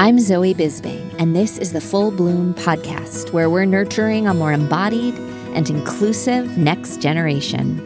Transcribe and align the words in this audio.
I'm 0.00 0.18
Zoe 0.18 0.54
Bisbing, 0.54 1.14
and 1.18 1.36
this 1.36 1.58
is 1.58 1.74
the 1.74 1.80
Full 1.82 2.10
Bloom 2.10 2.54
podcast, 2.54 3.34
where 3.34 3.50
we're 3.50 3.66
nurturing 3.66 4.26
a 4.26 4.32
more 4.32 4.50
embodied 4.50 5.14
and 5.54 5.68
inclusive 5.68 6.56
next 6.56 7.02
generation. 7.02 7.78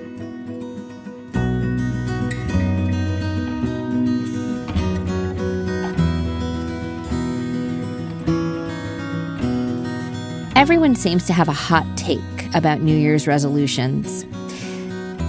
Everyone 10.54 10.94
seems 10.94 11.26
to 11.26 11.32
have 11.32 11.48
a 11.48 11.52
hot 11.52 11.84
take 11.96 12.20
about 12.54 12.80
New 12.80 12.96
Year's 12.96 13.26
resolutions. 13.26 14.24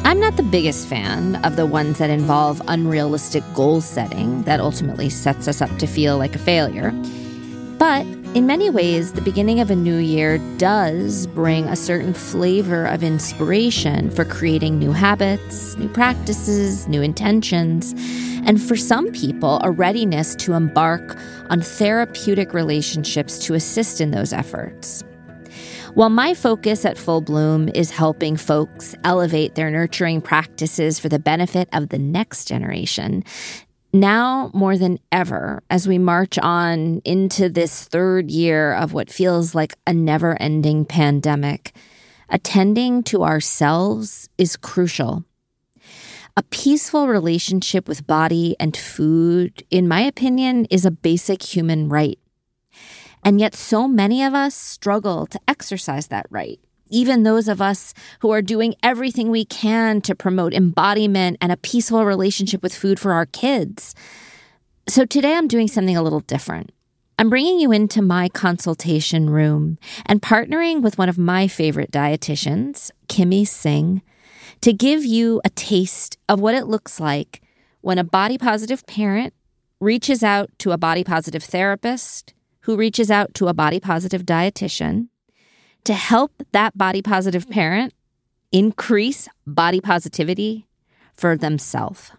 I'm 0.06 0.20
not 0.20 0.38
the 0.38 0.44
biggest 0.44 0.88
fan 0.88 1.44
of 1.44 1.56
the 1.56 1.66
ones 1.66 1.98
that 1.98 2.12
involve 2.12 2.62
unrealistic 2.68 3.44
goal 3.56 3.82
setting 3.82 4.44
that 4.44 4.60
ultimately 4.60 5.10
sets 5.10 5.48
us 5.48 5.64
up 5.64 5.78
to 5.80 5.88
feel 5.88 6.20
like 6.20 6.36
a 6.36 6.38
failure. 6.38 6.92
But 7.80 8.06
in 8.36 8.46
many 8.46 8.70
ways, 8.70 9.14
the 9.14 9.22
beginning 9.22 9.62
of 9.62 9.72
a 9.72 9.76
new 9.76 9.98
year 9.98 10.38
does 10.60 11.26
bring 11.26 11.66
a 11.66 11.76
certain 11.76 12.14
flavor 12.14 12.86
of 12.86 13.02
inspiration 13.02 14.12
for 14.12 14.26
creating 14.26 14.78
new 14.78 14.92
habits, 14.92 15.76
new 15.76 15.90
practices, 15.90 16.88
new 16.88 17.02
intentions, 17.02 17.96
and 18.46 18.62
for 18.62 18.76
some 18.76 19.12
people, 19.12 19.60
a 19.64 19.72
readiness 19.72 20.36
to 20.36 20.54
embark 20.54 21.18
on 21.50 21.62
therapeutic 21.62 22.54
relationships 22.54 23.40
to 23.40 23.56
assist 23.56 24.00
in 24.00 24.12
those 24.12 24.34
efforts. 24.34 25.04
While 25.96 26.10
my 26.10 26.34
focus 26.34 26.84
at 26.84 26.98
Full 26.98 27.22
Bloom 27.22 27.70
is 27.70 27.90
helping 27.90 28.36
folks 28.36 28.96
elevate 29.06 29.56
their 29.56 29.72
nurturing 29.72 30.20
practices 30.20 31.00
for 31.00 31.08
the 31.08 31.20
benefit 31.20 31.70
of 31.72 31.88
the 31.88 31.98
next 31.98 32.50
generation, 32.50 33.24
now 33.94 34.52
more 34.54 34.78
than 34.78 35.00
ever, 35.14 35.64
as 35.70 35.88
we 35.88 35.98
march 35.98 36.38
on 36.38 37.02
into 37.06 37.48
this 37.48 37.86
third 37.86 38.30
year 38.30 38.74
of 38.74 38.92
what 38.92 39.10
feels 39.10 39.56
like 39.56 39.74
a 39.88 39.94
never 39.94 40.36
ending 40.42 40.84
pandemic, 40.84 41.74
attending 42.28 43.02
to 43.04 43.24
ourselves 43.24 44.28
is 44.38 44.58
crucial. 44.58 45.24
A 46.36 46.44
peaceful 46.44 47.08
relationship 47.08 47.88
with 47.88 48.06
body 48.06 48.58
and 48.60 48.76
food, 48.76 49.64
in 49.72 49.88
my 49.88 50.02
opinion, 50.02 50.66
is 50.66 50.84
a 50.84 50.92
basic 50.92 51.42
human 51.42 51.88
right. 51.88 52.20
And 53.26 53.40
yet, 53.40 53.56
so 53.56 53.88
many 53.88 54.24
of 54.24 54.36
us 54.36 54.54
struggle 54.54 55.26
to 55.26 55.40
exercise 55.48 56.08
that 56.08 56.28
right. 56.30 56.60
Even 56.92 57.24
those 57.24 57.48
of 57.48 57.60
us 57.60 57.96
who 58.20 58.30
are 58.30 58.44
doing 58.44 58.76
everything 58.84 59.32
we 59.32 59.44
can 59.44 60.00
to 60.02 60.14
promote 60.14 60.54
embodiment 60.54 61.38
and 61.42 61.52
a 61.52 61.58
peaceful 61.58 62.06
relationship 62.06 62.62
with 62.62 62.76
food 62.76 63.00
for 63.00 63.14
our 63.14 63.26
kids. 63.26 63.96
So, 64.88 65.06
today 65.06 65.34
I'm 65.34 65.48
doing 65.48 65.68
something 65.68 65.98
a 65.98 66.04
little 66.04 66.20
different. 66.20 66.72
I'm 67.18 67.32
bringing 67.32 67.60
you 67.60 67.72
into 67.72 68.04
my 68.04 68.30
consultation 68.30 69.32
room 69.32 69.80
and 70.06 70.22
partnering 70.22 70.84
with 70.84 71.00
one 71.00 71.10
of 71.10 71.18
my 71.18 71.48
favorite 71.48 71.90
dietitians, 71.92 72.92
Kimmie 73.08 73.48
Singh, 73.48 74.04
to 74.62 74.72
give 74.72 75.04
you 75.04 75.42
a 75.44 75.50
taste 75.50 76.20
of 76.30 76.40
what 76.40 76.54
it 76.54 76.68
looks 76.68 77.00
like 77.00 77.42
when 77.82 77.98
a 77.98 78.04
body 78.04 78.38
positive 78.38 78.86
parent 78.86 79.34
reaches 79.80 80.24
out 80.24 80.52
to 80.60 80.72
a 80.72 80.78
body 80.78 81.04
positive 81.04 81.44
therapist 81.44 82.36
who 82.66 82.76
reaches 82.76 83.12
out 83.12 83.34
to 83.36 83.48
a 83.48 83.54
body 83.54 83.80
positive 83.80 84.24
dietitian 84.24 85.08
to 85.84 85.94
help 85.94 86.32
that 86.52 86.76
body 86.76 87.00
positive 87.00 87.48
parent 87.48 87.94
increase 88.52 89.30
body 89.46 89.80
positivity 89.80 90.66
for 91.14 91.38
themselves. 91.38 92.12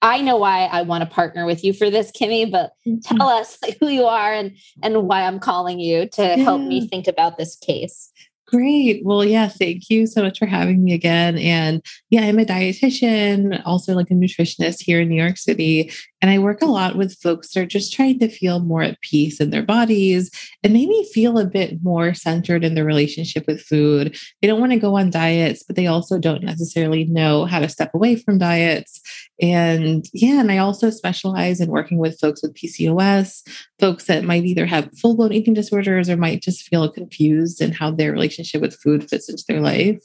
I 0.00 0.22
know 0.22 0.36
why 0.36 0.64
I 0.64 0.80
want 0.82 1.04
to 1.04 1.10
partner 1.10 1.44
with 1.44 1.62
you 1.62 1.74
for 1.74 1.90
this, 1.90 2.10
Kimmie, 2.10 2.50
but 2.50 2.72
mm-hmm. 2.86 3.16
tell 3.16 3.28
us 3.28 3.58
who 3.80 3.88
you 3.88 4.04
are 4.04 4.32
and, 4.32 4.56
and 4.82 5.06
why 5.06 5.22
I'm 5.22 5.38
calling 5.38 5.78
you 5.78 6.08
to 6.08 6.22
yeah. 6.22 6.36
help 6.36 6.62
me 6.62 6.88
think 6.88 7.06
about 7.06 7.36
this 7.36 7.56
case. 7.56 8.10
Great. 8.46 9.04
Well, 9.04 9.24
yeah, 9.24 9.48
thank 9.48 9.88
you 9.88 10.06
so 10.06 10.22
much 10.22 10.38
for 10.38 10.46
having 10.46 10.84
me 10.84 10.92
again. 10.92 11.38
And 11.38 11.82
yeah, 12.10 12.22
I'm 12.22 12.38
a 12.38 12.44
dietitian, 12.44 13.60
also 13.64 13.94
like 13.94 14.10
a 14.10 14.14
nutritionist 14.14 14.82
here 14.82 15.00
in 15.00 15.08
New 15.08 15.20
York 15.20 15.38
City. 15.38 15.90
And 16.24 16.30
I 16.30 16.38
work 16.38 16.62
a 16.62 16.64
lot 16.64 16.96
with 16.96 17.20
folks 17.20 17.52
that 17.52 17.60
are 17.60 17.66
just 17.66 17.92
trying 17.92 18.18
to 18.20 18.30
feel 18.30 18.58
more 18.58 18.82
at 18.82 18.98
peace 19.02 19.40
in 19.40 19.50
their 19.50 19.62
bodies 19.62 20.30
and 20.62 20.72
maybe 20.72 21.06
feel 21.12 21.38
a 21.38 21.44
bit 21.44 21.82
more 21.82 22.14
centered 22.14 22.64
in 22.64 22.74
their 22.74 22.86
relationship 22.86 23.46
with 23.46 23.60
food. 23.60 24.16
They 24.40 24.48
don't 24.48 24.58
want 24.58 24.72
to 24.72 24.78
go 24.78 24.96
on 24.96 25.10
diets, 25.10 25.62
but 25.62 25.76
they 25.76 25.86
also 25.86 26.18
don't 26.18 26.42
necessarily 26.42 27.04
know 27.04 27.44
how 27.44 27.58
to 27.58 27.68
step 27.68 27.92
away 27.92 28.16
from 28.16 28.38
diets. 28.38 29.02
And 29.38 30.06
yeah, 30.14 30.40
and 30.40 30.50
I 30.50 30.56
also 30.56 30.88
specialize 30.88 31.60
in 31.60 31.68
working 31.68 31.98
with 31.98 32.18
folks 32.18 32.42
with 32.42 32.54
PCOS, 32.54 33.46
folks 33.78 34.06
that 34.06 34.24
might 34.24 34.46
either 34.46 34.64
have 34.64 34.98
full 34.98 35.16
blown 35.16 35.34
eating 35.34 35.52
disorders 35.52 36.08
or 36.08 36.16
might 36.16 36.40
just 36.40 36.62
feel 36.62 36.90
confused 36.90 37.60
in 37.60 37.72
how 37.72 37.90
their 37.90 38.12
relationship 38.12 38.62
with 38.62 38.80
food 38.80 39.10
fits 39.10 39.28
into 39.28 39.44
their 39.46 39.60
life. 39.60 40.02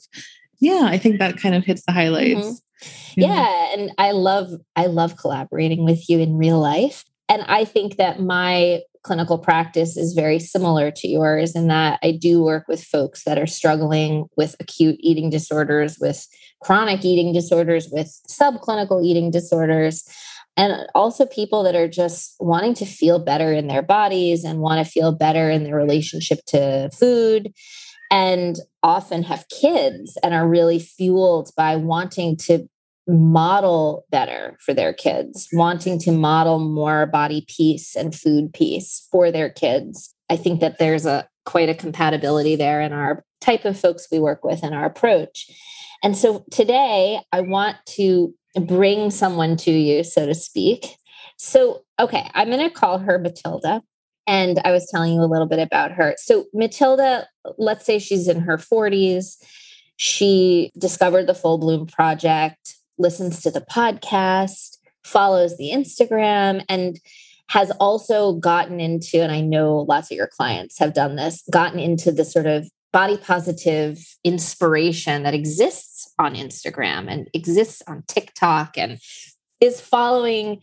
Yeah, 0.58 0.82
I 0.84 0.98
think 0.98 1.18
that 1.18 1.38
kind 1.38 1.54
of 1.54 1.64
hits 1.64 1.82
the 1.86 1.92
highlights. 1.92 2.40
Mm-hmm. 2.46 2.69
Yeah. 3.16 3.74
And 3.74 3.92
I 3.98 4.12
love, 4.12 4.50
I 4.76 4.86
love 4.86 5.16
collaborating 5.16 5.84
with 5.84 6.08
you 6.08 6.18
in 6.18 6.36
real 6.36 6.58
life. 6.58 7.04
And 7.28 7.42
I 7.42 7.64
think 7.64 7.96
that 7.96 8.20
my 8.20 8.82
clinical 9.02 9.38
practice 9.38 9.96
is 9.96 10.12
very 10.12 10.38
similar 10.38 10.90
to 10.90 11.08
yours 11.08 11.54
in 11.54 11.68
that 11.68 11.98
I 12.02 12.12
do 12.12 12.42
work 12.42 12.66
with 12.68 12.82
folks 12.84 13.24
that 13.24 13.38
are 13.38 13.46
struggling 13.46 14.26
with 14.36 14.56
acute 14.60 14.96
eating 15.00 15.30
disorders, 15.30 15.98
with 16.00 16.26
chronic 16.60 17.04
eating 17.04 17.32
disorders, 17.32 17.88
with 17.90 18.20
subclinical 18.28 19.02
eating 19.04 19.30
disorders, 19.30 20.04
and 20.56 20.86
also 20.94 21.24
people 21.24 21.62
that 21.62 21.74
are 21.74 21.88
just 21.88 22.34
wanting 22.40 22.74
to 22.74 22.84
feel 22.84 23.18
better 23.18 23.52
in 23.52 23.68
their 23.68 23.82
bodies 23.82 24.44
and 24.44 24.60
want 24.60 24.84
to 24.84 24.90
feel 24.90 25.12
better 25.12 25.48
in 25.48 25.64
their 25.64 25.76
relationship 25.76 26.40
to 26.46 26.90
food 26.90 27.54
and 28.10 28.56
often 28.82 29.22
have 29.22 29.48
kids 29.48 30.18
and 30.22 30.34
are 30.34 30.48
really 30.48 30.78
fueled 30.78 31.50
by 31.56 31.76
wanting 31.76 32.36
to 32.36 32.68
model 33.06 34.04
better 34.10 34.56
for 34.60 34.74
their 34.74 34.92
kids, 34.92 35.48
wanting 35.52 35.98
to 35.98 36.12
model 36.12 36.58
more 36.58 37.06
body 37.06 37.44
peace 37.48 37.96
and 37.96 38.14
food 38.14 38.52
peace 38.52 39.06
for 39.10 39.30
their 39.30 39.48
kids. 39.48 40.14
I 40.28 40.36
think 40.36 40.60
that 40.60 40.78
there's 40.78 41.06
a 41.06 41.28
quite 41.44 41.68
a 41.68 41.74
compatibility 41.74 42.56
there 42.56 42.80
in 42.80 42.92
our 42.92 43.24
type 43.40 43.64
of 43.64 43.78
folks 43.78 44.06
we 44.12 44.20
work 44.20 44.44
with 44.44 44.62
and 44.62 44.74
our 44.74 44.84
approach. 44.84 45.50
And 46.02 46.16
so 46.16 46.44
today 46.50 47.20
I 47.32 47.40
want 47.40 47.76
to 47.96 48.34
bring 48.54 49.10
someone 49.10 49.56
to 49.58 49.70
you, 49.70 50.04
so 50.04 50.26
to 50.26 50.34
speak. 50.34 50.96
So, 51.36 51.82
okay, 51.98 52.30
I'm 52.34 52.48
going 52.48 52.60
to 52.60 52.74
call 52.74 52.98
her 52.98 53.18
Matilda. 53.18 53.82
And 54.30 54.60
I 54.64 54.70
was 54.70 54.88
telling 54.88 55.12
you 55.12 55.22
a 55.22 55.26
little 55.26 55.48
bit 55.48 55.58
about 55.58 55.90
her. 55.90 56.14
So, 56.16 56.44
Matilda, 56.54 57.26
let's 57.58 57.84
say 57.84 57.98
she's 57.98 58.28
in 58.28 58.42
her 58.42 58.58
40s. 58.58 59.42
She 59.96 60.70
discovered 60.78 61.26
the 61.26 61.34
Full 61.34 61.58
Bloom 61.58 61.84
Project, 61.84 62.76
listens 62.96 63.42
to 63.42 63.50
the 63.50 63.60
podcast, 63.60 64.76
follows 65.02 65.56
the 65.56 65.72
Instagram, 65.72 66.64
and 66.68 67.00
has 67.48 67.72
also 67.80 68.34
gotten 68.34 68.78
into, 68.78 69.20
and 69.20 69.32
I 69.32 69.40
know 69.40 69.78
lots 69.78 70.12
of 70.12 70.16
your 70.16 70.28
clients 70.28 70.78
have 70.78 70.94
done 70.94 71.16
this, 71.16 71.42
gotten 71.50 71.80
into 71.80 72.12
the 72.12 72.24
sort 72.24 72.46
of 72.46 72.70
body 72.92 73.16
positive 73.16 73.98
inspiration 74.22 75.24
that 75.24 75.34
exists 75.34 76.14
on 76.20 76.36
Instagram 76.36 77.10
and 77.10 77.28
exists 77.34 77.82
on 77.88 78.04
TikTok 78.06 78.78
and 78.78 79.00
is 79.60 79.80
following 79.80 80.60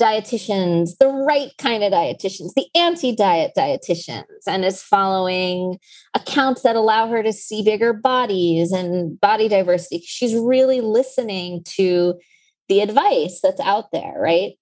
dietitians, 0.00 0.96
the 0.98 1.08
right 1.08 1.50
kind 1.58 1.84
of 1.84 1.92
dietitians, 1.92 2.54
the 2.54 2.66
anti 2.74 3.14
diet 3.14 3.52
dietitians, 3.56 4.24
and 4.46 4.64
is 4.64 4.82
following 4.82 5.78
accounts 6.14 6.62
that 6.62 6.76
allow 6.76 7.08
her 7.08 7.22
to 7.22 7.32
see 7.32 7.62
bigger 7.62 7.92
bodies 7.92 8.72
and 8.72 9.20
body 9.20 9.48
diversity. 9.48 10.02
She's 10.04 10.34
really 10.34 10.80
listening 10.80 11.62
to 11.76 12.14
the 12.68 12.80
advice 12.80 13.40
that's 13.42 13.60
out 13.60 13.92
there, 13.92 14.14
right? 14.16 14.52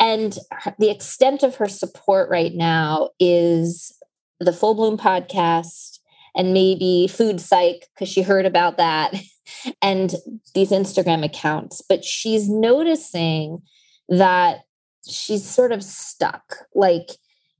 And 0.00 0.38
the 0.78 0.90
extent 0.90 1.42
of 1.42 1.56
her 1.56 1.68
support 1.68 2.30
right 2.30 2.54
now 2.54 3.10
is 3.18 3.92
the 4.38 4.52
Full 4.52 4.74
Bloom 4.74 4.96
podcast 4.96 5.98
and 6.36 6.52
maybe 6.54 7.08
Food 7.08 7.40
Psych, 7.40 7.84
because 7.94 8.08
she 8.08 8.22
heard 8.22 8.46
about 8.46 8.76
that, 8.76 9.12
and 9.82 10.14
these 10.54 10.70
Instagram 10.70 11.24
accounts. 11.24 11.82
But 11.88 12.04
she's 12.04 12.48
noticing 12.48 13.62
that 14.08 14.60
she's 15.08 15.48
sort 15.48 15.72
of 15.72 15.82
stuck. 15.82 16.58
Like 16.74 17.10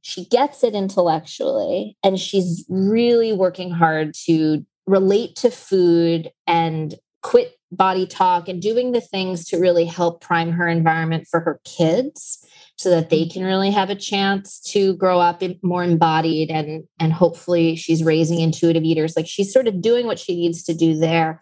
she 0.03 0.25
gets 0.27 0.65
it 0.65 0.75
intellectually 0.75 1.97
and 2.05 2.19
she's 2.19 2.65
really 2.69 3.33
working 3.33 3.71
hard 3.71 4.15
to 4.27 4.65
relate 4.87 5.37
to 5.37 5.51
food 5.51 6.31
and 6.47 6.95
quit 7.23 7.53
body 7.71 8.07
talk 8.07 8.49
and 8.49 8.63
doing 8.63 8.93
the 8.93 9.01
things 9.01 9.45
to 9.45 9.59
really 9.59 9.85
help 9.85 10.23
prime 10.23 10.53
her 10.53 10.67
environment 10.67 11.27
for 11.31 11.41
her 11.41 11.61
kids 11.65 12.43
so 12.77 12.89
that 12.89 13.11
they 13.11 13.25
mm-hmm. 13.25 13.33
can 13.33 13.45
really 13.45 13.71
have 13.71 13.91
a 13.91 13.95
chance 13.95 14.61
to 14.61 14.97
grow 14.97 15.19
up 15.19 15.43
more 15.63 15.85
embodied 15.85 16.51
and 16.51 16.85
and 16.99 17.13
hopefully 17.13 17.77
she's 17.77 18.03
raising 18.03 18.41
intuitive 18.41 18.85
eaters. 18.85 19.17
Like 19.17 19.27
she's 19.27 19.53
sort 19.53 19.69
of 19.69 19.83
doing 19.83 20.07
what 20.07 20.19
she 20.19 20.37
needs 20.37 20.63
to 20.65 20.75
do 20.75 20.97
there 20.97 21.41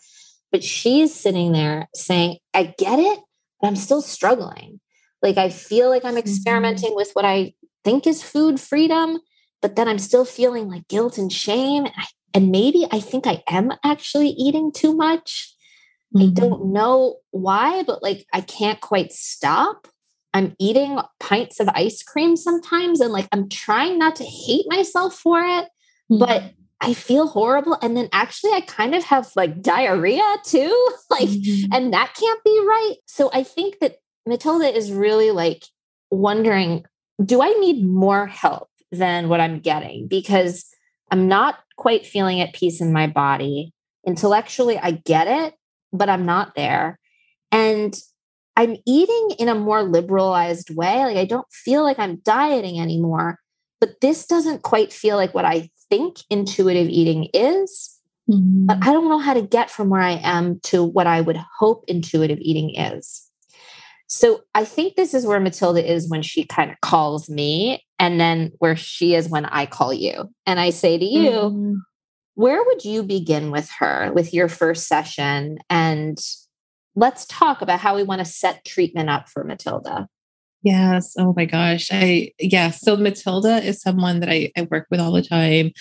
but 0.57 0.65
she's 0.65 1.15
sitting 1.15 1.53
there 1.53 1.89
saying 1.95 2.39
i 2.55 2.75
get 2.79 2.99
it 2.99 3.19
but 3.61 3.69
i'm 3.69 3.77
still 3.77 4.03
struggling 4.03 4.81
like 5.27 5.39
I 5.39 5.51
feel 5.51 5.89
like 5.89 6.05
I'm 6.05 6.11
mm-hmm. 6.11 6.19
experimenting 6.19 6.95
with 6.95 7.11
what 7.15 7.25
I 7.25 7.55
think 7.85 8.07
is 8.07 8.23
food 8.23 8.61
freedom, 8.61 9.19
but 9.61 9.75
then 9.75 9.89
I'm 9.89 9.99
still 9.99 10.25
feeling 10.25 10.69
like 10.69 10.87
guilt 10.89 11.19
and 11.19 11.33
shame. 11.33 11.85
And, 11.85 11.95
I, 11.97 12.05
and 12.33 12.51
maybe 12.51 12.87
I 12.93 13.01
think 13.01 13.27
I 13.27 13.43
am 13.49 13.73
actually 13.85 14.29
eating 14.29 14.71
too 14.73 14.95
much. 14.95 15.53
Mm-hmm. 16.15 16.29
I 16.29 16.31
don't 16.33 16.73
know 16.73 17.17
why, 17.31 17.83
but 17.83 18.03
like 18.03 18.25
I 18.33 18.41
can't 18.41 18.81
quite 18.81 19.13
stop. 19.13 19.89
I'm 20.33 20.55
eating 20.61 21.01
pints 21.19 21.61
of 21.61 21.69
ice 21.75 22.03
cream 22.03 22.37
sometimes 22.37 23.01
and 23.01 23.13
like 23.13 23.27
I'm 23.33 23.49
trying 23.49 23.99
not 23.99 24.17
to 24.17 24.25
hate 24.25 24.67
myself 24.69 25.15
for 25.15 25.41
it, 25.41 25.67
mm-hmm. 26.11 26.19
but 26.19 26.53
I 26.81 26.93
feel 26.95 27.27
horrible. 27.27 27.79
And 27.83 27.97
then 27.97 28.09
actually, 28.13 28.53
I 28.53 28.61
kind 28.61 28.95
of 28.95 29.03
have 29.05 29.31
like 29.35 29.63
diarrhea 29.63 30.37
too. 30.45 30.89
like, 31.11 31.29
mm-hmm. 31.29 31.73
and 31.73 31.93
that 31.93 32.15
can't 32.15 32.45
be 32.45 32.65
right. 32.65 32.97
So 33.07 33.31
I 33.33 33.43
think 33.43 33.81
that 33.81 33.97
Matilda 34.27 34.75
is 34.75 34.93
really 34.93 35.31
like 35.31 35.65
wondering 36.11 36.85
do 37.25 37.41
I 37.41 37.49
need 37.49 37.85
more 37.85 38.27
help 38.27 38.69
than 38.93 39.29
what 39.29 39.41
I'm 39.41 39.61
getting? 39.61 40.07
Because 40.07 40.67
I'm 41.11 41.29
not 41.29 41.59
quite 41.77 42.07
feeling 42.07 42.41
at 42.41 42.53
peace 42.53 42.81
in 42.81 42.93
my 42.93 43.07
body. 43.07 43.73
Intellectually, 44.07 44.79
I 44.79 44.93
get 44.93 45.27
it, 45.27 45.55
but 45.93 46.09
I'm 46.09 46.27
not 46.27 46.55
there. 46.55 46.99
And 47.51 47.99
I'm 48.57 48.77
eating 48.87 49.31
in 49.39 49.49
a 49.49 49.55
more 49.55 49.83
liberalized 49.83 50.75
way. 50.75 51.05
Like 51.05 51.17
I 51.17 51.25
don't 51.25 51.51
feel 51.51 51.83
like 51.83 51.99
I'm 51.99 52.17
dieting 52.17 52.81
anymore, 52.81 53.39
but 53.81 54.01
this 54.01 54.27
doesn't 54.27 54.63
quite 54.63 54.93
feel 54.93 55.17
like 55.17 55.35
what 55.35 55.45
I 55.45 55.71
think 55.91 56.17
intuitive 56.31 56.89
eating 56.89 57.29
is. 57.35 57.99
Mm-hmm. 58.31 58.67
But 58.67 58.79
I 58.83 58.93
don't 58.93 59.09
know 59.09 59.19
how 59.19 59.35
to 59.35 59.43
get 59.43 59.71
from 59.71 59.89
where 59.89 60.01
I 60.01 60.21
am 60.23 60.59
to 60.65 60.83
what 60.83 61.07
I 61.07 61.21
would 61.21 61.39
hope 61.59 61.85
intuitive 61.87 62.39
eating 62.41 62.75
is. 62.75 63.26
So 64.09 64.43
I 64.55 64.65
think 64.65 64.95
this 64.95 65.15
is 65.15 65.27
where 65.27 65.41
Matilda 65.41 65.85
is 65.85 66.09
when 66.09 66.23
she 66.23 66.45
kind 66.45 66.71
of 66.71 66.81
calls 66.81 67.29
me, 67.29 67.85
and 67.99 68.21
then 68.21 68.53
where 68.59 68.77
she 68.77 69.15
is 69.15 69.29
when 69.29 69.47
I 69.47 69.67
call 69.67 69.93
you. 69.93 70.31
And 70.47 70.61
I 70.61 70.71
say 70.71 70.99
to 70.99 71.05
you, 71.05 71.31
mm-hmm. 71.31 71.75
where 72.35 72.63
would 72.63 72.85
you 72.85 73.03
begin 73.03 73.51
with 73.51 73.71
her 73.79 74.13
with 74.15 74.33
your 74.33 74.49
first 74.49 74.87
session? 74.87 75.59
And 75.69 76.19
let's 76.95 77.27
talk 77.27 77.63
about 77.63 77.81
how 77.81 77.97
we 77.97 78.03
want 78.03 78.21
to 78.21 78.25
set 78.25 78.65
treatment 78.65 79.11
up 79.11 79.29
for 79.29 79.45
Matilda. 79.45 80.09
Yes. 80.63 81.15
Oh 81.19 81.33
my 81.37 81.45
gosh. 81.45 81.89
I, 81.93 82.33
yeah. 82.39 82.71
So 82.71 82.97
Matilda 82.97 83.63
is 83.63 83.81
someone 83.81 84.21
that 84.21 84.31
I, 84.31 84.51
I 84.57 84.69
work 84.71 84.87
with 84.91 85.01
all 85.01 85.13
the 85.13 85.23
time. 85.23 85.73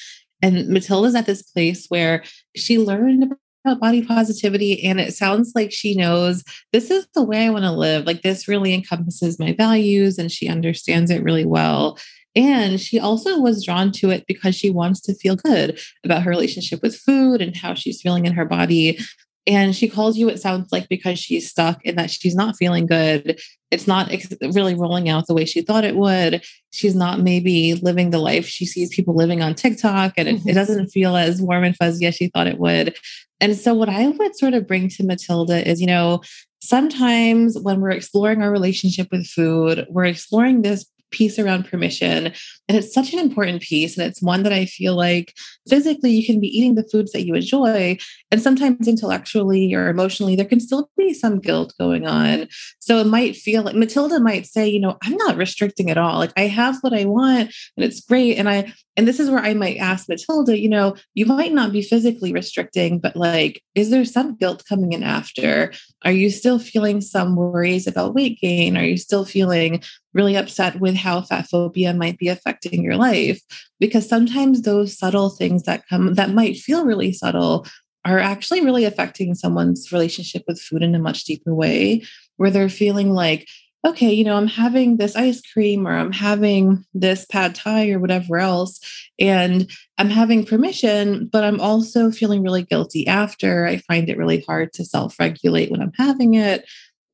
And 0.42 0.68
Matilda's 0.68 1.16
at 1.16 1.26
this 1.26 1.42
place 1.42 1.86
where 1.90 2.24
she 2.56 2.78
learned 2.78 3.34
about 3.66 3.80
body 3.80 4.06
positivity 4.06 4.84
and 4.84 5.00
it 5.00 5.14
sounds 5.14 5.54
like 5.56 5.72
she 5.72 5.96
knows 5.96 6.44
this 6.72 6.92
is 6.92 7.08
the 7.14 7.24
way 7.24 7.46
I 7.46 7.50
want 7.50 7.64
to 7.64 7.72
live. 7.72 8.06
Like 8.06 8.22
this 8.22 8.48
really 8.48 8.74
encompasses 8.74 9.40
my 9.40 9.54
values 9.54 10.18
and 10.18 10.32
she 10.32 10.48
understands 10.48 11.10
it 11.10 11.24
really 11.24 11.46
well. 11.46 11.98
And 12.36 12.80
she 12.80 13.00
also 13.00 13.40
was 13.40 13.66
drawn 13.66 13.92
to 13.94 14.10
it 14.10 14.26
because 14.28 14.56
she 14.56 14.70
wants 14.70 15.00
to 15.02 15.16
feel 15.16 15.38
good 15.38 15.80
about 16.04 16.24
her 16.24 16.30
relationship 16.30 16.82
with 16.82 16.96
food 16.96 17.42
and 17.42 17.56
how 17.56 17.74
she's 17.74 18.02
feeling 18.02 18.26
in 18.26 18.34
her 18.34 18.46
body. 18.46 19.00
And 19.48 19.76
she 19.76 19.88
calls 19.88 20.18
you, 20.18 20.28
it 20.28 20.42
sounds 20.42 20.72
like, 20.72 20.90
because 20.90 21.20
she's 21.20 21.50
stuck 21.50 21.80
and 21.86 21.98
that 22.00 22.10
she's 22.10 22.36
not 22.36 22.56
feeling 22.58 22.88
good. 22.88 23.40
It's 23.70 23.88
not 23.88 24.12
really 24.42 24.74
rolling 24.74 25.08
out 25.08 25.28
the 25.28 25.36
way 25.36 25.46
she 25.46 25.62
thought 25.62 25.84
it 25.84 25.96
would. 25.96 26.44
She's 26.72 26.96
not 26.96 27.20
maybe 27.20 27.76
living 27.76 28.10
the 28.10 28.20
life 28.20 28.48
she 28.48 28.66
sees 28.66 28.90
people 28.90 29.16
living 29.16 29.42
on 29.42 29.54
TikTok, 29.54 30.14
and 30.18 30.28
it, 30.28 30.36
mm-hmm. 30.38 30.50
it 30.50 30.54
doesn't 30.54 30.88
feel 30.88 31.16
as 31.16 31.42
warm 31.42 31.64
and 31.64 31.76
fuzzy 31.76 32.06
as 32.06 32.16
she 32.16 32.28
thought 32.30 32.48
it 32.48 32.58
would. 32.58 32.96
And 33.40 33.56
so, 33.56 33.74
what 33.74 33.90
I 33.90 34.08
would 34.08 34.36
sort 34.38 34.54
of 34.54 34.68
bring 34.68 34.90
to 34.90 35.04
Matilda 35.04 35.68
is, 35.68 35.82
you 35.82 35.88
know, 35.88 36.22
sometimes 36.62 37.60
when 37.60 37.82
we're 37.82 37.92
exploring 37.92 38.42
our 38.42 38.52
relationship 38.52 39.10
with 39.12 39.28
food, 39.28 39.86
we're 39.90 40.06
exploring 40.06 40.62
this 40.62 40.86
piece 41.16 41.40
around 41.40 41.66
permission. 41.66 42.34
And 42.68 42.78
it's 42.78 42.94
such 42.94 43.14
an 43.14 43.20
important 43.20 43.62
piece. 43.62 43.98
And 43.98 44.06
it's 44.06 44.22
one 44.22 44.44
that 44.44 44.54
I 44.54 44.66
feel 44.66 44.96
like 44.96 45.34
physically 45.68 46.12
you 46.12 46.26
can 46.26 46.40
be 46.40 46.48
eating 46.48 46.76
the 46.76 46.88
foods 46.92 47.12
that 47.14 47.26
you 47.26 47.34
enjoy. 47.34 47.98
And 48.32 48.42
sometimes 48.42 48.88
intellectually 48.88 49.74
or 49.74 49.88
emotionally, 49.88 50.36
there 50.36 50.46
can 50.46 50.60
still 50.60 50.90
be 50.98 51.14
some 51.14 51.40
guilt 51.40 51.74
going 51.80 52.06
on. 52.06 52.48
So 52.80 53.00
it 53.00 53.08
might 53.08 53.36
feel 53.36 53.64
like 53.64 53.76
Matilda 53.76 54.20
might 54.20 54.46
say, 54.46 54.68
you 54.68 54.80
know, 54.80 54.98
I'm 55.04 55.16
not 55.18 55.38
restricting 55.38 55.90
at 55.90 55.98
all. 55.98 56.20
Like 56.20 56.34
I 56.36 56.48
have 56.48 56.78
what 56.82 56.94
I 56.94 57.06
want 57.06 57.54
and 57.78 57.86
it's 57.86 58.02
great. 58.02 58.38
And 58.38 58.50
I, 58.50 58.74
and 58.98 59.08
this 59.08 59.20
is 59.20 59.30
where 59.30 59.44
I 59.44 59.54
might 59.54 59.78
ask 59.78 60.08
Matilda, 60.08 60.58
you 60.58 60.70
know, 60.70 60.96
you 61.14 61.26
might 61.26 61.54
not 61.54 61.72
be 61.72 61.82
physically 61.82 62.32
restricting, 62.32 63.00
but 63.00 63.16
like, 63.16 63.62
is 63.76 63.90
there 63.90 64.06
some 64.06 64.36
guilt 64.36 64.64
coming 64.68 64.94
in 64.94 65.04
after? 65.04 65.74
Are 66.04 66.12
you 66.12 66.30
still 66.30 66.60
feeling 66.60 67.02
some 67.02 67.36
worries 67.36 67.88
about 67.88 68.14
weight 68.14 68.40
gain? 68.40 68.78
Are 68.78 68.86
you 68.86 68.98
still 68.98 69.26
feeling 69.26 69.84
really 70.14 70.36
upset 70.36 70.80
with 70.80 70.96
how 70.96 71.22
fat 71.22 71.48
phobia 71.50 71.94
might 71.94 72.18
be 72.18 72.30
affecting 72.30 72.84
your 72.84 72.96
life? 72.96 73.42
Because 73.80 74.08
sometimes 74.08 74.62
those 74.62 74.98
subtle 74.98 75.30
things 75.30 75.64
that 75.64 75.88
come 75.90 76.14
that 76.14 76.30
might 76.30 76.56
feel 76.58 76.86
really 76.86 77.12
subtle 77.12 77.66
are 78.06 78.20
actually 78.20 78.62
really 78.62 78.86
affecting 78.86 79.34
someone's 79.34 79.92
relationship 79.92 80.44
with 80.48 80.62
food 80.62 80.84
in 80.84 80.96
a 80.96 81.00
much 81.00 81.24
deeper 81.26 81.54
way, 81.54 82.04
where 82.38 82.52
they're 82.52 82.70
feeling 82.70 83.12
like, 83.12 83.48
okay, 83.86 84.12
you 84.12 84.24
know, 84.24 84.36
I'm 84.36 84.48
having 84.48 84.98
this 84.98 85.16
ice 85.16 85.42
cream 85.42 85.88
or 85.88 85.92
I'm 85.92 86.12
having 86.12 86.84
this 86.96 87.26
pad 87.26 87.54
thai 87.54 87.92
or 87.92 88.00
whatever 88.00 88.38
else, 88.38 88.80
and 89.20 89.70
I'm 90.00 90.10
having 90.10 90.44
permission, 90.44 91.30
but 91.32 91.44
I'm 91.44 91.62
also 91.62 92.10
feeling 92.10 92.42
really 92.42 92.64
guilty 92.64 93.06
after. 93.08 93.68
I 93.68 93.78
find 93.78 94.10
it 94.10 94.18
really 94.18 94.42
hard 94.42 94.74
to 94.74 94.86
self 94.86 95.20
regulate 95.20 95.70
when 95.70 95.82
I'm 95.82 95.94
having 95.98 96.34
it. 96.34 96.68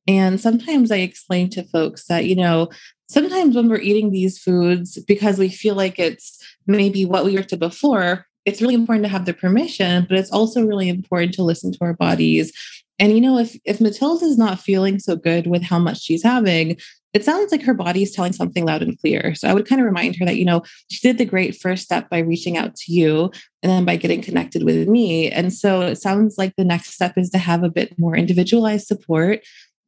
And 0.08 0.40
sometimes 0.40 0.90
I 0.90 0.96
explain 0.96 1.50
to 1.50 1.62
folks 1.62 2.06
that, 2.06 2.24
you 2.24 2.34
know, 2.34 2.70
sometimes 3.08 3.54
when 3.54 3.68
we're 3.68 3.76
eating 3.76 4.10
these 4.10 4.38
foods, 4.38 4.98
because 5.06 5.38
we 5.38 5.48
feel 5.50 5.74
like 5.74 5.98
it's 5.98 6.42
maybe 6.66 7.04
what 7.04 7.24
we 7.24 7.36
were 7.36 7.44
to 7.44 7.56
before, 7.56 8.26
it's 8.44 8.60
really 8.60 8.74
important 8.74 9.04
to 9.04 9.10
have 9.10 9.26
the 9.26 9.34
permission, 9.34 10.06
but 10.08 10.18
it's 10.18 10.32
also 10.32 10.64
really 10.64 10.88
important 10.88 11.34
to 11.34 11.44
listen 11.44 11.70
to 11.72 11.78
our 11.82 11.94
bodies 11.94 12.52
and 12.98 13.12
you 13.12 13.20
know, 13.20 13.38
if 13.38 13.56
if 13.64 13.80
Matilda 13.80 14.24
is 14.24 14.38
not 14.38 14.60
feeling 14.60 14.98
so 14.98 15.16
good 15.16 15.46
with 15.46 15.62
how 15.62 15.78
much 15.78 16.00
she's 16.00 16.22
having, 16.22 16.76
it 17.12 17.24
sounds 17.24 17.52
like 17.52 17.62
her 17.62 17.74
body 17.74 18.02
is 18.02 18.12
telling 18.12 18.32
something 18.32 18.64
loud 18.64 18.82
and 18.82 18.98
clear. 18.98 19.34
So 19.34 19.48
I 19.48 19.54
would 19.54 19.68
kind 19.68 19.80
of 19.80 19.86
remind 19.86 20.16
her 20.16 20.24
that, 20.24 20.36
you 20.36 20.44
know, 20.44 20.62
she 20.90 21.06
did 21.06 21.18
the 21.18 21.24
great 21.24 21.60
first 21.60 21.82
step 21.82 22.08
by 22.08 22.18
reaching 22.18 22.56
out 22.56 22.74
to 22.76 22.92
you 22.92 23.30
and 23.62 23.70
then 23.70 23.84
by 23.84 23.96
getting 23.96 24.22
connected 24.22 24.62
with 24.62 24.88
me. 24.88 25.30
And 25.30 25.52
so 25.52 25.82
it 25.82 25.96
sounds 25.96 26.36
like 26.38 26.54
the 26.56 26.64
next 26.64 26.94
step 26.94 27.18
is 27.18 27.28
to 27.30 27.38
have 27.38 27.64
a 27.64 27.70
bit 27.70 27.98
more 27.98 28.16
individualized 28.16 28.86
support 28.86 29.40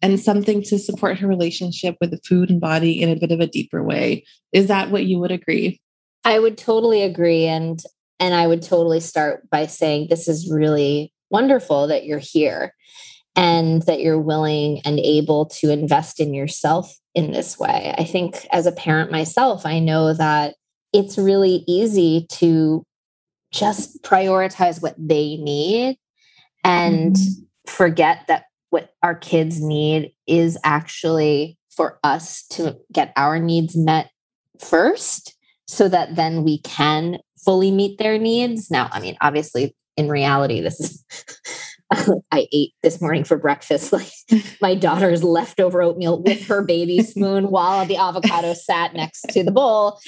and 0.02 0.20
something 0.20 0.62
to 0.64 0.78
support 0.78 1.18
her 1.18 1.26
relationship 1.26 1.96
with 1.98 2.10
the 2.10 2.20
food 2.26 2.50
and 2.50 2.60
body 2.60 3.00
in 3.00 3.08
a 3.08 3.16
bit 3.16 3.32
of 3.32 3.40
a 3.40 3.46
deeper 3.46 3.82
way. 3.82 4.24
Is 4.52 4.66
that 4.66 4.90
what 4.90 5.06
you 5.06 5.18
would 5.18 5.32
agree? 5.32 5.80
I 6.24 6.38
would 6.38 6.58
totally 6.58 7.02
agree. 7.02 7.46
And 7.46 7.82
and 8.20 8.34
I 8.34 8.46
would 8.46 8.62
totally 8.62 9.00
start 9.00 9.48
by 9.50 9.66
saying 9.66 10.08
this 10.08 10.28
is 10.28 10.50
really 10.50 11.13
wonderful 11.34 11.88
that 11.88 12.04
you're 12.06 12.20
here 12.20 12.72
and 13.34 13.82
that 13.82 13.98
you're 13.98 14.20
willing 14.20 14.80
and 14.84 15.00
able 15.00 15.46
to 15.46 15.68
invest 15.68 16.20
in 16.20 16.32
yourself 16.32 16.96
in 17.12 17.32
this 17.32 17.58
way. 17.58 17.92
I 17.98 18.04
think 18.04 18.46
as 18.52 18.66
a 18.66 18.72
parent 18.72 19.10
myself, 19.10 19.66
I 19.66 19.80
know 19.80 20.14
that 20.14 20.54
it's 20.92 21.18
really 21.18 21.64
easy 21.66 22.28
to 22.34 22.84
just 23.50 24.00
prioritize 24.04 24.80
what 24.80 24.94
they 24.96 25.36
need 25.36 25.98
and 26.62 27.16
mm-hmm. 27.16 27.42
forget 27.66 28.24
that 28.28 28.44
what 28.70 28.90
our 29.02 29.16
kids 29.16 29.60
need 29.60 30.12
is 30.28 30.56
actually 30.62 31.58
for 31.70 31.98
us 32.04 32.46
to 32.50 32.76
get 32.92 33.12
our 33.16 33.40
needs 33.40 33.76
met 33.76 34.08
first 34.60 35.34
so 35.66 35.88
that 35.88 36.14
then 36.14 36.44
we 36.44 36.58
can 36.58 37.18
fully 37.44 37.72
meet 37.72 37.98
their 37.98 38.18
needs. 38.18 38.70
Now, 38.70 38.88
I 38.92 39.00
mean, 39.00 39.16
obviously, 39.20 39.74
in 39.96 40.08
reality, 40.08 40.60
this 40.60 40.80
is 40.80 41.04
I 42.30 42.46
ate 42.52 42.72
this 42.82 43.00
morning 43.00 43.24
for 43.24 43.36
breakfast, 43.36 43.92
like 43.92 44.10
my 44.60 44.74
daughter's 44.74 45.22
leftover 45.22 45.82
oatmeal 45.82 46.22
with 46.22 46.46
her 46.46 46.62
baby 46.62 47.02
spoon 47.02 47.50
while 47.50 47.84
the 47.86 47.96
avocado 47.96 48.54
sat 48.54 48.94
next 48.94 49.22
to 49.30 49.44
the 49.44 49.50
bowl. 49.50 49.98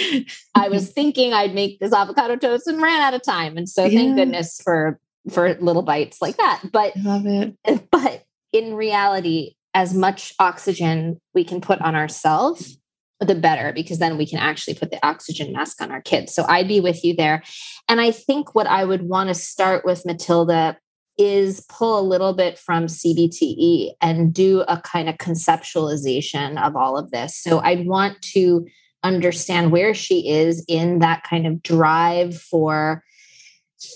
I 0.55 0.69
was 0.69 0.91
thinking 0.93 1.33
I'd 1.33 1.55
make 1.55 1.79
this 1.79 1.93
avocado 1.93 2.37
toast 2.37 2.67
and 2.67 2.81
ran 2.81 3.01
out 3.01 3.15
of 3.15 3.23
time. 3.23 3.57
And 3.57 3.69
so 3.69 3.85
yeah. 3.85 3.99
thank 3.99 4.17
goodness 4.17 4.61
for 4.63 4.99
for 5.31 5.55
little 5.55 5.83
bites 5.83 6.23
like 6.23 6.37
that. 6.37 6.63
But. 6.73 6.95
But 7.91 8.25
in 8.53 8.75
reality, 8.75 9.55
as 9.75 9.93
much 9.93 10.35
oxygen 10.39 11.21
we 11.35 11.45
can 11.45 11.61
put 11.61 11.81
on 11.81 11.95
ourselves, 11.95 12.79
the 13.21 13.35
better, 13.35 13.73
because 13.73 13.99
then 13.99 14.19
we 14.19 14.27
can 14.27 14.39
actually 14.39 14.75
put 14.75 14.91
the 14.91 15.05
oxygen 15.07 15.53
mask 15.53 15.81
on 15.81 15.91
our 15.91 16.03
kids. 16.03 16.35
So 16.35 16.45
I'd 16.49 16.69
be 16.69 16.81
with 16.81 17.05
you 17.05 17.15
there. 17.15 17.43
And 17.89 18.01
I 18.01 18.11
think 18.11 18.55
what 18.55 18.67
I 18.67 18.85
would 18.85 19.03
want 19.03 19.29
to 19.29 19.35
start 19.35 19.85
with, 19.85 20.05
Matilda, 20.05 20.77
is 21.19 21.65
pull 21.71 21.99
a 21.99 22.03
little 22.03 22.35
bit 22.35 22.59
from 22.59 22.87
CBTE 22.87 23.93
and 24.03 24.35
do 24.35 24.61
a 24.69 24.81
kind 24.83 25.09
of 25.09 25.17
conceptualization 25.17 26.63
of 26.63 26.77
all 26.77 26.99
of 26.99 27.11
this. 27.11 27.35
So 27.37 27.61
I'd 27.61 27.87
want 27.87 28.21
to 28.35 28.67
understand 29.03 29.73
where 29.73 29.95
she 29.95 30.29
is 30.29 30.65
in 30.69 30.99
that 30.99 31.23
kind 31.23 31.47
of 31.47 31.63
drive 31.63 32.37
for 32.37 33.03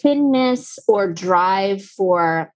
thinness 0.02 0.78
or 0.88 1.12
drive 1.12 1.84
for 1.84 2.52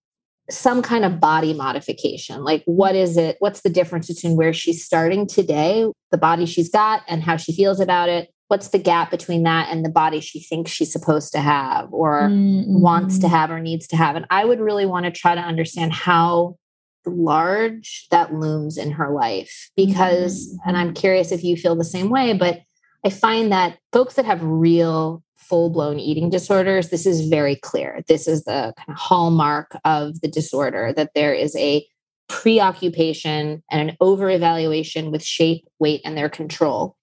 some 0.50 0.82
kind 0.82 1.04
of 1.04 1.20
body 1.20 1.54
modification. 1.54 2.44
Like, 2.44 2.62
what 2.66 2.94
is 2.94 3.16
it? 3.16 3.36
What's 3.38 3.62
the 3.62 3.70
difference 3.70 4.08
between 4.08 4.36
where 4.36 4.52
she's 4.52 4.84
starting 4.84 5.26
today, 5.26 5.86
the 6.10 6.18
body 6.18 6.46
she's 6.46 6.68
got, 6.68 7.02
and 7.08 7.22
how 7.22 7.36
she 7.36 7.54
feels 7.54 7.80
about 7.80 8.08
it, 8.08 8.28
what's 8.54 8.68
the 8.68 8.78
gap 8.78 9.10
between 9.10 9.42
that 9.42 9.68
and 9.70 9.84
the 9.84 9.90
body 9.90 10.20
she 10.20 10.38
thinks 10.38 10.70
she's 10.70 10.92
supposed 10.92 11.32
to 11.32 11.40
have 11.40 11.92
or 11.92 12.28
mm-hmm. 12.28 12.80
wants 12.80 13.18
to 13.18 13.26
mm-hmm. 13.26 13.34
have 13.34 13.50
or 13.50 13.58
needs 13.58 13.88
to 13.88 13.96
have 13.96 14.14
and 14.14 14.26
i 14.30 14.44
would 14.44 14.60
really 14.60 14.86
want 14.86 15.04
to 15.04 15.10
try 15.10 15.34
to 15.34 15.40
understand 15.40 15.92
how 15.92 16.56
large 17.04 18.06
that 18.12 18.32
looms 18.32 18.78
in 18.78 18.92
her 18.92 19.10
life 19.10 19.70
because 19.76 20.46
mm-hmm. 20.46 20.68
and 20.68 20.76
i'm 20.76 20.94
curious 20.94 21.32
if 21.32 21.42
you 21.42 21.56
feel 21.56 21.74
the 21.74 21.84
same 21.84 22.10
way 22.10 22.32
but 22.32 22.60
i 23.04 23.10
find 23.10 23.50
that 23.50 23.76
folks 23.92 24.14
that 24.14 24.24
have 24.24 24.42
real 24.42 25.23
full-blown 25.48 25.98
eating 25.98 26.30
disorders 26.30 26.88
this 26.88 27.06
is 27.06 27.28
very 27.28 27.56
clear. 27.56 28.02
This 28.08 28.26
is 28.26 28.44
the 28.44 28.74
kind 28.76 28.88
of 28.88 28.96
hallmark 28.96 29.76
of 29.84 30.20
the 30.20 30.28
disorder 30.28 30.92
that 30.96 31.10
there 31.14 31.34
is 31.34 31.54
a 31.56 31.86
preoccupation 32.28 33.62
and 33.70 33.90
an 33.90 33.96
over 34.00 34.30
evaluation 34.30 35.10
with 35.10 35.22
shape 35.22 35.66
weight 35.78 36.00
and 36.04 36.16
their 36.16 36.28
control. 36.28 36.96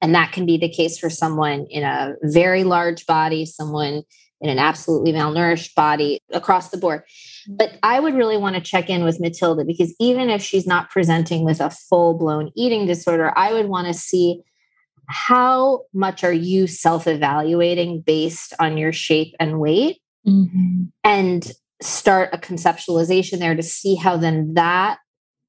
And 0.00 0.14
that 0.14 0.32
can 0.32 0.46
be 0.46 0.58
the 0.58 0.68
case 0.68 0.98
for 0.98 1.10
someone 1.10 1.66
in 1.70 1.82
a 1.82 2.14
very 2.22 2.64
large 2.64 3.06
body 3.06 3.46
someone 3.46 4.02
in 4.40 4.50
an 4.50 4.58
absolutely 4.58 5.12
malnourished 5.12 5.74
body 5.74 6.20
across 6.32 6.68
the 6.68 6.76
board. 6.76 7.02
Mm. 7.48 7.56
But 7.56 7.78
I 7.82 7.98
would 7.98 8.14
really 8.14 8.36
want 8.36 8.56
to 8.56 8.60
check 8.60 8.90
in 8.90 9.02
with 9.02 9.18
Matilda 9.18 9.64
because 9.64 9.94
even 9.98 10.28
if 10.28 10.42
she's 10.42 10.66
not 10.66 10.90
presenting 10.90 11.44
with 11.44 11.60
a 11.60 11.70
full 11.70 12.14
blown 12.18 12.50
eating 12.54 12.86
disorder, 12.86 13.32
I 13.36 13.54
would 13.54 13.66
want 13.66 13.86
to 13.86 13.94
see 13.94 14.42
how 15.08 15.82
much 15.92 16.24
are 16.24 16.32
you 16.32 16.66
self 16.66 17.06
evaluating 17.06 18.00
based 18.00 18.54
on 18.58 18.76
your 18.76 18.92
shape 18.92 19.34
and 19.38 19.60
weight 19.60 20.00
mm-hmm. 20.26 20.84
and 21.02 21.52
start 21.80 22.30
a 22.32 22.38
conceptualization 22.38 23.38
there 23.38 23.54
to 23.54 23.62
see 23.62 23.94
how 23.94 24.16
then 24.16 24.54
that 24.54 24.98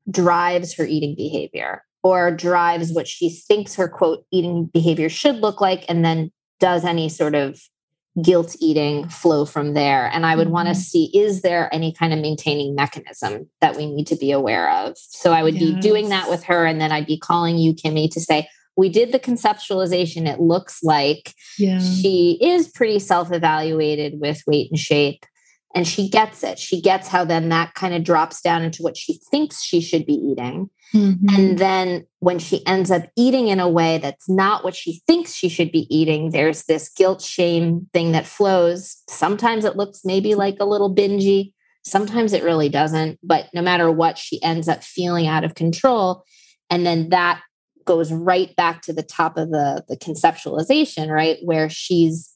drives 0.10 0.74
her 0.74 0.86
eating 0.86 1.16
behavior 1.16 1.84
or 2.04 2.30
drives 2.30 2.92
what 2.92 3.08
she 3.08 3.30
thinks 3.30 3.76
her 3.76 3.88
quote 3.88 4.26
eating 4.32 4.66
behavior 4.66 5.10
should 5.10 5.38
look 5.38 5.62
like 5.62 5.86
and 5.90 6.06
then 6.06 6.32
does 6.60 6.86
any 6.86 7.10
sort 7.10 7.36
of 7.36 7.60
guilt 8.22 8.56
eating 8.60 9.08
flow 9.10 9.46
from 9.46 9.74
there. 9.74 10.10
And 10.14 10.26
I 10.26 10.36
would 10.36 10.50
want 10.50 10.68
to 10.68 10.74
mm-hmm. 10.74 10.80
see 10.80 11.12
is 11.14 11.42
there 11.42 11.74
any 11.74 11.92
kind 11.92 12.14
of 12.14 12.20
maintaining 12.20 12.76
mechanism 12.76 13.50
that 13.62 13.76
we 13.76 13.92
need 13.92 14.08
to 14.08 14.16
be 14.16 14.32
aware 14.32 14.72
of? 14.72 14.98
So 14.98 15.34
I 15.34 15.44
would 15.44 15.56
yes. 15.56 15.76
be 15.76 15.82
doing 15.82 16.10
that 16.10 16.30
with 16.30 16.44
her. 16.46 16.66
And 16.66 16.80
then 16.80 16.92
I'd 16.92 17.08
be 17.08 17.18
calling 17.18 17.58
you, 17.58 17.74
Kimmie, 17.74 18.10
to 18.12 18.22
say, 18.22 18.48
we 18.77 18.89
did 18.89 19.12
the 19.12 19.20
conceptualization. 19.20 20.27
It 20.27 20.39
looks 20.39 20.84
like 20.84 21.34
yeah. 21.58 21.79
she 21.79 22.38
is 22.41 22.67
pretty 22.67 23.00
self 23.00 23.32
evaluated 23.32 24.20
with 24.20 24.44
weight 24.48 24.70
and 24.72 24.79
shape. 24.79 25.25
And 25.74 25.86
she 25.86 26.08
gets 26.08 26.41
it. 26.41 26.58
She 26.58 26.79
gets 26.79 27.10
how 27.10 27.25
then 27.25 27.50
that 27.50 27.74
kind 27.74 27.94
of 27.94 28.03
drops 28.03 28.41
down 28.41 28.63
into 28.63 28.82
what 28.82 28.96
she 28.96 29.20
thinks 29.29 29.62
she 29.62 29.82
should 29.82 30.05
be 30.05 30.13
eating. 30.13 30.70
Mm-hmm. 30.94 31.36
And 31.36 31.58
then 31.58 32.05
when 32.20 32.39
she 32.39 32.65
ends 32.65 32.91
up 32.91 33.03
eating 33.17 33.50
in 33.50 33.60
a 33.60 33.67
way 33.67 33.98
that's 33.98 34.29
not 34.29 34.63
what 34.63 34.75
she 34.75 35.01
thinks 35.05 35.34
she 35.34 35.50
should 35.50 35.74
be 35.74 35.86
eating, 35.94 36.29
there's 36.29 36.63
this 36.63 36.89
guilt 36.89 37.22
shame 37.22 37.89
thing 37.91 38.13
that 38.13 38.25
flows. 38.25 39.03
Sometimes 39.10 39.65
it 39.65 39.75
looks 39.75 40.05
maybe 40.05 40.34
like 40.36 40.55
a 40.62 40.65
little 40.65 40.94
bingy, 40.94 41.51
sometimes 41.84 42.32
it 42.32 42.44
really 42.44 42.70
doesn't. 42.70 43.20
But 43.22 43.50
no 43.53 43.62
matter 43.62 43.91
what, 43.91 44.17
she 44.17 44.41
ends 44.41 44.70
up 44.70 44.84
feeling 44.84 45.27
out 45.27 45.44
of 45.44 45.55
control. 45.55 46.24
And 46.70 46.86
then 46.86 47.10
that 47.10 47.41
goes 47.86 48.12
right 48.12 48.56
back 48.56 48.82
to 48.84 48.94
the 48.94 49.04
top 49.04 49.38
of 49.38 49.51
the, 49.51 49.84
the 49.88 49.98
conceptualization, 49.98 51.10
right? 51.10 51.38
Where 51.44 51.70
she's 51.70 52.34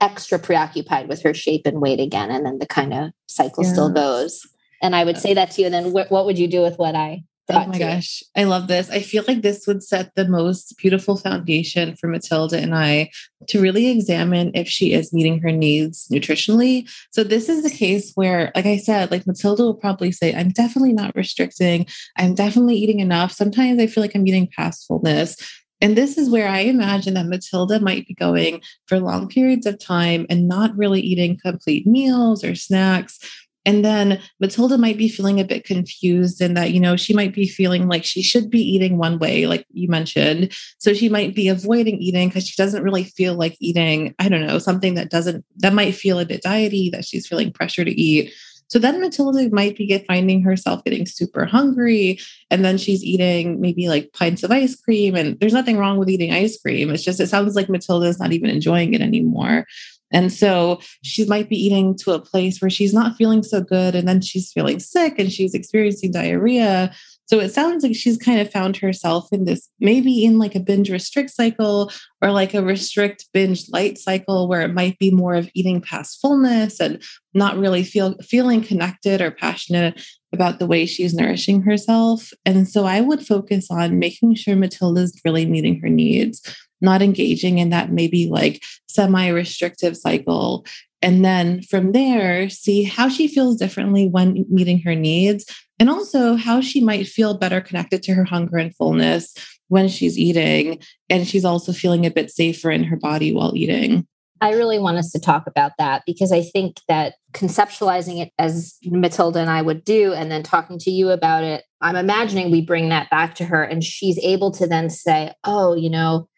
extra 0.00 0.38
preoccupied 0.38 1.08
with 1.08 1.22
her 1.22 1.34
shape 1.34 1.66
and 1.66 1.80
weight 1.80 2.00
again. 2.00 2.30
And 2.30 2.46
then 2.46 2.58
the 2.58 2.66
kind 2.66 2.92
of 2.92 3.10
cycle 3.26 3.64
yeah. 3.64 3.72
still 3.72 3.90
goes. 3.90 4.46
And 4.82 4.94
I 4.94 5.04
would 5.04 5.18
say 5.18 5.34
that 5.34 5.50
to 5.52 5.62
you. 5.62 5.66
And 5.66 5.74
then 5.74 5.90
wh- 5.90 6.10
what 6.10 6.26
would 6.26 6.38
you 6.38 6.46
do 6.46 6.62
with 6.62 6.78
what 6.78 6.94
I 6.94 7.24
Oh 7.50 7.66
my 7.66 7.78
gosh, 7.78 8.22
I 8.36 8.44
love 8.44 8.68
this. 8.68 8.90
I 8.90 9.00
feel 9.00 9.24
like 9.26 9.40
this 9.40 9.66
would 9.66 9.82
set 9.82 10.14
the 10.14 10.28
most 10.28 10.76
beautiful 10.76 11.16
foundation 11.16 11.96
for 11.96 12.06
Matilda 12.06 12.58
and 12.58 12.74
I 12.74 13.10
to 13.48 13.60
really 13.60 13.88
examine 13.88 14.50
if 14.54 14.68
she 14.68 14.92
is 14.92 15.14
meeting 15.14 15.40
her 15.40 15.50
needs 15.50 16.08
nutritionally. 16.08 16.88
So, 17.10 17.24
this 17.24 17.48
is 17.48 17.62
the 17.62 17.70
case 17.70 18.12
where, 18.14 18.52
like 18.54 18.66
I 18.66 18.76
said, 18.76 19.10
like 19.10 19.26
Matilda 19.26 19.62
will 19.62 19.74
probably 19.74 20.12
say, 20.12 20.34
I'm 20.34 20.50
definitely 20.50 20.92
not 20.92 21.16
restricting. 21.16 21.86
I'm 22.18 22.34
definitely 22.34 22.76
eating 22.76 23.00
enough. 23.00 23.32
Sometimes 23.32 23.80
I 23.80 23.86
feel 23.86 24.02
like 24.02 24.14
I'm 24.14 24.26
eating 24.26 24.48
past 24.54 24.86
fullness. 24.86 25.36
And 25.80 25.96
this 25.96 26.18
is 26.18 26.28
where 26.28 26.48
I 26.48 26.60
imagine 26.60 27.14
that 27.14 27.26
Matilda 27.26 27.80
might 27.80 28.06
be 28.06 28.14
going 28.14 28.60
for 28.86 28.98
long 28.98 29.28
periods 29.28 29.64
of 29.64 29.78
time 29.78 30.26
and 30.28 30.48
not 30.48 30.76
really 30.76 31.00
eating 31.00 31.38
complete 31.40 31.86
meals 31.86 32.42
or 32.42 32.54
snacks 32.56 33.20
and 33.68 33.84
then 33.84 34.18
Matilda 34.40 34.78
might 34.78 34.96
be 34.96 35.10
feeling 35.10 35.40
a 35.40 35.44
bit 35.44 35.62
confused 35.62 36.40
in 36.40 36.54
that, 36.54 36.72
you 36.72 36.80
know, 36.80 36.96
she 36.96 37.12
might 37.12 37.34
be 37.34 37.46
feeling 37.46 37.86
like 37.86 38.02
she 38.02 38.22
should 38.22 38.48
be 38.48 38.62
eating 38.62 38.96
one 38.96 39.18
way, 39.18 39.46
like 39.46 39.66
you 39.74 39.88
mentioned. 39.88 40.54
So 40.78 40.94
she 40.94 41.10
might 41.10 41.34
be 41.34 41.48
avoiding 41.48 41.98
eating 41.98 42.30
because 42.30 42.48
she 42.48 42.56
doesn't 42.56 42.82
really 42.82 43.04
feel 43.04 43.34
like 43.34 43.58
eating, 43.60 44.14
I 44.18 44.30
don't 44.30 44.46
know, 44.46 44.58
something 44.58 44.94
that 44.94 45.10
doesn't, 45.10 45.44
that 45.56 45.74
might 45.74 45.94
feel 45.94 46.18
a 46.18 46.24
bit 46.24 46.42
diety, 46.42 46.88
that 46.92 47.04
she's 47.04 47.26
feeling 47.26 47.52
pressure 47.52 47.84
to 47.84 47.90
eat. 47.90 48.32
So 48.68 48.78
then 48.78 49.02
Matilda 49.02 49.50
might 49.50 49.76
be 49.76 50.02
finding 50.08 50.42
herself 50.42 50.82
getting 50.84 51.04
super 51.04 51.44
hungry. 51.44 52.20
And 52.50 52.64
then 52.64 52.78
she's 52.78 53.04
eating 53.04 53.60
maybe 53.60 53.88
like 53.88 54.14
pints 54.14 54.42
of 54.42 54.50
ice 54.50 54.76
cream. 54.76 55.14
And 55.14 55.38
there's 55.40 55.52
nothing 55.52 55.76
wrong 55.76 55.98
with 55.98 56.08
eating 56.08 56.32
ice 56.32 56.58
cream. 56.58 56.88
It's 56.88 57.04
just, 57.04 57.20
it 57.20 57.28
sounds 57.28 57.54
like 57.54 57.68
Matilda's 57.68 58.18
not 58.18 58.32
even 58.32 58.48
enjoying 58.48 58.94
it 58.94 59.02
anymore. 59.02 59.66
And 60.12 60.32
so 60.32 60.80
she 61.02 61.24
might 61.26 61.48
be 61.48 61.56
eating 61.56 61.96
to 61.98 62.12
a 62.12 62.20
place 62.20 62.60
where 62.60 62.70
she's 62.70 62.94
not 62.94 63.16
feeling 63.16 63.42
so 63.42 63.60
good. 63.60 63.94
And 63.94 64.08
then 64.08 64.20
she's 64.20 64.52
feeling 64.52 64.80
sick 64.80 65.18
and 65.18 65.32
she's 65.32 65.54
experiencing 65.54 66.12
diarrhea. 66.12 66.92
So 67.26 67.40
it 67.40 67.52
sounds 67.52 67.84
like 67.84 67.94
she's 67.94 68.16
kind 68.16 68.40
of 68.40 68.50
found 68.50 68.78
herself 68.78 69.28
in 69.32 69.44
this, 69.44 69.68
maybe 69.80 70.24
in 70.24 70.38
like 70.38 70.54
a 70.54 70.60
binge 70.60 70.90
restrict 70.90 71.28
cycle 71.30 71.92
or 72.22 72.30
like 72.30 72.54
a 72.54 72.62
restrict 72.62 73.26
binge 73.34 73.68
light 73.68 73.98
cycle 73.98 74.48
where 74.48 74.62
it 74.62 74.72
might 74.72 74.98
be 74.98 75.10
more 75.10 75.34
of 75.34 75.50
eating 75.52 75.82
past 75.82 76.22
fullness 76.22 76.80
and 76.80 77.02
not 77.34 77.58
really 77.58 77.84
feel 77.84 78.16
feeling 78.22 78.62
connected 78.62 79.20
or 79.20 79.30
passionate 79.30 80.02
about 80.32 80.58
the 80.58 80.66
way 80.66 80.86
she's 80.86 81.12
nourishing 81.12 81.60
herself. 81.60 82.30
And 82.46 82.66
so 82.66 82.86
I 82.86 83.02
would 83.02 83.26
focus 83.26 83.66
on 83.70 83.98
making 83.98 84.34
sure 84.34 84.56
Matilda's 84.56 85.20
really 85.22 85.44
meeting 85.44 85.80
her 85.80 85.90
needs 85.90 86.42
not 86.80 87.02
engaging 87.02 87.58
in 87.58 87.70
that 87.70 87.92
maybe 87.92 88.28
like 88.28 88.62
semi 88.88 89.28
restrictive 89.28 89.96
cycle. 89.96 90.66
And 91.00 91.24
then 91.24 91.62
from 91.62 91.92
there, 91.92 92.48
see 92.48 92.82
how 92.82 93.08
she 93.08 93.28
feels 93.28 93.56
differently 93.56 94.08
when 94.08 94.44
meeting 94.48 94.80
her 94.80 94.94
needs, 94.94 95.46
and 95.78 95.88
also 95.88 96.34
how 96.34 96.60
she 96.60 96.80
might 96.80 97.06
feel 97.06 97.38
better 97.38 97.60
connected 97.60 98.02
to 98.04 98.14
her 98.14 98.24
hunger 98.24 98.58
and 98.58 98.74
fullness 98.74 99.34
when 99.68 99.88
she's 99.88 100.18
eating. 100.18 100.80
And 101.08 101.26
she's 101.26 101.44
also 101.44 101.72
feeling 101.72 102.04
a 102.04 102.10
bit 102.10 102.30
safer 102.30 102.70
in 102.70 102.84
her 102.84 102.96
body 102.96 103.32
while 103.32 103.54
eating. 103.54 104.06
I 104.40 104.52
really 104.52 104.78
want 104.78 104.98
us 104.98 105.10
to 105.12 105.20
talk 105.20 105.46
about 105.46 105.72
that 105.78 106.02
because 106.06 106.32
I 106.32 106.42
think 106.42 106.80
that 106.88 107.14
conceptualizing 107.32 108.22
it 108.22 108.32
as 108.38 108.76
Matilda 108.84 109.40
and 109.40 109.50
I 109.50 109.62
would 109.62 109.84
do, 109.84 110.12
and 110.12 110.30
then 110.30 110.42
talking 110.42 110.78
to 110.80 110.90
you 110.90 111.10
about 111.10 111.44
it, 111.44 111.64
I'm 111.80 111.96
imagining 111.96 112.50
we 112.50 112.60
bring 112.60 112.88
that 112.88 113.10
back 113.10 113.34
to 113.36 113.44
her 113.44 113.62
and 113.62 113.82
she's 113.82 114.18
able 114.18 114.50
to 114.52 114.66
then 114.66 114.90
say, 114.90 115.32
oh, 115.44 115.74
you 115.74 115.90
know, 115.90 116.28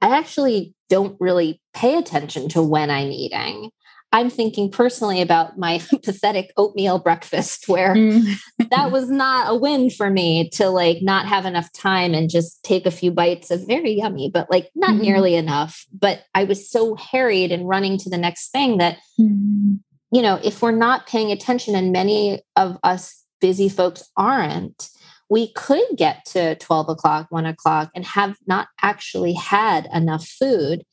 I 0.00 0.16
actually 0.16 0.74
don't 0.88 1.16
really 1.20 1.60
pay 1.74 1.96
attention 1.96 2.48
to 2.50 2.62
when 2.62 2.90
I'm 2.90 3.10
eating. 3.10 3.70
I'm 4.12 4.28
thinking 4.28 4.70
personally 4.70 5.20
about 5.20 5.56
my 5.56 5.80
pathetic 6.02 6.52
oatmeal 6.56 6.98
breakfast 6.98 7.68
where 7.68 7.94
mm. 7.94 8.36
that 8.70 8.90
was 8.92 9.08
not 9.08 9.52
a 9.52 9.54
win 9.54 9.88
for 9.90 10.10
me 10.10 10.50
to 10.54 10.68
like 10.68 10.98
not 11.00 11.26
have 11.26 11.46
enough 11.46 11.72
time 11.72 12.12
and 12.12 12.28
just 12.28 12.62
take 12.64 12.86
a 12.86 12.90
few 12.90 13.12
bites 13.12 13.50
of 13.50 13.66
very 13.66 13.92
yummy, 13.92 14.30
but 14.32 14.50
like 14.50 14.70
not 14.74 14.90
mm. 14.90 15.02
nearly 15.02 15.36
enough. 15.36 15.86
But 15.92 16.24
I 16.34 16.44
was 16.44 16.68
so 16.68 16.96
harried 16.96 17.52
and 17.52 17.68
running 17.68 17.98
to 17.98 18.10
the 18.10 18.18
next 18.18 18.50
thing 18.50 18.78
that, 18.78 18.98
mm. 19.18 19.78
you 20.10 20.22
know, 20.22 20.40
if 20.42 20.60
we're 20.60 20.72
not 20.72 21.06
paying 21.06 21.30
attention, 21.30 21.76
and 21.76 21.92
many 21.92 22.42
of 22.56 22.78
us 22.82 23.24
busy 23.40 23.68
folks 23.68 24.02
aren't, 24.16 24.88
we 25.30 25.52
could 25.52 25.86
get 25.96 26.24
to 26.26 26.56
12 26.56 26.88
o'clock, 26.90 27.28
1 27.30 27.46
o'clock, 27.46 27.90
and 27.94 28.04
have 28.04 28.36
not 28.46 28.68
actually 28.82 29.32
had 29.32 29.88
enough 29.94 30.26
food, 30.26 30.84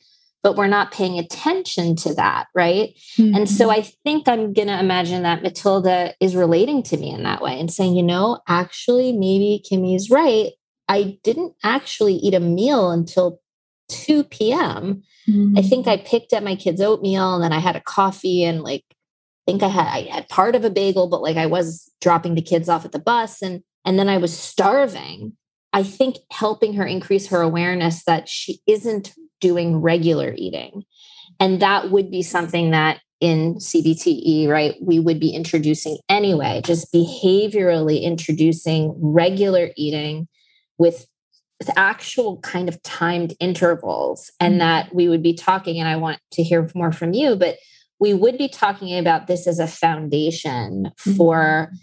but 0.43 0.55
we're 0.55 0.67
not 0.67 0.91
paying 0.91 1.17
attention 1.17 1.95
to 1.97 2.13
that, 2.13 2.45
right? 2.53 2.93
Mm-hmm. 3.17 3.35
And 3.35 3.49
so 3.49 3.67
mm-hmm. 3.67 3.79
I 3.79 3.91
think 4.03 4.29
I'm 4.29 4.53
going 4.53 4.67
to 4.67 4.79
imagine 4.79 5.23
that 5.23 5.41
Matilda 5.41 6.13
is 6.21 6.35
relating 6.35 6.83
to 6.83 6.97
me 6.97 7.09
in 7.09 7.23
that 7.23 7.41
way 7.41 7.59
and 7.59 7.73
saying, 7.73 7.95
you 7.95 8.03
know, 8.03 8.39
actually, 8.47 9.11
maybe 9.11 9.61
Kimmie's 9.67 10.11
right. 10.11 10.51
I 10.87 11.17
didn't 11.23 11.53
actually 11.63 12.13
eat 12.13 12.35
a 12.35 12.39
meal 12.39 12.91
until 12.91 13.41
2 13.89 14.23
p.m. 14.25 15.01
Mm-hmm. 15.27 15.57
I 15.57 15.61
think 15.63 15.87
I 15.87 15.97
picked 15.97 16.31
up 16.31 16.43
my 16.43 16.55
kids' 16.55 16.79
oatmeal 16.79 17.33
and 17.33 17.43
then 17.43 17.53
I 17.53 17.59
had 17.59 17.75
a 17.75 17.81
coffee 17.81 18.43
and 18.43 18.61
like, 18.61 18.83
I 19.47 19.51
think 19.51 19.63
I 19.63 19.67
had 19.67 19.87
I 19.87 20.01
had 20.11 20.29
part 20.29 20.55
of 20.55 20.65
a 20.65 20.69
bagel, 20.69 21.07
but 21.07 21.21
like 21.21 21.37
I 21.37 21.45
was 21.45 21.89
dropping 22.01 22.35
the 22.35 22.41
kids 22.41 22.69
off 22.69 22.85
at 22.85 22.91
the 22.91 22.99
bus 22.99 23.41
and 23.41 23.63
and 23.85 23.97
then 23.97 24.09
I 24.09 24.17
was 24.17 24.37
starving. 24.37 25.33
I 25.73 25.83
think 25.83 26.17
helping 26.31 26.73
her 26.73 26.85
increase 26.85 27.27
her 27.27 27.41
awareness 27.41 28.03
that 28.05 28.27
she 28.27 28.59
isn't 28.67 29.13
doing 29.39 29.77
regular 29.77 30.33
eating. 30.37 30.83
And 31.39 31.61
that 31.61 31.91
would 31.91 32.09
be 32.09 32.23
something 32.23 32.71
that 32.71 32.99
in 33.19 33.55
CBTE, 33.55 34.47
right, 34.47 34.75
we 34.81 34.99
would 34.99 35.19
be 35.19 35.31
introducing 35.31 35.97
anyway, 36.09 36.61
just 36.63 36.93
behaviorally 36.93 38.01
introducing 38.01 38.93
regular 38.97 39.69
eating 39.75 40.27
with 40.77 41.07
actual 41.75 42.37
kind 42.39 42.69
of 42.69 42.81
timed 42.83 43.35
intervals 43.39 44.31
and 44.39 44.53
mm-hmm. 44.53 44.59
that 44.59 44.93
we 44.93 45.09
would 45.09 45.23
be 45.23 45.33
talking 45.33 45.79
and 45.79 45.89
I 45.89 45.95
want 45.95 46.19
to 46.33 46.43
hear 46.43 46.69
more 46.75 46.91
from 46.91 47.13
you 47.13 47.35
but 47.35 47.57
we 47.99 48.13
would 48.13 48.37
be 48.37 48.47
talking 48.47 48.97
about 48.97 49.27
this 49.27 49.47
as 49.47 49.57
a 49.59 49.67
foundation 49.67 50.91
for 50.97 51.69
mm-hmm. 51.69 51.75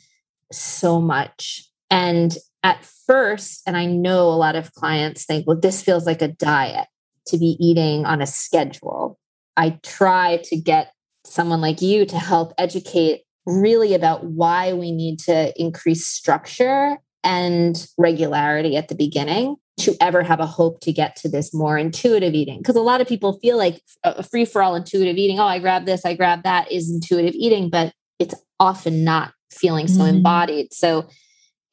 so 0.53 1.01
much 1.01 1.69
and 1.95 2.37
at 2.63 2.85
first 2.85 3.63
and 3.67 3.77
I 3.77 3.87
know 3.87 4.29
a 4.29 4.37
lot 4.37 4.57
of 4.57 4.73
clients 4.75 5.25
think 5.25 5.47
well 5.47 5.59
this 5.59 5.83
feels 5.83 6.07
like 6.07 6.23
a 6.23 6.29
diet 6.29 6.89
to 7.29 7.39
be 7.39 7.57
eating 7.61 8.05
on 8.05 8.21
a 8.21 8.27
schedule 8.27 9.19
I 9.57 9.79
try 9.83 10.41
to 10.45 10.57
get 10.57 10.93
someone 11.25 11.61
like 11.61 11.81
you 11.81 12.05
to 12.07 12.19
help 12.19 12.53
educate 12.59 13.23
really 13.47 13.95
about 13.95 14.25
why 14.25 14.73
we 14.73 14.91
need 14.91 15.19
to 15.21 15.53
increase 15.61 16.07
structure 16.07 16.99
and 17.23 17.87
regularity 17.99 18.77
at 18.77 18.89
the 18.89 18.95
beginning 18.95 19.57
to 19.81 19.97
ever 20.01 20.23
have 20.23 20.41
a 20.41 20.47
hope 20.47 20.81
to 20.81 20.93
get 20.93 21.17
to 21.17 21.29
this 21.29 21.53
more 21.53 21.77
intuitive 21.77 22.35
eating. 22.35 22.59
Because 22.59 22.77
a 22.77 22.81
lot 22.81 23.01
of 23.01 23.09
people 23.09 23.39
feel 23.41 23.57
like 23.57 23.81
a 24.05 24.23
free 24.23 24.45
for 24.45 24.63
all 24.63 24.75
intuitive 24.75 25.17
eating, 25.17 25.41
oh, 25.41 25.47
I 25.47 25.59
grab 25.59 25.85
this, 25.85 26.05
I 26.05 26.15
grab 26.15 26.43
that 26.45 26.71
is 26.71 26.91
intuitive 26.91 27.35
eating, 27.35 27.71
but 27.71 27.93
it's 28.19 28.35
often 28.61 29.05
not 29.05 29.33
feeling 29.51 29.89
so 29.89 30.01
mm-hmm. 30.01 30.17
embodied. 30.17 30.73
So 30.73 31.09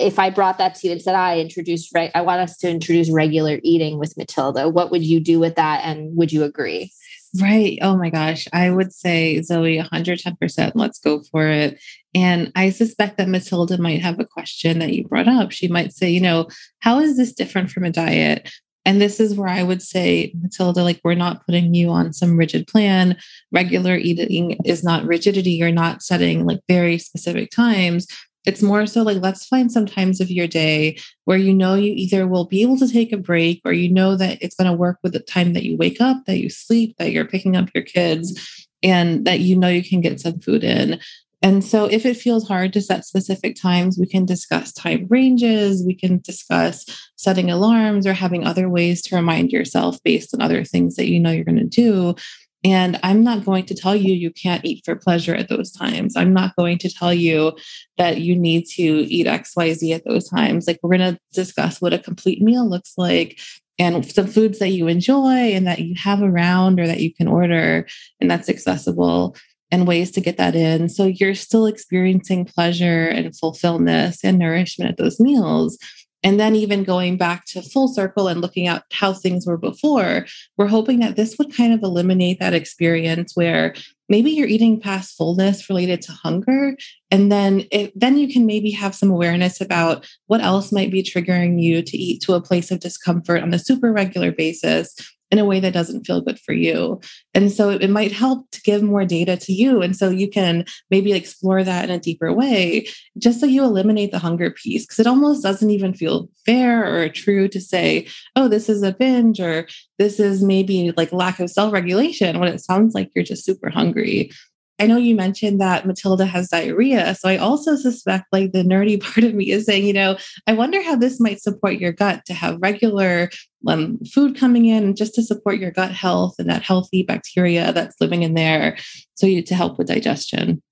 if 0.01 0.19
I 0.19 0.29
brought 0.29 0.57
that 0.57 0.75
to 0.75 0.87
you 0.87 0.93
and 0.93 1.01
said, 1.01 1.15
I 1.15 1.39
introduced, 1.39 1.93
right, 1.93 2.11
I 2.13 2.21
want 2.21 2.41
us 2.41 2.57
to 2.57 2.69
introduce 2.69 3.09
regular 3.09 3.59
eating 3.63 3.99
with 3.99 4.17
Matilda, 4.17 4.67
what 4.69 4.91
would 4.91 5.03
you 5.03 5.19
do 5.19 5.39
with 5.39 5.55
that? 5.55 5.83
And 5.83 6.15
would 6.17 6.31
you 6.31 6.43
agree? 6.43 6.91
Right. 7.39 7.79
Oh 7.81 7.95
my 7.95 8.09
gosh. 8.09 8.47
I 8.51 8.71
would 8.71 8.91
say, 8.91 9.41
Zoe, 9.41 9.77
110%. 9.77 10.71
Let's 10.75 10.99
go 10.99 11.21
for 11.31 11.47
it. 11.47 11.81
And 12.13 12.51
I 12.55 12.71
suspect 12.71 13.17
that 13.17 13.29
Matilda 13.29 13.77
might 13.77 14.01
have 14.01 14.19
a 14.19 14.25
question 14.25 14.79
that 14.79 14.91
you 14.91 15.07
brought 15.07 15.29
up. 15.29 15.51
She 15.51 15.69
might 15.69 15.93
say, 15.93 16.09
you 16.09 16.19
know, 16.19 16.47
how 16.79 16.99
is 16.99 17.15
this 17.15 17.31
different 17.31 17.71
from 17.71 17.85
a 17.85 17.89
diet? 17.89 18.51
And 18.83 18.99
this 18.99 19.19
is 19.19 19.35
where 19.35 19.47
I 19.47 19.63
would 19.63 19.81
say, 19.81 20.33
Matilda, 20.41 20.83
like, 20.83 20.99
we're 21.03 21.13
not 21.13 21.45
putting 21.45 21.73
you 21.73 21.89
on 21.89 22.13
some 22.13 22.35
rigid 22.35 22.67
plan. 22.67 23.15
Regular 23.51 23.95
eating 23.95 24.57
is 24.65 24.83
not 24.83 25.05
rigidity. 25.05 25.51
You're 25.51 25.71
not 25.71 26.01
setting 26.01 26.45
like 26.45 26.59
very 26.67 26.97
specific 26.97 27.51
times 27.51 28.07
it's 28.45 28.61
more 28.61 28.85
so 28.87 29.03
like 29.03 29.21
let's 29.21 29.45
find 29.45 29.71
some 29.71 29.85
times 29.85 30.19
of 30.19 30.31
your 30.31 30.47
day 30.47 30.97
where 31.25 31.37
you 31.37 31.53
know 31.53 31.75
you 31.75 31.93
either 31.95 32.27
will 32.27 32.45
be 32.45 32.61
able 32.61 32.77
to 32.77 32.91
take 32.91 33.11
a 33.11 33.17
break 33.17 33.61
or 33.65 33.73
you 33.73 33.89
know 33.91 34.15
that 34.15 34.37
it's 34.41 34.55
going 34.55 34.69
to 34.69 34.77
work 34.77 34.97
with 35.03 35.13
the 35.13 35.19
time 35.19 35.53
that 35.53 35.63
you 35.63 35.77
wake 35.77 36.01
up 36.01 36.17
that 36.25 36.39
you 36.39 36.49
sleep 36.49 36.95
that 36.97 37.11
you're 37.11 37.25
picking 37.25 37.55
up 37.55 37.69
your 37.75 37.83
kids 37.83 38.67
and 38.83 39.25
that 39.25 39.39
you 39.41 39.55
know 39.55 39.67
you 39.67 39.83
can 39.83 40.01
get 40.01 40.19
some 40.19 40.39
food 40.39 40.63
in. 40.63 40.99
And 41.43 41.63
so 41.63 41.85
if 41.85 42.05
it 42.05 42.17
feels 42.17 42.47
hard 42.47 42.71
to 42.73 42.81
set 42.81 43.05
specific 43.05 43.55
times 43.55 43.97
we 43.99 44.07
can 44.07 44.25
discuss 44.25 44.71
time 44.71 45.07
ranges 45.09 45.83
we 45.85 45.95
can 45.95 46.19
discuss 46.23 46.85
setting 47.15 47.51
alarms 47.51 48.07
or 48.07 48.13
having 48.13 48.45
other 48.45 48.69
ways 48.69 49.01
to 49.03 49.15
remind 49.15 49.51
yourself 49.51 50.01
based 50.03 50.33
on 50.33 50.41
other 50.41 50.63
things 50.63 50.95
that 50.95 51.09
you 51.09 51.19
know 51.19 51.31
you're 51.31 51.45
going 51.45 51.57
to 51.57 51.63
do 51.65 52.15
and 52.63 52.99
I'm 53.01 53.23
not 53.23 53.43
going 53.43 53.65
to 53.65 53.75
tell 53.75 53.95
you 53.95 54.13
you 54.13 54.31
can't 54.31 54.63
eat 54.63 54.83
for 54.85 54.95
pleasure 54.95 55.33
at 55.33 55.49
those 55.49 55.71
times. 55.71 56.15
I'm 56.15 56.33
not 56.33 56.55
going 56.55 56.77
to 56.79 56.93
tell 56.93 57.13
you 57.13 57.57
that 57.97 58.21
you 58.21 58.35
need 58.35 58.67
to 58.75 58.83
eat 58.83 59.25
XYZ 59.25 59.95
at 59.95 60.05
those 60.05 60.29
times. 60.29 60.67
Like, 60.67 60.79
we're 60.83 60.97
going 60.97 61.15
to 61.15 61.19
discuss 61.33 61.81
what 61.81 61.93
a 61.93 61.99
complete 61.99 62.41
meal 62.41 62.69
looks 62.69 62.93
like 62.97 63.39
and 63.79 64.05
some 64.05 64.27
foods 64.27 64.59
that 64.59 64.69
you 64.69 64.87
enjoy 64.87 65.53
and 65.53 65.65
that 65.65 65.79
you 65.79 65.95
have 65.97 66.21
around 66.21 66.79
or 66.79 66.85
that 66.85 66.99
you 66.99 67.13
can 67.13 67.27
order 67.27 67.87
and 68.19 68.29
that's 68.29 68.49
accessible 68.49 69.35
and 69.71 69.87
ways 69.87 70.11
to 70.11 70.21
get 70.21 70.37
that 70.37 70.55
in. 70.55 70.89
So 70.89 71.05
you're 71.05 71.33
still 71.33 71.65
experiencing 71.65 72.45
pleasure 72.45 73.07
and 73.07 73.35
fulfillment 73.35 74.17
and 74.23 74.37
nourishment 74.37 74.91
at 74.91 74.97
those 74.97 75.19
meals 75.19 75.79
and 76.23 76.39
then 76.39 76.55
even 76.55 76.83
going 76.83 77.17
back 77.17 77.45
to 77.45 77.61
full 77.61 77.87
circle 77.87 78.27
and 78.27 78.41
looking 78.41 78.67
at 78.67 78.83
how 78.91 79.13
things 79.13 79.45
were 79.45 79.57
before, 79.57 80.25
we're 80.57 80.67
hoping 80.67 80.99
that 80.99 81.15
this 81.15 81.37
would 81.37 81.55
kind 81.55 81.73
of 81.73 81.81
eliminate 81.83 82.39
that 82.39 82.53
experience 82.53 83.35
where 83.35 83.73
maybe 84.07 84.29
you're 84.29 84.47
eating 84.47 84.79
past 84.79 85.15
fullness 85.15 85.69
related 85.69 86.01
to 86.03 86.11
hunger. 86.11 86.75
And 87.09 87.31
then 87.31 87.65
it, 87.71 87.91
then 87.99 88.17
you 88.17 88.31
can 88.31 88.45
maybe 88.45 88.69
have 88.71 88.93
some 88.93 89.09
awareness 89.09 89.61
about 89.61 90.07
what 90.27 90.41
else 90.41 90.71
might 90.71 90.91
be 90.91 91.01
triggering 91.01 91.61
you 91.61 91.81
to 91.81 91.97
eat 91.97 92.21
to 92.23 92.33
a 92.33 92.41
place 92.41 92.71
of 92.71 92.81
discomfort 92.81 93.41
on 93.41 93.53
a 93.53 93.59
super 93.59 93.91
regular 93.91 94.31
basis 94.31 94.95
in 95.31 95.39
a 95.39 95.45
way 95.45 95.59
that 95.61 95.73
doesn't 95.73 96.05
feel 96.05 96.21
good 96.21 96.39
for 96.39 96.53
you. 96.53 96.99
And 97.33 97.51
so 97.51 97.69
it, 97.69 97.81
it, 97.81 97.89
might 97.89 98.11
help 98.11 98.49
to 98.51 98.61
give 98.61 98.83
more 98.83 99.05
data 99.05 99.37
to 99.37 99.53
you. 99.53 99.81
And 99.81 99.95
so 99.95 100.09
you 100.09 100.29
can 100.29 100.65
maybe 100.89 101.13
explore 101.13 101.63
that 101.63 101.85
in 101.85 101.89
a 101.89 101.99
deeper 101.99 102.33
way, 102.33 102.87
just 103.17 103.39
so 103.39 103.45
you 103.45 103.63
eliminate 103.63 104.11
the 104.11 104.19
hunger 104.19 104.51
piece. 104.51 104.85
Because 104.85 104.99
it 104.99 105.07
almost 105.07 105.41
doesn't 105.41 105.71
even 105.71 105.93
feel 105.93 106.29
fair 106.45 106.85
or 106.85 107.07
true 107.07 107.47
to 107.47 107.61
say, 107.61 108.07
oh, 108.35 108.49
this 108.49 108.67
is 108.67 108.83
a 108.83 108.91
binge 108.91 109.39
or 109.39 109.67
this 109.97 110.19
is 110.19 110.43
maybe 110.43 110.91
like 110.97 111.13
lack 111.13 111.39
of 111.39 111.49
self 111.49 111.71
regulation 111.71 112.39
when 112.39 112.49
it 112.49 112.59
sounds 112.59 112.93
like 112.93 113.09
you're 113.15 113.23
just 113.23 113.45
super 113.45 113.69
hungry. 113.69 114.31
I 114.79 114.87
know 114.87 114.97
you 114.97 115.15
mentioned 115.15 115.61
that 115.61 115.85
Matilda 115.85 116.25
has 116.25 116.49
diarrhea. 116.49 117.13
So 117.15 117.29
I 117.29 117.37
also 117.37 117.75
suspect 117.75 118.25
like 118.31 118.51
the 118.51 118.63
nerdy 118.63 119.01
part 119.03 119.23
of 119.23 119.33
me 119.33 119.51
is 119.51 119.65
saying, 119.65 119.85
you 119.85 119.93
know, 119.93 120.17
I 120.47 120.53
wonder 120.53 120.81
how 120.81 120.95
this 120.95 121.19
might 121.19 121.41
support 121.41 121.75
your 121.75 121.91
gut 121.91 122.25
to 122.25 122.33
have 122.33 122.61
regular 122.61 123.29
um, 123.67 123.99
food 124.11 124.35
coming 124.35 124.65
in 124.65 124.95
just 124.95 125.13
to 125.15 125.23
support 125.23 125.59
your 125.59 125.71
gut 125.71 125.91
health 125.91 126.35
and 126.39 126.49
that 126.49 126.63
healthy 126.63 127.03
bacteria 127.03 127.71
that's 127.73 127.95
living 128.01 128.23
in 128.23 128.33
there. 128.33 128.77
So 129.15 129.27
you 129.27 129.43
to 129.43 129.55
help 129.55 129.77
with 129.77 129.87
digestion. 129.87 130.63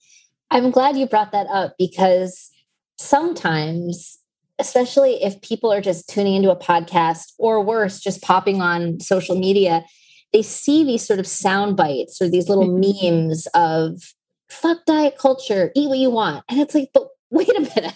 I'm 0.51 0.71
glad 0.71 0.97
you 0.97 1.05
brought 1.05 1.31
that 1.31 1.47
up 1.47 1.75
because 1.77 2.49
sometimes 2.97 4.19
especially 4.59 5.23
if 5.23 5.41
people 5.41 5.71
are 5.71 5.81
just 5.81 6.09
tuning 6.09 6.35
into 6.35 6.51
a 6.51 6.55
podcast 6.55 7.31
or 7.38 7.63
worse 7.63 7.99
just 8.01 8.21
popping 8.21 8.62
on 8.62 8.99
social 8.99 9.39
media 9.39 9.85
they 10.34 10.42
see 10.42 10.84
these 10.84 11.06
sort 11.06 11.20
of 11.20 11.28
sound 11.28 11.76
bites 11.76 12.22
or 12.22 12.30
these 12.30 12.50
little 12.50 12.68
mm-hmm. 12.68 13.28
memes 13.30 13.48
of 13.54 14.13
fuck 14.50 14.86
diet 14.86 15.18
culture, 15.18 15.72
eat 15.76 15.89
what 15.89 15.98
you 16.00 16.10
want. 16.10 16.44
And 16.50 16.60
it's 16.60 16.76
like, 16.76 16.89
but 16.94 17.08
wait 17.30 17.50
a 17.50 17.62
minute, 17.62 17.96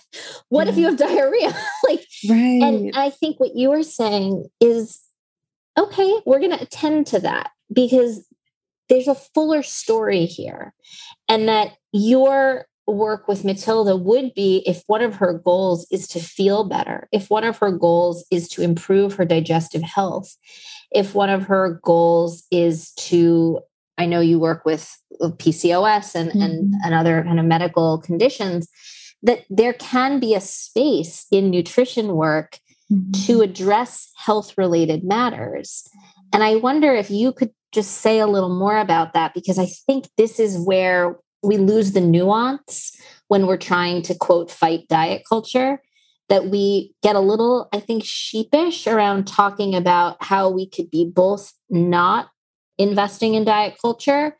what 0.50 0.67
yeah. 0.67 0.72
if 0.72 0.78
you 0.78 0.86
have 0.86 0.98
diarrhea? 0.98 1.56
like, 1.88 2.06
right. 2.30 2.62
and 2.62 2.91
I 2.96 3.10
think 3.10 3.39
what 3.39 3.56
you 3.56 3.72
are 3.72 3.84
saying 3.84 4.48
is 4.60 5.00
okay, 5.78 6.19
we're 6.26 6.39
going 6.39 6.52
to 6.52 6.62
attend 6.62 7.08
to 7.08 7.19
that 7.19 7.52
because 7.72 8.28
there's 8.89 9.08
a 9.08 9.15
fuller 9.15 9.63
story 9.63 10.26
here. 10.26 10.74
And 11.28 11.48
that 11.48 11.78
your 11.91 12.67
work 12.88 13.28
with 13.28 13.46
Matilda 13.46 13.96
would 13.96 14.34
be 14.34 14.63
if 14.65 14.84
one 14.88 15.02
of 15.02 15.15
her 15.15 15.34
goals 15.34 15.88
is 15.91 16.08
to 16.10 16.19
feel 16.19 16.63
better, 16.63 17.08
if 17.12 17.30
one 17.30 17.43
of 17.43 17.58
her 17.58 17.72
goals 17.72 18.26
is 18.30 18.48
to 18.50 18.62
improve 18.62 19.13
her 19.13 19.26
digestive 19.26 19.82
health, 19.82 20.36
if 20.93 21.15
one 21.15 21.30
of 21.30 21.43
her 21.43 21.80
goals 21.84 22.43
is 22.52 22.91
to 22.93 23.60
i 23.98 24.06
know 24.06 24.19
you 24.19 24.39
work 24.39 24.65
with, 24.65 24.96
pcos 25.22 26.15
and, 26.15 26.30
mm-hmm. 26.30 26.41
and, 26.41 26.74
and 26.84 26.93
other 26.93 27.24
kind 27.24 27.39
of 27.39 27.46
medical 27.46 28.00
conditions 28.00 28.67
that 29.22 29.46
there 29.50 29.74
can 29.74 30.19
be 30.19 30.34
a 30.34 30.41
space 30.41 31.26
in 31.32 31.50
nutrition 31.50 32.15
work 32.15 32.60
mm-hmm. 32.91 33.12
to 33.26 33.41
address 33.41 34.12
health 34.17 34.58
related 34.58 35.04
matters 35.04 35.88
and 36.32 36.43
i 36.43 36.56
wonder 36.56 36.93
if 36.93 37.10
you 37.12 37.32
could 37.32 37.52
just 37.72 38.02
say 38.02 38.19
a 38.19 38.28
little 38.28 38.56
more 38.56 38.78
about 38.78 39.13
that 39.13 39.34
because 39.34 39.60
i 39.60 39.65
think 39.65 40.08
this 40.17 40.39
is 40.39 40.58
where 40.58 41.17
we 41.43 41.58
lose 41.58 41.91
the 41.91 42.01
nuance 42.01 42.95
when 43.27 43.45
we're 43.45 43.58
trying 43.58 44.01
to 44.03 44.15
quote 44.15 44.49
fight 44.49 44.88
diet 44.88 45.23
culture 45.27 45.82
that 46.29 46.47
we 46.47 46.93
get 47.03 47.15
a 47.15 47.19
little, 47.19 47.67
I 47.73 47.79
think, 47.79 48.03
sheepish 48.06 48.88
around 48.88 49.27
talking 49.27 49.75
about 49.75 50.17
how 50.21 50.49
we 50.49 50.67
could 50.67 50.89
be 50.89 51.06
both 51.06 51.53
not 51.69 52.29
investing 52.77 53.36
in 53.36 53.43
diet 53.43 53.75
culture 53.79 54.38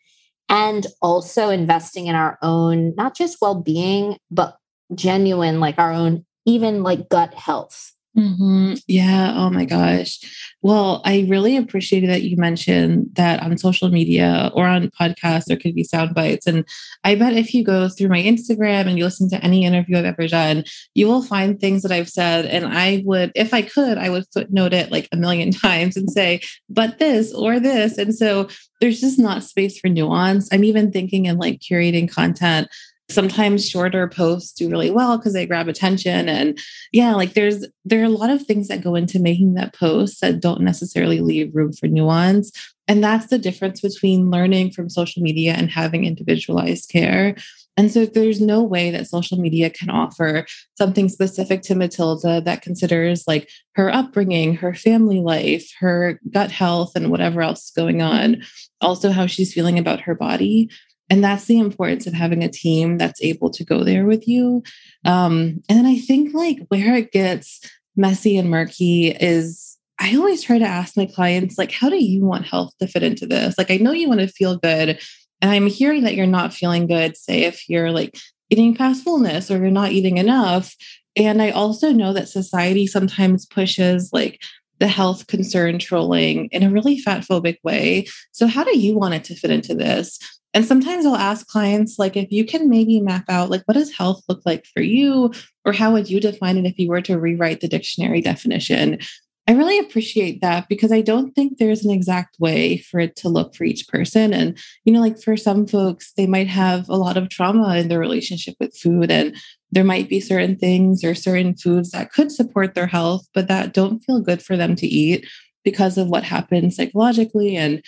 and 0.50 0.88
also 1.02 1.50
investing 1.50 2.08
in 2.08 2.16
our 2.16 2.38
own, 2.42 2.94
not 2.96 3.16
just 3.16 3.38
well 3.42 3.56
being, 3.56 4.18
but 4.32 4.58
genuine, 4.96 5.60
like 5.60 5.78
our 5.78 5.92
own, 5.92 6.26
even 6.46 6.84
like 6.84 7.10
gut 7.10 7.34
health. 7.34 7.92
Mm-hmm. 8.18 8.76
Yeah. 8.88 9.34
Oh 9.36 9.50
my 9.50 9.66
gosh. 9.66 10.20
Well, 10.62 11.02
I 11.04 11.26
really 11.28 11.58
appreciated 11.58 12.12
that 12.12 12.22
you 12.22 12.38
mentioned 12.38 13.10
that 13.14 13.42
on 13.42 13.58
social 13.58 13.90
media 13.90 14.52
or 14.54 14.68
on 14.68 14.92
podcasts, 14.92 15.46
there 15.46 15.58
could 15.58 15.74
be 15.74 15.84
sound 15.84 16.14
bites. 16.14 16.46
And 16.46 16.64
I 17.04 17.16
bet 17.16 17.34
if 17.34 17.56
you 17.56 17.64
go 17.64 17.90
through 17.90 18.10
my 18.10 18.22
Instagram 18.22 18.88
and 18.88 19.00
you 19.00 19.04
listen 19.04 19.30
to 19.32 19.44
any 19.44 19.66
interview 19.66 19.98
I've 19.98 20.06
ever 20.06 20.28
done, 20.28 20.64
you 20.94 21.08
will 21.08 21.24
find 21.24 21.60
things 21.60 21.82
that 21.82 21.92
I've 21.92 22.10
said. 22.10 22.46
And 22.46 22.68
I 22.68 23.02
would, 23.04 23.32
if 23.34 23.52
I 23.52 23.64
could, 23.64 23.98
I 23.98 24.12
would 24.12 24.26
footnote 24.32 24.74
it 24.74 24.92
like 24.92 25.10
a 25.12 25.18
million 25.18 25.52
times 25.52 25.98
and 25.98 26.10
say, 26.10 26.40
but 26.70 27.00
this 27.00 27.34
or 27.34 27.60
this. 27.60 27.98
And 27.98 28.14
so 28.14 28.48
there's 28.80 29.02
just 29.02 29.18
not 29.18 29.44
space 29.44 29.80
for 29.80 29.88
nuance. 29.88 30.50
I'm 30.52 30.64
even 30.64 30.92
thinking 30.92 31.26
in 31.26 31.38
like 31.38 31.62
curating 31.62 32.12
content 32.12 32.68
sometimes 33.10 33.68
shorter 33.68 34.08
posts 34.08 34.54
do 34.54 34.70
really 34.70 34.90
well 34.90 35.18
because 35.18 35.34
they 35.34 35.46
grab 35.46 35.68
attention 35.68 36.30
and 36.30 36.58
yeah 36.94 37.14
like 37.14 37.34
there's 37.34 37.66
there 37.84 38.02
are 38.02 38.06
a 38.06 38.10
lot 38.10 38.30
of 38.30 38.42
things 38.44 38.70
that 38.70 38.82
go 38.82 38.96
into 38.96 39.20
making 39.20 39.56
that 39.56 39.76
post 39.76 40.22
that 40.22 40.40
don't 40.40 40.62
necessarily 40.62 41.20
leave 41.20 41.54
room 41.54 41.74
for 41.74 41.88
nuance 41.88 42.52
And 42.88 43.04
that's 43.04 43.28
the 43.28 43.38
difference 43.38 43.82
between 43.82 44.30
learning 44.30 44.72
from 44.72 44.90
social 44.90 45.22
media 45.22 45.54
and 45.54 45.70
having 45.70 46.06
individualized 46.06 46.90
care. 46.90 47.36
And 47.76 47.92
so 47.92 48.06
there's 48.06 48.40
no 48.40 48.62
way 48.62 48.92
that 48.92 49.08
social 49.08 49.40
media 49.40 49.70
can 49.70 49.90
offer 49.90 50.46
something 50.78 51.10
specific 51.10 51.64
to 51.64 51.76
Matilda 51.76 52.42
that 52.42 52.62
considers 52.62 53.24
like 53.28 53.50
her 53.76 53.92
upbringing, 53.92 54.56
her 54.58 54.76
family 54.76 55.22
life, 55.22 55.72
her 55.80 56.20
gut 56.30 56.52
health, 56.52 56.92
and 56.96 57.10
whatever 57.10 57.42
else 57.42 57.66
is 57.66 57.72
going 57.72 58.02
on. 58.02 58.44
Also, 58.82 59.10
how 59.10 59.26
she's 59.26 59.54
feeling 59.54 59.80
about 59.80 60.02
her 60.02 60.14
body. 60.14 60.70
And 61.10 61.24
that's 61.24 61.46
the 61.46 61.60
importance 61.60 62.08
of 62.08 62.14
having 62.14 62.44
a 62.44 62.50
team 62.50 62.98
that's 62.98 63.22
able 63.22 63.50
to 63.52 63.64
go 63.64 63.84
there 63.84 64.06
with 64.06 64.28
you. 64.28 64.64
Um, 65.06 65.62
and 65.70 65.78
then 65.78 65.86
I 65.86 65.98
think 65.98 66.34
like 66.34 66.60
where 66.70 66.96
it 66.96 67.12
gets 67.12 67.60
messy 67.96 68.38
and 68.38 68.50
murky 68.50 69.10
is 69.10 69.78
I 70.00 70.16
always 70.16 70.42
try 70.42 70.58
to 70.58 70.66
ask 70.66 70.98
my 70.98 71.06
clients, 71.06 71.58
like, 71.58 71.72
how 71.72 71.90
do 71.90 72.04
you 72.04 72.26
want 72.26 72.48
health 72.48 72.74
to 72.80 72.88
fit 72.88 73.04
into 73.04 73.26
this? 73.26 73.58
Like, 73.58 73.70
I 73.70 73.78
know 73.78 73.92
you 73.92 74.10
want 74.10 74.22
to 74.22 74.28
feel 74.28 74.58
good. 74.58 75.00
And 75.42 75.52
I'm 75.52 75.68
hearing 75.68 76.04
that 76.04 76.16
you're 76.16 76.26
not 76.26 76.54
feeling 76.54 76.88
good, 76.88 77.16
say, 77.16 77.44
if 77.44 77.70
you're 77.70 77.92
like 77.92 78.18
eating 78.50 78.76
past 78.76 79.04
fullness 79.04 79.52
or 79.52 79.58
you're 79.58 79.72
not 79.72 79.92
eating 79.92 80.18
enough. 80.18 80.76
And 81.16 81.42
I 81.42 81.52
also 81.52 81.92
know 81.92 82.12
that 82.14 82.28
society 82.28 82.88
sometimes 82.88 83.46
pushes 83.46 84.12
like 84.12 84.42
the 84.84 84.88
health 84.90 85.28
concern 85.28 85.80
trolling 85.80 86.50
in 86.52 86.62
a 86.62 86.70
really 86.70 87.00
fat 87.00 87.22
phobic 87.22 87.58
way. 87.64 88.06
So, 88.34 88.48
how 88.48 88.66
do 88.66 88.78
you 88.78 88.98
want 88.98 89.14
it 89.14 89.24
to 89.26 89.36
fit 89.36 89.50
into 89.50 89.74
this? 89.74 90.20
And 90.54 90.66
sometimes 90.66 91.06
I'll 91.06 91.16
ask 91.16 91.48
clients, 91.48 91.98
like, 91.98 92.18
if 92.18 92.30
you 92.34 92.44
can 92.44 92.70
maybe 92.70 93.00
map 93.00 93.24
out, 93.30 93.50
like, 93.50 93.64
what 93.64 93.76
does 93.76 93.94
health 93.94 94.22
look 94.28 94.42
like 94.46 94.66
for 94.74 94.82
you? 94.82 95.32
Or 95.64 95.72
how 95.72 95.94
would 95.94 96.10
you 96.10 96.20
define 96.20 96.58
it 96.58 96.66
if 96.66 96.78
you 96.78 96.90
were 96.90 97.02
to 97.04 97.18
rewrite 97.18 97.62
the 97.62 97.70
dictionary 97.70 98.20
definition? 98.20 99.00
I 99.46 99.52
really 99.54 99.78
appreciate 99.78 100.40
that 100.42 100.70
because 100.70 100.92
I 100.94 101.02
don't 101.02 101.34
think 101.34 101.58
there's 101.58 101.84
an 101.84 101.92
exact 101.92 102.40
way 102.40 102.78
for 102.78 103.00
it 103.02 103.18
to 103.18 103.30
look 103.30 103.54
for 103.54 103.66
each 103.66 103.90
person. 103.90 104.34
And, 104.34 104.58
you 104.86 104.94
know, 104.94 105.02
like 105.02 105.20
for 105.20 105.36
some 105.36 105.68
folks, 105.68 106.14
they 106.16 106.26
might 106.26 106.48
have 106.48 106.88
a 106.88 106.96
lot 106.96 107.18
of 107.18 107.28
trauma 107.30 107.76
in 107.76 107.90
their 107.90 108.00
relationship 108.00 108.56
with 108.62 108.78
food. 108.78 109.12
And 109.12 109.36
there 109.72 109.84
might 109.84 110.08
be 110.08 110.22
certain 110.22 110.56
things 110.56 111.04
or 111.04 111.14
certain 111.14 111.56
foods 111.56 111.92
that 111.92 112.14
could 112.14 112.32
support 112.32 112.74
their 112.74 112.88
health, 112.88 113.28
but 113.34 113.50
that 113.50 113.74
don't 113.74 114.00
feel 114.00 114.22
good 114.22 114.42
for 114.42 114.56
them 114.56 114.76
to 114.78 114.88
eat 114.88 115.28
because 115.66 115.98
of 115.98 116.08
what 116.08 116.24
happened 116.24 116.74
psychologically. 116.74 117.58
And 117.58 117.84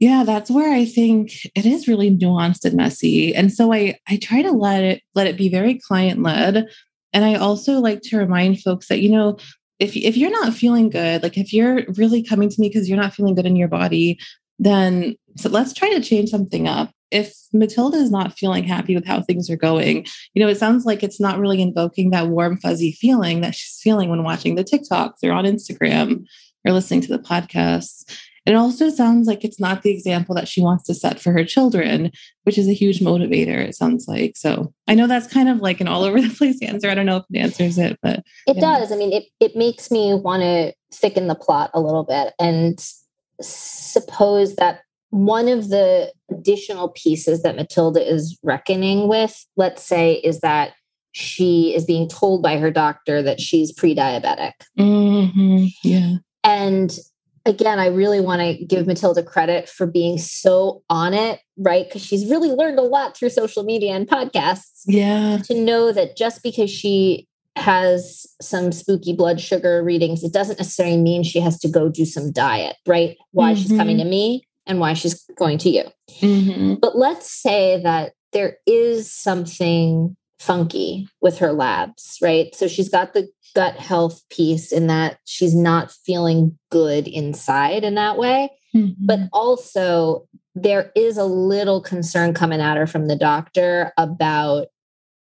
yeah, 0.00 0.24
that's 0.24 0.50
where 0.50 0.72
I 0.72 0.86
think 0.86 1.44
it 1.54 1.66
is 1.66 1.86
really 1.86 2.10
nuanced 2.10 2.64
and 2.64 2.74
messy. 2.74 3.34
And 3.34 3.52
so 3.52 3.72
I 3.72 3.98
I 4.08 4.16
try 4.16 4.42
to 4.42 4.50
let 4.50 4.82
it 4.82 5.02
let 5.14 5.26
it 5.26 5.36
be 5.36 5.50
very 5.50 5.78
client 5.78 6.22
led. 6.22 6.66
And 7.12 7.24
I 7.24 7.34
also 7.34 7.80
like 7.80 8.00
to 8.02 8.16
remind 8.16 8.62
folks 8.62 8.88
that, 8.88 9.00
you 9.00 9.10
know, 9.10 9.36
if 9.80 9.96
if 9.96 10.16
you're 10.16 10.30
not 10.30 10.54
feeling 10.54 10.90
good, 10.90 11.22
like 11.22 11.36
if 11.36 11.52
you're 11.52 11.84
really 11.96 12.22
coming 12.22 12.48
to 12.48 12.60
me 12.60 12.68
because 12.68 12.88
you're 12.88 13.00
not 13.00 13.14
feeling 13.14 13.34
good 13.34 13.46
in 13.46 13.56
your 13.56 13.68
body, 13.68 14.18
then 14.58 15.16
so 15.36 15.48
let's 15.48 15.72
try 15.72 15.88
to 15.90 16.00
change 16.00 16.28
something 16.28 16.68
up. 16.68 16.92
If 17.10 17.34
Matilda 17.52 17.96
is 17.96 18.10
not 18.10 18.38
feeling 18.38 18.62
happy 18.62 18.94
with 18.94 19.06
how 19.06 19.22
things 19.22 19.50
are 19.50 19.56
going, 19.56 20.06
you 20.34 20.42
know, 20.42 20.48
it 20.48 20.58
sounds 20.58 20.84
like 20.84 21.02
it's 21.02 21.18
not 21.18 21.40
really 21.40 21.60
invoking 21.60 22.10
that 22.10 22.28
warm, 22.28 22.58
fuzzy 22.58 22.92
feeling 22.92 23.40
that 23.40 23.54
she's 23.54 23.80
feeling 23.82 24.10
when 24.10 24.22
watching 24.22 24.54
the 24.54 24.62
TikToks 24.62 25.24
or 25.24 25.32
on 25.32 25.44
Instagram 25.44 26.24
or 26.64 26.72
listening 26.72 27.00
to 27.00 27.08
the 27.08 27.18
podcasts. 27.18 28.04
It 28.46 28.54
also 28.54 28.88
sounds 28.88 29.26
like 29.26 29.44
it's 29.44 29.60
not 29.60 29.82
the 29.82 29.90
example 29.90 30.34
that 30.34 30.48
she 30.48 30.62
wants 30.62 30.84
to 30.84 30.94
set 30.94 31.20
for 31.20 31.32
her 31.32 31.44
children, 31.44 32.10
which 32.44 32.56
is 32.56 32.68
a 32.68 32.72
huge 32.72 33.00
motivator, 33.00 33.58
it 33.58 33.74
sounds 33.74 34.08
like. 34.08 34.36
So 34.36 34.72
I 34.88 34.94
know 34.94 35.06
that's 35.06 35.26
kind 35.26 35.48
of 35.48 35.58
like 35.58 35.80
an 35.80 35.88
all 35.88 36.04
over 36.04 36.20
the 36.20 36.34
place 36.38 36.60
answer. 36.62 36.88
I 36.88 36.94
don't 36.94 37.06
know 37.06 37.18
if 37.18 37.24
it 37.30 37.38
answers 37.38 37.78
it, 37.78 37.98
but 38.02 38.20
it 38.46 38.56
yeah. 38.56 38.60
does. 38.60 38.92
I 38.92 38.96
mean, 38.96 39.12
it, 39.12 39.24
it 39.40 39.56
makes 39.56 39.90
me 39.90 40.14
want 40.14 40.42
to 40.42 40.72
thicken 40.92 41.28
the 41.28 41.34
plot 41.34 41.70
a 41.74 41.80
little 41.80 42.04
bit 42.04 42.32
and 42.38 42.82
suppose 43.40 44.56
that 44.56 44.80
one 45.10 45.48
of 45.48 45.68
the 45.68 46.12
additional 46.30 46.88
pieces 46.90 47.42
that 47.42 47.56
Matilda 47.56 48.00
is 48.00 48.38
reckoning 48.42 49.08
with, 49.08 49.44
let's 49.56 49.82
say, 49.82 50.14
is 50.14 50.40
that 50.40 50.72
she 51.12 51.74
is 51.74 51.84
being 51.84 52.08
told 52.08 52.42
by 52.42 52.58
her 52.58 52.70
doctor 52.70 53.20
that 53.22 53.40
she's 53.40 53.72
pre 53.72 53.94
diabetic. 53.94 54.52
Mm-hmm. 54.78 55.66
Yeah. 55.82 56.16
And 56.44 56.96
again, 57.46 57.78
I 57.78 57.86
really 57.86 58.20
want 58.20 58.40
to 58.40 58.64
give 58.64 58.86
Matilda 58.86 59.22
credit 59.22 59.68
for 59.68 59.86
being 59.86 60.18
so 60.18 60.82
on 60.90 61.14
it, 61.14 61.40
right? 61.56 61.86
Because 61.86 62.04
she's 62.04 62.30
really 62.30 62.50
learned 62.50 62.78
a 62.78 62.82
lot 62.82 63.16
through 63.16 63.30
social 63.30 63.62
media 63.62 63.92
and 63.92 64.06
podcasts. 64.06 64.82
Yeah. 64.86 65.38
To 65.46 65.54
know 65.54 65.92
that 65.92 66.16
just 66.16 66.42
because 66.42 66.70
she 66.70 67.26
has 67.56 68.26
some 68.40 68.72
spooky 68.72 69.14
blood 69.14 69.40
sugar 69.40 69.82
readings, 69.82 70.22
it 70.22 70.32
doesn't 70.32 70.58
necessarily 70.58 70.96
mean 70.96 71.22
she 71.22 71.40
has 71.40 71.58
to 71.60 71.68
go 71.68 71.88
do 71.88 72.04
some 72.04 72.32
diet, 72.32 72.76
right? 72.86 73.16
Why 73.32 73.52
mm-hmm. 73.52 73.62
she's 73.62 73.76
coming 73.76 73.98
to 73.98 74.04
me 74.04 74.44
and 74.66 74.78
why 74.78 74.94
she's 74.94 75.24
going 75.36 75.58
to 75.58 75.70
you. 75.70 75.84
Mm-hmm. 76.20 76.74
But 76.74 76.96
let's 76.96 77.30
say 77.30 77.82
that 77.82 78.12
there 78.32 78.58
is 78.66 79.12
something 79.12 80.16
funky 80.40 81.06
with 81.20 81.38
her 81.38 81.52
labs, 81.52 82.18
right? 82.22 82.54
So 82.54 82.66
she's 82.66 82.88
got 82.88 83.12
the 83.12 83.28
gut 83.54 83.76
health 83.76 84.22
piece 84.30 84.72
in 84.72 84.86
that 84.86 85.18
she's 85.26 85.54
not 85.54 85.92
feeling 85.92 86.58
good 86.70 87.06
inside 87.06 87.84
in 87.84 87.94
that 87.96 88.16
way. 88.16 88.50
Mm-hmm. 88.74 89.04
But 89.04 89.20
also, 89.32 90.26
there 90.54 90.92
is 90.96 91.18
a 91.18 91.24
little 91.24 91.80
concern 91.80 92.32
coming 92.32 92.60
at 92.60 92.76
her 92.76 92.86
from 92.86 93.06
the 93.06 93.16
doctor 93.16 93.92
about 93.98 94.68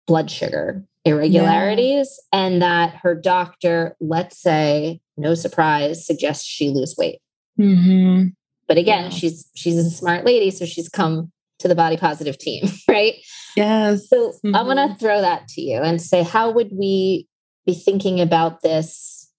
blood 0.07 0.29
sugar 0.29 0.85
irregularities 1.03 2.19
yeah. 2.31 2.39
and 2.39 2.61
that 2.61 2.93
her 3.01 3.15
doctor, 3.15 3.95
let's 3.99 4.37
say, 4.37 5.01
no 5.17 5.33
surprise, 5.33 6.05
suggests 6.05 6.45
she 6.45 6.69
lose 6.69 6.95
weight. 6.95 7.19
Mm-hmm. 7.59 8.27
But 8.67 8.77
again, 8.77 9.05
yeah. 9.05 9.09
she's 9.09 9.49
she's 9.55 9.77
a 9.77 9.89
smart 9.89 10.25
lady, 10.25 10.51
so 10.51 10.65
she's 10.65 10.89
come 10.89 11.31
to 11.61 11.67
the 11.67 11.75
body 11.75 11.97
positive 11.97 12.37
team, 12.37 12.65
right? 12.87 13.15
Yes. 13.55 14.09
So 14.09 14.29
mm-hmm. 14.29 14.55
I'm 14.55 14.65
going 14.65 14.89
to 14.89 14.95
throw 14.95 15.21
that 15.21 15.47
to 15.49 15.61
you 15.61 15.79
and 15.79 16.01
say, 16.01 16.23
how 16.23 16.51
would 16.51 16.69
we 16.71 17.27
be 17.65 17.73
thinking 17.73 18.19
about 18.19 18.61
this 18.61 19.29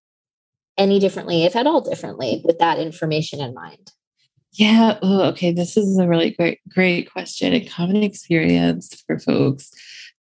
any 0.79 0.99
differently, 0.99 1.45
if 1.45 1.57
at 1.57 1.67
all 1.67 1.81
differently, 1.81 2.43
with 2.45 2.59
that 2.59 2.79
information 2.79 3.41
in 3.41 3.55
mind? 3.55 3.93
Yeah. 4.55 4.99
Oh, 5.03 5.23
okay. 5.29 5.53
This 5.53 5.77
is 5.77 5.99
a 5.99 6.07
really 6.07 6.31
great, 6.31 6.61
great 6.69 7.11
question. 7.11 7.55
A 7.55 7.65
common 7.65 8.03
experience 8.03 9.03
for 9.07 9.19
folks. 9.19 9.71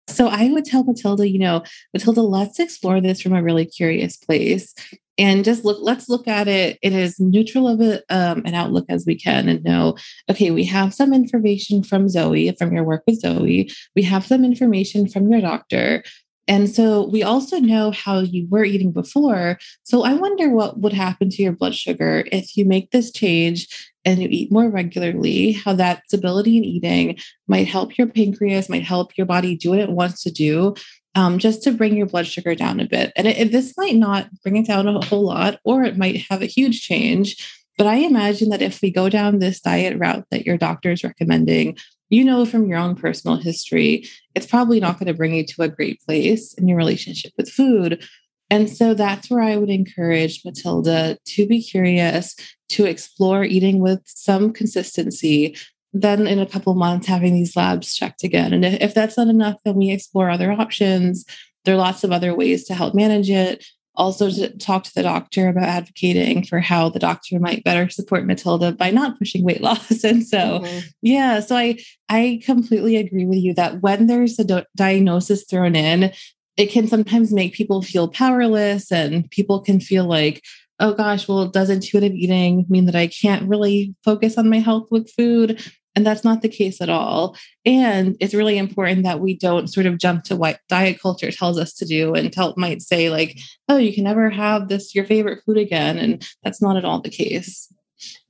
So 0.07 0.27
I 0.27 0.49
would 0.51 0.65
tell 0.65 0.83
Matilda, 0.83 1.27
you 1.27 1.39
know, 1.39 1.63
Matilda, 1.93 2.21
let's 2.21 2.59
explore 2.59 3.01
this 3.01 3.21
from 3.21 3.33
a 3.33 3.41
really 3.41 3.65
curious 3.65 4.17
place 4.17 4.73
and 5.21 5.45
just 5.45 5.63
look 5.63 5.77
let's 5.81 6.09
look 6.09 6.27
at 6.27 6.47
it 6.47 6.79
in 6.81 6.93
as 6.93 7.19
neutral 7.19 7.67
of 7.67 7.79
a, 7.79 8.01
um, 8.09 8.41
an 8.45 8.55
outlook 8.55 8.85
as 8.89 9.05
we 9.05 9.15
can 9.15 9.47
and 9.47 9.63
know 9.63 9.95
okay 10.29 10.49
we 10.49 10.65
have 10.65 10.93
some 10.93 11.13
information 11.13 11.83
from 11.83 12.09
zoe 12.09 12.51
from 12.57 12.73
your 12.73 12.83
work 12.83 13.03
with 13.07 13.19
zoe. 13.19 13.69
We 13.95 14.03
have 14.03 14.25
some 14.25 14.43
information 14.45 15.07
from 15.07 15.31
your 15.31 15.41
doctor. 15.41 16.03
And 16.47 16.69
so 16.69 17.07
we 17.07 17.23
also 17.23 17.59
know 17.59 17.91
how 17.91 18.19
you 18.19 18.47
were 18.49 18.65
eating 18.65 18.91
before. 18.91 19.57
So 19.83 20.03
I 20.03 20.13
wonder 20.13 20.49
what 20.49 20.79
would 20.79 20.93
happen 20.93 21.29
to 21.29 21.43
your 21.43 21.53
blood 21.53 21.75
sugar 21.75 22.25
if 22.31 22.57
you 22.57 22.65
make 22.65 22.91
this 22.91 23.11
change 23.11 23.67
and 24.03 24.19
you 24.19 24.27
eat 24.29 24.51
more 24.51 24.69
regularly, 24.69 25.51
how 25.51 25.73
that 25.73 26.03
stability 26.07 26.57
in 26.57 26.63
eating 26.63 27.19
might 27.47 27.67
help 27.67 27.97
your 27.97 28.07
pancreas, 28.07 28.69
might 28.69 28.83
help 28.83 29.15
your 29.17 29.27
body 29.27 29.55
do 29.55 29.69
what 29.69 29.79
it 29.79 29.91
wants 29.91 30.23
to 30.23 30.31
do, 30.31 30.73
um, 31.15 31.39
just 31.39 31.63
to 31.63 31.71
bring 31.71 31.95
your 31.95 32.05
blood 32.05 32.27
sugar 32.27 32.55
down 32.55 32.79
a 32.79 32.87
bit. 32.87 33.11
And 33.15 33.27
it, 33.27 33.51
this 33.51 33.75
might 33.77 33.95
not 33.95 34.29
bring 34.43 34.57
it 34.57 34.67
down 34.67 34.87
a 34.87 35.05
whole 35.05 35.25
lot, 35.25 35.59
or 35.63 35.83
it 35.83 35.97
might 35.97 36.25
have 36.29 36.41
a 36.41 36.47
huge 36.47 36.81
change. 36.81 37.61
But 37.77 37.87
I 37.87 37.95
imagine 37.95 38.49
that 38.49 38.61
if 38.61 38.81
we 38.81 38.91
go 38.91 39.09
down 39.09 39.39
this 39.39 39.59
diet 39.59 39.97
route 39.97 40.25
that 40.31 40.45
your 40.45 40.57
doctor 40.57 40.91
is 40.91 41.03
recommending, 41.03 41.77
you 42.09 42.23
know 42.23 42.45
from 42.45 42.67
your 42.67 42.77
own 42.77 42.95
personal 42.95 43.37
history, 43.37 44.07
it's 44.35 44.45
probably 44.45 44.79
not 44.79 44.99
going 44.99 45.07
to 45.07 45.13
bring 45.13 45.33
you 45.33 45.45
to 45.45 45.63
a 45.63 45.69
great 45.69 46.01
place 46.01 46.53
in 46.53 46.67
your 46.67 46.77
relationship 46.77 47.31
with 47.37 47.49
food. 47.49 48.03
And 48.49 48.69
so 48.69 48.93
that's 48.93 49.29
where 49.29 49.41
I 49.41 49.55
would 49.55 49.69
encourage 49.69 50.43
Matilda 50.43 51.17
to 51.25 51.47
be 51.47 51.63
curious, 51.63 52.35
to 52.69 52.85
explore 52.85 53.45
eating 53.45 53.79
with 53.79 54.01
some 54.05 54.51
consistency. 54.51 55.55
Then, 55.93 56.25
in 56.27 56.39
a 56.39 56.45
couple 56.45 56.73
months, 56.73 57.07
having 57.07 57.33
these 57.33 57.55
labs 57.55 57.93
checked 57.93 58.23
again. 58.23 58.53
And 58.53 58.63
if 58.63 58.93
that's 58.93 59.17
not 59.17 59.27
enough, 59.27 59.57
then 59.65 59.75
we 59.75 59.91
explore 59.91 60.29
other 60.29 60.51
options. 60.51 61.25
There 61.65 61.75
are 61.75 61.77
lots 61.77 62.03
of 62.03 62.11
other 62.11 62.33
ways 62.33 62.63
to 62.65 62.73
help 62.73 62.95
manage 62.95 63.29
it 63.29 63.65
also 63.95 64.29
to 64.29 64.57
talk 64.57 64.83
to 64.83 64.93
the 64.95 65.03
doctor 65.03 65.49
about 65.49 65.63
advocating 65.63 66.43
for 66.45 66.59
how 66.59 66.89
the 66.89 66.99
doctor 66.99 67.39
might 67.39 67.63
better 67.63 67.89
support 67.89 68.25
Matilda 68.25 68.71
by 68.71 68.89
not 68.89 69.17
pushing 69.17 69.43
weight 69.43 69.61
loss. 69.61 70.03
And 70.11 70.25
so, 70.25 70.37
mm-hmm. 70.37 70.79
yeah, 71.01 71.39
so 71.39 71.55
I 71.55 71.77
I 72.09 72.41
completely 72.43 72.97
agree 72.97 73.25
with 73.25 73.37
you 73.37 73.53
that 73.53 73.81
when 73.81 74.07
there's 74.07 74.39
a 74.39 74.43
do- 74.43 74.63
diagnosis 74.75 75.45
thrown 75.45 75.75
in, 75.75 76.11
it 76.57 76.71
can 76.71 76.87
sometimes 76.87 77.31
make 77.31 77.53
people 77.53 77.81
feel 77.81 78.07
powerless 78.07 78.91
and 78.91 79.29
people 79.29 79.61
can 79.61 79.79
feel 79.79 80.05
like 80.05 80.43
oh 80.79 80.95
gosh, 80.95 81.27
well, 81.27 81.47
does 81.47 81.69
intuitive 81.69 82.13
eating 82.13 82.65
mean 82.67 82.87
that 82.87 82.95
I 82.95 83.05
can't 83.05 83.47
really 83.47 83.93
focus 84.03 84.35
on 84.35 84.49
my 84.49 84.57
health 84.57 84.87
with 84.89 85.11
food? 85.11 85.63
And 85.95 86.05
that's 86.05 86.23
not 86.23 86.41
the 86.41 86.49
case 86.49 86.79
at 86.79 86.89
all. 86.89 87.35
And 87.65 88.15
it's 88.21 88.33
really 88.33 88.57
important 88.57 89.03
that 89.03 89.19
we 89.19 89.37
don't 89.37 89.67
sort 89.67 89.85
of 89.85 89.97
jump 89.97 90.23
to 90.25 90.35
what 90.35 90.61
diet 90.69 91.01
culture 91.01 91.31
tells 91.31 91.57
us 91.57 91.73
to 91.73 91.85
do 91.85 92.13
and 92.13 92.31
tell 92.31 92.53
might 92.55 92.81
say, 92.81 93.09
like, 93.09 93.37
oh, 93.67 93.77
you 93.77 93.93
can 93.93 94.05
never 94.05 94.29
have 94.29 94.69
this 94.69 94.95
your 94.95 95.05
favorite 95.05 95.43
food 95.45 95.57
again. 95.57 95.97
And 95.97 96.25
that's 96.43 96.61
not 96.61 96.77
at 96.77 96.85
all 96.85 97.01
the 97.01 97.09
case. 97.09 97.71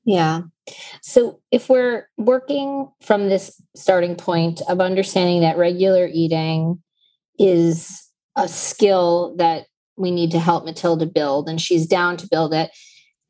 Yeah. 0.06 0.42
So 1.04 1.40
if 1.52 1.70
we're 1.70 2.08
working 2.18 2.92
from 3.02 3.30
this 3.30 3.62
starting 3.76 4.16
point 4.16 4.62
of 4.68 4.82
understanding 4.82 5.42
that 5.42 5.58
regular 5.58 6.10
eating 6.12 6.82
is 7.38 8.10
a 8.36 8.48
skill 8.48 9.36
that 9.38 9.68
we 9.98 10.10
need 10.10 10.32
to 10.32 10.40
help 10.40 10.66
Matilda 10.66 11.06
build, 11.06 11.48
and 11.48 11.62
she's 11.62 11.86
down 11.86 12.18
to 12.18 12.28
build 12.28 12.54
it. 12.54 12.72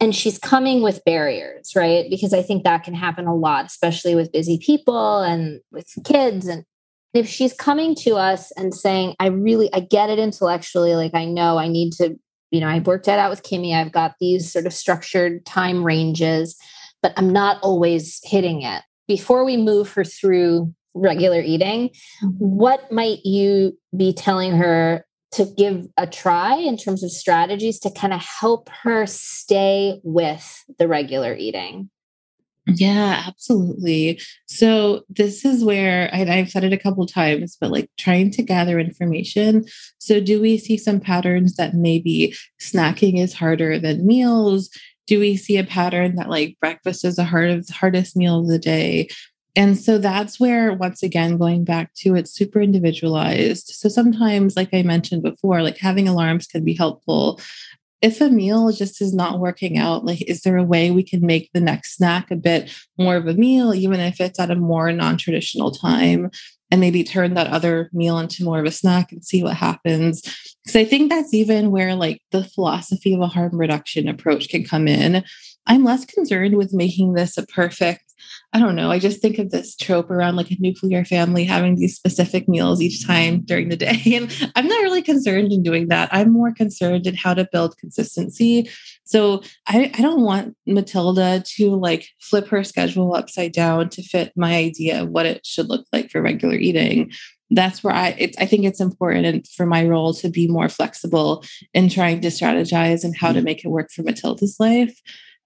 And 0.02 0.16
she's 0.16 0.40
coming 0.40 0.82
with 0.82 1.06
barriers, 1.06 1.74
right? 1.76 2.08
Because 2.10 2.34
I 2.34 2.42
think 2.42 2.64
that 2.64 2.84
can 2.84 2.96
happen 2.96 3.28
a 3.28 3.36
lot, 3.36 3.66
especially 3.68 4.16
with 4.16 4.32
busy 4.32 4.58
people 4.58 5.22
and 5.22 5.62
with 5.72 5.88
kids. 6.04 6.48
And 6.48 6.66
if 7.14 7.28
she's 7.28 7.54
coming 7.54 7.94
to 7.96 8.16
us 8.16 8.52
and 8.58 8.74
saying, 8.74 9.16
I 9.20 9.28
really, 9.28 9.72
I 9.74 9.80
get 9.80 10.10
it 10.10 10.18
intellectually, 10.18 10.96
like 10.96 11.14
I 11.14 11.26
know 11.26 11.60
I 11.60 11.68
need 11.68 11.94
to, 11.94 12.16
you 12.50 12.60
know, 12.60 12.68
I 12.68 12.80
worked 12.80 13.06
that 13.06 13.20
out 13.20 13.30
with 13.30 13.44
Kimmie, 13.44 13.76
I've 13.76 13.92
got 13.92 14.16
these 14.20 14.52
sort 14.52 14.66
of 14.66 14.74
structured 14.74 15.46
time 15.46 15.84
ranges, 15.84 16.58
but 17.04 17.14
I'm 17.16 17.32
not 17.32 17.62
always 17.62 18.20
hitting 18.24 18.64
it. 18.64 18.82
Before 19.08 19.46
we 19.46 19.56
move 19.56 19.92
her 19.94 20.04
through 20.04 20.74
regular 20.96 21.42
eating, 21.42 21.90
mm-hmm. 22.24 22.30
what 22.38 22.92
might 22.92 23.24
you 23.24 23.78
be 23.96 24.14
telling 24.14 24.54
her 24.54 25.06
to 25.34 25.46
give 25.58 25.88
a 25.98 26.06
try 26.06 26.56
in 26.58 26.78
terms 26.78 27.04
of 27.04 27.12
strategies 27.12 27.80
to 27.80 27.92
kind 27.92 28.14
of 28.14 28.22
help 28.22 28.70
her 28.84 29.06
stay 29.06 30.00
with 30.04 30.64
the 30.78 30.88
regular 30.88 31.36
eating? 31.36 31.90
Yeah, 32.68 33.24
absolutely. 33.26 34.22
So 34.46 35.04
this 35.10 35.44
is 35.46 35.64
where 35.64 36.10
I, 36.14 36.18
have 36.18 36.50
said 36.50 36.64
it 36.64 36.74
a 36.74 36.78
couple 36.78 37.06
times, 37.08 37.58
but 37.60 37.72
like 37.72 37.90
trying 37.98 38.30
to 38.32 38.44
gather 38.44 38.80
information. 38.80 39.66
So 39.98 40.20
do 40.20 40.40
we 40.40 40.58
see 40.58 40.78
some 40.78 41.00
patterns 41.00 41.56
that 41.56 41.74
maybe 41.74 42.36
snacking 42.62 43.20
is 43.20 43.34
harder 43.34 43.80
than 43.80 44.06
meals? 44.06 44.70
Do 45.08 45.20
we 45.20 45.38
see 45.38 45.58
a 45.58 45.64
pattern 45.64 46.16
that 46.16 46.30
like 46.30 46.58
breakfast 46.62 47.04
is 47.04 47.16
the 47.16 47.24
hardest 47.24 47.72
hardest 47.72 48.16
meal 48.16 48.42
of 48.42 48.48
the 48.48 48.60
day? 48.60 49.10
And 49.56 49.78
so 49.78 49.98
that's 49.98 50.40
where, 50.40 50.74
once 50.74 51.04
again, 51.04 51.38
going 51.38 51.66
back 51.66 51.94
to 51.96 52.16
it's 52.16 52.34
super 52.34 52.62
individualized. 52.62 53.68
So 53.68 53.90
sometimes, 53.90 54.56
like 54.56 54.70
I 54.74 54.82
mentioned 54.84 55.24
before, 55.24 55.62
like 55.62 55.78
having 55.78 56.08
alarms 56.08 56.48
can 56.48 56.64
be 56.64 56.74
helpful. 56.74 57.40
If 58.02 58.20
a 58.22 58.30
meal 58.30 58.72
just 58.72 59.02
is 59.02 59.14
not 59.14 59.40
working 59.40 59.78
out, 59.78 60.06
like, 60.06 60.22
is 60.24 60.42
there 60.42 60.58
a 60.58 60.64
way 60.64 60.90
we 60.90 61.04
can 61.04 61.24
make 61.24 61.52
the 61.54 61.62
next 61.62 61.98
snack 61.98 62.32
a 62.32 62.36
bit 62.36 62.74
more 62.98 63.16
of 63.16 63.28
a 63.28 63.34
meal, 63.34 63.76
even 63.76 64.00
if 64.00 64.20
it's 64.20 64.40
at 64.40 64.50
a 64.50 64.56
more 64.56 64.92
non 64.92 65.18
traditional 65.18 65.72
time? 65.72 66.32
And 66.72 66.80
maybe 66.80 67.04
turn 67.04 67.34
that 67.34 67.48
other 67.48 67.90
meal 67.92 68.18
into 68.18 68.46
more 68.46 68.58
of 68.58 68.66
a 68.66 68.72
snack 68.72 69.12
and 69.12 69.24
see 69.24 69.44
what 69.44 69.58
happens. 69.58 70.22
Because 70.64 70.78
I 70.78 70.86
think 70.86 71.10
that's 71.10 71.34
even 71.34 71.70
where, 71.70 71.96
like, 71.96 72.22
the 72.32 72.46
philosophy 72.46 73.14
of 73.14 73.20
a 73.20 73.28
harm 73.28 73.58
reduction 73.58 74.08
approach 74.08 74.48
can 74.48 74.64
come 74.64 74.88
in. 74.88 75.22
I'm 75.68 75.84
less 75.84 76.06
concerned 76.06 76.56
with 76.56 76.74
making 76.74 77.14
this 77.14 77.38
a 77.38 77.46
perfect 77.46 78.11
I 78.54 78.60
don't 78.60 78.76
know. 78.76 78.92
I 78.92 79.00
just 79.00 79.22
think 79.22 79.38
of 79.38 79.50
this 79.50 79.76
trope 79.76 80.10
around 80.10 80.36
like 80.36 80.52
a 80.52 80.58
nuclear 80.60 81.06
family 81.06 81.46
having 81.46 81.76
these 81.76 81.96
specific 81.96 82.50
meals 82.50 82.82
each 82.82 83.06
time 83.06 83.42
during 83.42 83.70
the 83.70 83.78
day. 83.78 84.02
And 84.22 84.52
I'm 84.56 84.68
not 84.68 84.84
really 84.84 85.02
concerned 85.02 85.52
in 85.52 85.64
doing 85.64 85.88
that. 85.88 86.10
I'm 86.12 86.32
more 86.32 86.54
concerned 86.54 87.08
in 87.08 87.16
how 87.16 87.34
to 87.34 87.48
build 87.52 87.78
consistency. 87.78 88.70
So 89.06 89.42
I, 89.68 89.92
I 89.94 90.02
don't 90.02 90.22
want 90.22 90.56
Matilda 90.66 91.44
to 91.56 91.76
like 91.76 92.08
flip 92.20 92.48
her 92.50 92.64
schedule 92.64 93.16
upside 93.16 93.54
down 93.54 93.90
to 93.90 94.04
fit 94.04 94.34
my 94.36 94.56
idea 94.56 95.04
of 95.04 95.10
what 95.10 95.26
it 95.26 95.46
should 95.46 95.70
look 95.70 95.86
like 95.94 96.10
for 96.10 96.22
regular 96.22 96.56
eating 96.56 97.12
that's 97.52 97.84
where 97.84 97.94
I 97.94 98.16
it's 98.18 98.38
I 98.38 98.46
think 98.46 98.64
it's 98.64 98.80
important 98.80 99.48
for 99.48 99.66
my 99.66 99.86
role 99.86 100.14
to 100.16 100.30
be 100.30 100.48
more 100.48 100.70
flexible 100.70 101.44
in 101.74 101.90
trying 101.90 102.22
to 102.22 102.30
strategize 102.30 103.04
and 103.04 103.16
how 103.16 103.34
to 103.34 103.40
mm-hmm. 103.40 103.46
make 103.46 103.66
it 103.66 103.68
work 103.68 103.92
for 103.92 104.04
Matilda's 104.04 104.56
life 104.60 104.98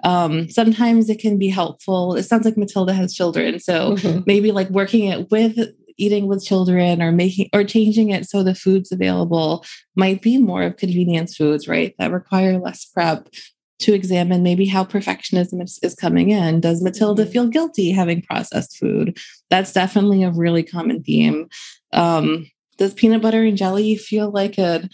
um, 0.04 0.50
sometimes 0.50 1.10
it 1.10 1.20
can 1.20 1.38
be 1.38 1.48
helpful. 1.48 2.16
It 2.16 2.24
sounds 2.24 2.46
like 2.46 2.58
Matilda 2.58 2.94
has 2.94 3.14
children. 3.14 3.60
So 3.60 3.96
mm-hmm. 3.96 4.22
maybe 4.26 4.52
like 4.52 4.70
working 4.70 5.06
it 5.06 5.32
with 5.32 5.58
eating 5.98 6.28
with 6.28 6.44
children 6.44 7.02
or 7.02 7.12
making 7.12 7.50
or 7.54 7.64
changing 7.64 8.10
it 8.10 8.28
so 8.28 8.44
the 8.44 8.54
foods 8.54 8.92
available 8.92 9.66
might 9.96 10.22
be 10.22 10.38
more 10.38 10.64
of 10.64 10.78
convenience 10.78 11.36
foods, 11.36 11.68
right? 11.68 11.96
That 11.98 12.12
require 12.12 12.58
less 12.60 12.86
prep 12.86 13.30
to 13.80 13.94
examine 13.94 14.44
maybe 14.44 14.66
how 14.66 14.84
perfectionism 14.84 15.62
is, 15.62 15.80
is 15.82 15.96
coming 15.96 16.32
in. 16.32 16.62
Does 16.62 16.82
Matilda 16.82 17.24
mm-hmm. 17.24 17.32
feel 17.32 17.48
guilty 17.48 17.92
having 17.92 18.22
processed 18.22 18.78
food? 18.78 19.18
That's 19.50 19.74
definitely 19.74 20.24
a 20.24 20.32
really 20.32 20.64
common 20.64 21.04
theme. 21.04 21.48
Um, 21.94 22.50
does 22.78 22.94
peanut 22.94 23.22
butter 23.22 23.44
and 23.44 23.58
jelly 23.58 23.96
feel 23.96 24.32
like 24.32 24.58
a 24.58 24.90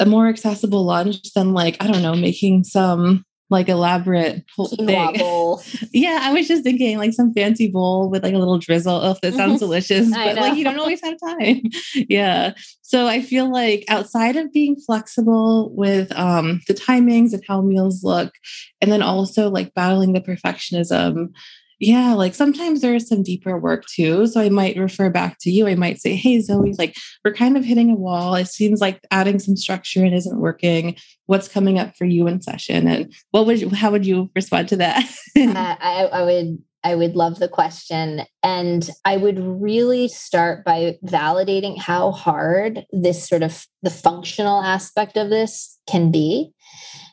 a 0.00 0.06
more 0.06 0.28
accessible 0.28 0.84
lunch 0.84 1.34
than 1.34 1.52
like 1.52 1.76
I 1.80 1.88
don't 1.88 2.02
know 2.02 2.14
making 2.14 2.62
some 2.62 3.24
like 3.50 3.68
elaborate 3.68 4.44
thing. 4.76 5.12
Bowl. 5.18 5.62
yeah, 5.92 6.20
I 6.22 6.32
was 6.32 6.48
just 6.48 6.64
thinking 6.64 6.98
like 6.98 7.12
some 7.12 7.32
fancy 7.32 7.68
bowl 7.68 8.10
with 8.10 8.22
like 8.22 8.34
a 8.34 8.38
little 8.38 8.58
drizzle. 8.58 8.94
Oh, 8.94 9.16
that 9.22 9.34
sounds 9.34 9.60
delicious, 9.60 10.10
but 10.10 10.36
like 10.36 10.56
you 10.56 10.64
don't 10.64 10.78
always 10.78 11.00
have 11.02 11.18
time. 11.18 11.62
yeah. 11.94 12.52
So 12.82 13.06
I 13.06 13.22
feel 13.22 13.50
like 13.50 13.84
outside 13.88 14.36
of 14.36 14.52
being 14.52 14.76
flexible 14.76 15.74
with 15.74 16.12
um, 16.18 16.60
the 16.68 16.74
timings 16.74 17.32
and 17.32 17.42
how 17.46 17.62
meals 17.62 18.04
look, 18.04 18.32
and 18.80 18.92
then 18.92 19.02
also 19.02 19.50
like 19.50 19.74
battling 19.74 20.12
the 20.12 20.20
perfectionism 20.20 21.30
yeah, 21.80 22.12
like 22.14 22.34
sometimes 22.34 22.80
there 22.80 22.94
is 22.94 23.08
some 23.08 23.22
deeper 23.22 23.56
work 23.58 23.86
too. 23.86 24.26
So 24.26 24.40
I 24.40 24.48
might 24.48 24.76
refer 24.76 25.10
back 25.10 25.38
to 25.40 25.50
you. 25.50 25.68
I 25.68 25.76
might 25.76 26.00
say, 26.00 26.16
Hey, 26.16 26.40
Zoe, 26.40 26.74
like 26.78 26.96
we're 27.24 27.34
kind 27.34 27.56
of 27.56 27.64
hitting 27.64 27.90
a 27.90 27.94
wall. 27.94 28.34
It 28.34 28.48
seems 28.48 28.80
like 28.80 29.00
adding 29.10 29.38
some 29.38 29.56
structure 29.56 30.04
and 30.04 30.14
isn't 30.14 30.40
working. 30.40 30.96
What's 31.26 31.48
coming 31.48 31.78
up 31.78 31.96
for 31.96 32.04
you 32.04 32.26
in 32.26 32.40
session? 32.42 32.88
And 32.88 33.14
what 33.30 33.46
would 33.46 33.60
you, 33.60 33.70
how 33.70 33.92
would 33.92 34.06
you 34.06 34.30
respond 34.34 34.68
to 34.68 34.76
that? 34.76 35.04
uh, 35.36 35.76
I, 35.80 36.08
I 36.12 36.22
would 36.22 36.58
I 36.84 36.94
would 36.94 37.16
love 37.16 37.38
the 37.38 37.48
question. 37.48 38.22
And 38.42 38.88
I 39.04 39.16
would 39.16 39.38
really 39.40 40.08
start 40.08 40.64
by 40.64 40.96
validating 41.04 41.78
how 41.78 42.12
hard 42.12 42.86
this 42.92 43.28
sort 43.28 43.42
of 43.42 43.66
the 43.82 43.90
functional 43.90 44.62
aspect 44.62 45.16
of 45.16 45.28
this 45.28 45.78
can 45.88 46.10
be. 46.10 46.52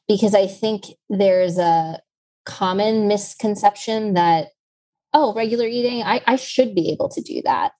Because 0.07 0.35
I 0.35 0.45
think 0.45 0.85
there's 1.09 1.57
a 1.57 1.99
common 2.45 3.07
misconception 3.07 4.13
that 4.13 4.49
oh, 5.15 5.33
regular 5.33 5.65
eating, 5.65 6.03
I, 6.03 6.21
I 6.27 6.35
should 6.35 6.75
be 6.75 6.91
able 6.91 7.09
to 7.09 7.21
do 7.21 7.41
that. 7.45 7.71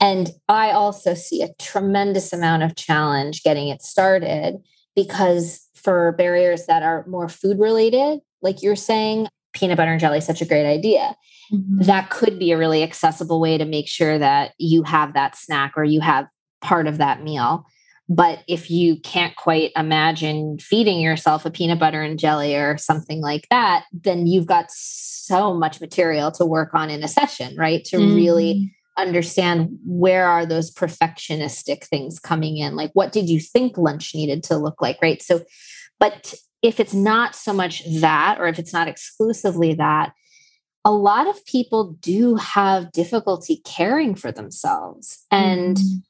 And 0.00 0.30
I 0.48 0.70
also 0.70 1.14
see 1.14 1.42
a 1.42 1.52
tremendous 1.60 2.32
amount 2.32 2.62
of 2.62 2.74
challenge 2.74 3.42
getting 3.42 3.68
it 3.68 3.82
started 3.82 4.56
because 4.96 5.68
for 5.74 6.12
barriers 6.12 6.66
that 6.66 6.82
are 6.82 7.06
more 7.06 7.28
food 7.28 7.60
related, 7.60 8.20
like 8.42 8.62
you're 8.62 8.76
saying, 8.76 9.28
peanut 9.52 9.76
butter 9.76 9.92
and 9.92 10.00
jelly 10.00 10.18
is 10.18 10.26
such 10.26 10.40
a 10.40 10.46
great 10.46 10.66
idea. 10.66 11.14
Mm-hmm. 11.52 11.82
That 11.82 12.10
could 12.10 12.38
be 12.38 12.50
a 12.50 12.58
really 12.58 12.82
accessible 12.82 13.40
way 13.40 13.58
to 13.58 13.64
make 13.64 13.86
sure 13.86 14.18
that 14.18 14.52
you 14.58 14.82
have 14.84 15.12
that 15.12 15.36
snack 15.36 15.74
or 15.76 15.84
you 15.84 16.00
have 16.00 16.26
part 16.60 16.86
of 16.86 16.98
that 16.98 17.22
meal. 17.22 17.66
But 18.08 18.40
if 18.46 18.70
you 18.70 19.00
can't 19.00 19.34
quite 19.36 19.72
imagine 19.76 20.58
feeding 20.58 21.00
yourself 21.00 21.46
a 21.46 21.50
peanut 21.50 21.78
butter 21.78 22.02
and 22.02 22.18
jelly 22.18 22.54
or 22.54 22.76
something 22.76 23.20
like 23.20 23.46
that, 23.50 23.84
then 23.92 24.26
you've 24.26 24.46
got 24.46 24.70
so 24.70 25.54
much 25.54 25.80
material 25.80 26.30
to 26.32 26.44
work 26.44 26.74
on 26.74 26.90
in 26.90 27.02
a 27.02 27.08
session, 27.08 27.56
right? 27.56 27.82
To 27.86 27.96
mm. 27.96 28.14
really 28.14 28.76
understand 28.98 29.78
where 29.86 30.26
are 30.26 30.44
those 30.44 30.72
perfectionistic 30.72 31.84
things 31.84 32.20
coming 32.20 32.58
in? 32.58 32.76
Like, 32.76 32.90
what 32.92 33.10
did 33.10 33.28
you 33.28 33.40
think 33.40 33.78
lunch 33.78 34.14
needed 34.14 34.42
to 34.44 34.56
look 34.58 34.82
like, 34.82 34.98
right? 35.00 35.22
So, 35.22 35.42
but 35.98 36.34
if 36.62 36.80
it's 36.80 36.94
not 36.94 37.34
so 37.34 37.54
much 37.54 37.82
that, 38.00 38.38
or 38.38 38.46
if 38.46 38.58
it's 38.58 38.72
not 38.72 38.86
exclusively 38.86 39.74
that, 39.74 40.12
a 40.84 40.92
lot 40.92 41.26
of 41.26 41.44
people 41.46 41.96
do 42.00 42.34
have 42.36 42.92
difficulty 42.92 43.62
caring 43.64 44.14
for 44.14 44.30
themselves. 44.30 45.24
And 45.30 45.78
mm 45.78 46.02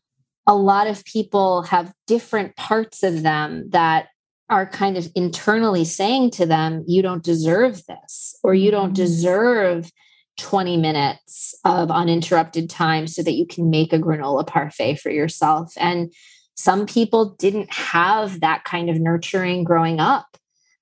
a 0.47 0.55
lot 0.55 0.87
of 0.87 1.05
people 1.05 1.63
have 1.63 1.93
different 2.07 2.57
parts 2.57 3.03
of 3.03 3.23
them 3.23 3.69
that 3.71 4.09
are 4.51 4.67
kind 4.67 4.97
of 4.97 5.09
internally 5.15 5.85
saying 5.85 6.31
to 6.33 6.47
them, 6.47 6.85
you 6.87 7.03
don't 7.03 7.25
deserve 7.25 7.83
this, 7.87 8.39
or 8.43 8.55
you 8.55 8.71
don't 8.71 8.89
mm-hmm. 8.89 8.95
deserve 8.95 9.91
20 10.39 10.77
minutes 10.77 11.55
of 11.65 11.91
uninterrupted 11.91 12.69
time 12.69 13.07
so 13.07 13.23
that 13.23 13.33
you 13.33 13.47
can 13.47 13.71
make 13.71 13.93
a 13.93 13.99
granola 13.99 14.47
parfait 14.47 14.97
for 14.97 15.11
yourself. 15.11 15.73
And 15.79 16.13
some 16.57 16.87
people 16.87 17.35
didn't 17.37 17.73
have 17.73 18.41
that 18.41 18.65
kind 18.65 18.91
of 18.91 19.01
nurturing 19.01 19.65
growing 19.65 20.01
up. 20.01 20.27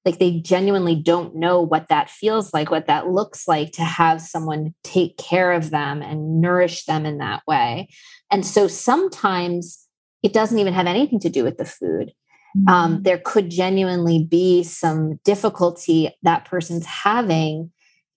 Like 0.04 0.18
they 0.18 0.40
genuinely 0.40 0.96
don't 0.96 1.36
know 1.36 1.60
what 1.60 1.88
that 1.88 2.10
feels 2.10 2.52
like, 2.52 2.70
what 2.70 2.86
that 2.86 3.08
looks 3.08 3.46
like 3.46 3.72
to 3.72 3.84
have 3.84 4.20
someone 4.20 4.74
take 4.82 5.16
care 5.16 5.52
of 5.52 5.70
them 5.70 6.02
and 6.02 6.40
nourish 6.40 6.86
them 6.86 7.06
in 7.06 7.18
that 7.18 7.42
way. 7.46 7.88
And 8.32 8.44
so 8.44 8.66
sometimes 8.66 9.86
it 10.22 10.32
doesn't 10.32 10.58
even 10.58 10.74
have 10.74 10.86
anything 10.86 11.20
to 11.20 11.28
do 11.28 11.44
with 11.44 11.58
the 11.58 11.64
food. 11.64 12.12
Um, 12.68 12.94
mm-hmm. 12.94 13.02
There 13.02 13.20
could 13.24 13.50
genuinely 13.50 14.24
be 14.24 14.62
some 14.62 15.20
difficulty 15.24 16.14
that 16.22 16.44
person's 16.44 16.86
having 16.86 17.70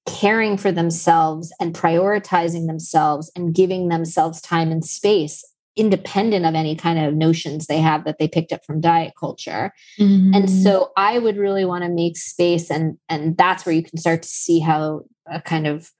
caring 0.05 0.57
for 0.57 0.71
themselves 0.71 1.53
and 1.59 1.73
prioritizing 1.73 2.67
themselves 2.67 3.31
and 3.35 3.55
giving 3.55 3.87
themselves 3.87 4.41
time 4.41 4.71
and 4.71 4.85
space 4.85 5.43
independent 5.75 6.45
of 6.45 6.55
any 6.55 6.75
kind 6.75 6.99
of 6.99 7.13
notions 7.13 7.67
they 7.67 7.79
have 7.79 8.05
that 8.05 8.17
they 8.17 8.27
picked 8.27 8.53
up 8.53 8.63
from 8.63 8.79
diet 8.79 9.13
culture. 9.19 9.73
Mm-hmm. 9.99 10.33
And 10.33 10.49
so 10.49 10.91
I 10.95 11.19
would 11.19 11.37
really 11.37 11.65
want 11.65 11.83
to 11.83 11.89
make 11.89 12.17
space 12.17 12.71
and 12.71 12.97
and 13.09 13.35
that's 13.37 13.65
where 13.65 13.75
you 13.75 13.83
can 13.83 13.97
start 13.97 14.21
to 14.23 14.29
see 14.29 14.59
how 14.59 15.01
a 15.29 15.41
kind 15.41 15.67
of 15.67 15.91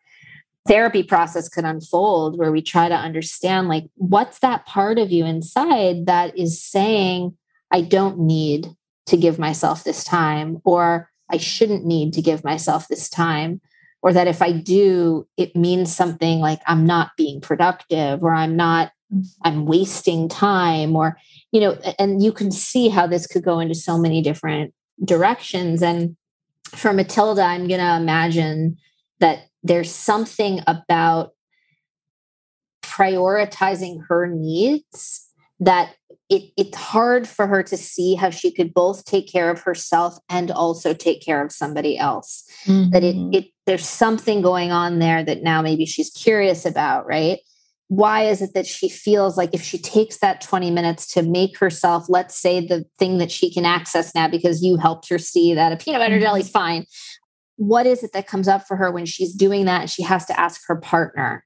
therapy 0.68 1.04
process 1.04 1.48
could 1.48 1.66
unfold 1.66 2.38
where 2.38 2.52
we 2.52 2.62
try 2.62 2.90
to 2.90 2.96
understand 2.96 3.68
like 3.68 3.86
what's 3.96 4.40
that 4.40 4.66
part 4.66 4.98
of 4.98 5.12
you 5.12 5.26
inside 5.26 6.08
that 6.08 6.38
is 6.38 6.62
saying 6.62 7.38
I 7.72 7.82
don't 7.82 8.20
need 8.20 8.70
to 9.08 9.18
give 9.18 9.38
myself 9.38 9.84
this 9.84 10.04
time 10.04 10.62
or 10.64 11.10
I 11.32 11.38
shouldn't 11.38 11.86
need 11.86 12.14
to 12.14 12.22
give 12.22 12.44
myself 12.44 12.88
this 12.88 13.10
time 13.10 13.62
or 14.02 14.14
that 14.14 14.28
if 14.28 14.42
I 14.42 14.52
do, 14.52 15.28
it 15.38 15.56
means 15.56 15.96
something 15.96 16.40
like 16.40 16.62
I'm 16.68 16.86
not 16.86 17.12
being 17.18 17.42
productive 17.42 18.24
or 18.24 18.34
I'm 18.34 18.56
not, 18.56 18.92
I'm 19.44 19.66
wasting 19.66 20.30
time 20.30 20.96
or, 20.96 21.18
you 21.52 21.60
know, 21.60 21.72
and 21.98 22.24
you 22.24 22.32
can 22.32 22.52
see 22.52 22.90
how 22.90 23.08
this 23.08 23.28
could 23.28 23.44
go 23.44 23.60
into 23.60 23.76
so 23.76 23.98
many 23.98 24.22
different 24.22 24.74
directions. 25.04 25.82
And 25.82 26.16
for 26.68 26.94
Matilda, 26.94 27.42
I'm 27.42 27.68
going 27.68 27.80
to 27.80 27.96
imagine 27.96 28.78
that 29.20 29.48
there's 29.66 29.92
something 29.92 30.62
about 30.68 31.32
prioritizing 32.84 34.00
her 34.08 34.28
needs 34.28 35.28
that 35.60 35.96
it, 36.30 36.52
it's 36.56 36.78
hard 36.78 37.28
for 37.28 37.48
her 37.48 37.64
to 37.64 37.76
see 37.76 38.14
how 38.14 38.30
she 38.30 38.52
could 38.52 38.74
both 38.74 39.06
take 39.06 39.32
care 39.32 39.50
of 39.50 39.62
herself 39.62 40.20
and 40.30 40.52
also 40.52 40.94
take 40.94 41.24
care 41.24 41.44
of 41.44 41.52
somebody 41.52 41.98
else. 41.98 42.48
Mm-hmm. 42.66 42.92
That 42.92 43.04
it, 43.04 43.16
mm-hmm. 43.16 43.34
it 43.34 43.46
there's 43.66 43.88
something 43.88 44.44
going 44.44 44.72
on 44.72 45.00
there 45.00 45.24
that 45.24 45.42
now 45.42 45.64
maybe 45.64 45.86
she's 45.86 46.12
curious 46.12 46.66
about, 46.66 47.08
right? 47.08 47.40
Why 47.88 48.24
is 48.24 48.42
it 48.42 48.54
that 48.54 48.68
she 48.68 48.90
feels 48.90 49.36
like 49.36 49.52
if 49.54 49.64
she 49.64 49.80
takes 49.80 50.20
that 50.20 50.42
20 50.42 50.70
minutes 50.70 51.08
to 51.14 51.24
make 51.24 51.58
herself, 51.58 52.06
let's 52.08 52.36
say 52.36 52.66
the 52.66 52.86
thing 53.00 53.18
that 53.18 53.32
she 53.32 53.52
can 53.52 53.66
access 53.66 54.14
now 54.14 54.28
because 54.28 54.64
you 54.64 54.78
helped 54.78 55.10
her 55.10 55.18
see 55.18 55.54
that 55.56 55.72
a 55.72 55.78
peanut 55.78 56.02
butter 56.02 56.20
jelly 56.20 56.42
is 56.42 56.48
mm-hmm. 56.48 56.54
fine. 56.54 56.86
What 57.58 57.86
is 57.86 58.04
it 58.04 58.12
that 58.14 58.28
comes 58.28 58.48
up 58.48 58.68
for 58.68 58.76
her 58.78 58.92
when 58.92 59.06
she's 59.06 59.34
doing 59.34 59.66
that 59.66 59.82
and 59.82 59.90
she 59.90 60.04
has 60.04 60.26
to 60.26 60.40
ask 60.40 60.62
her 60.68 60.76
partner 60.76 61.46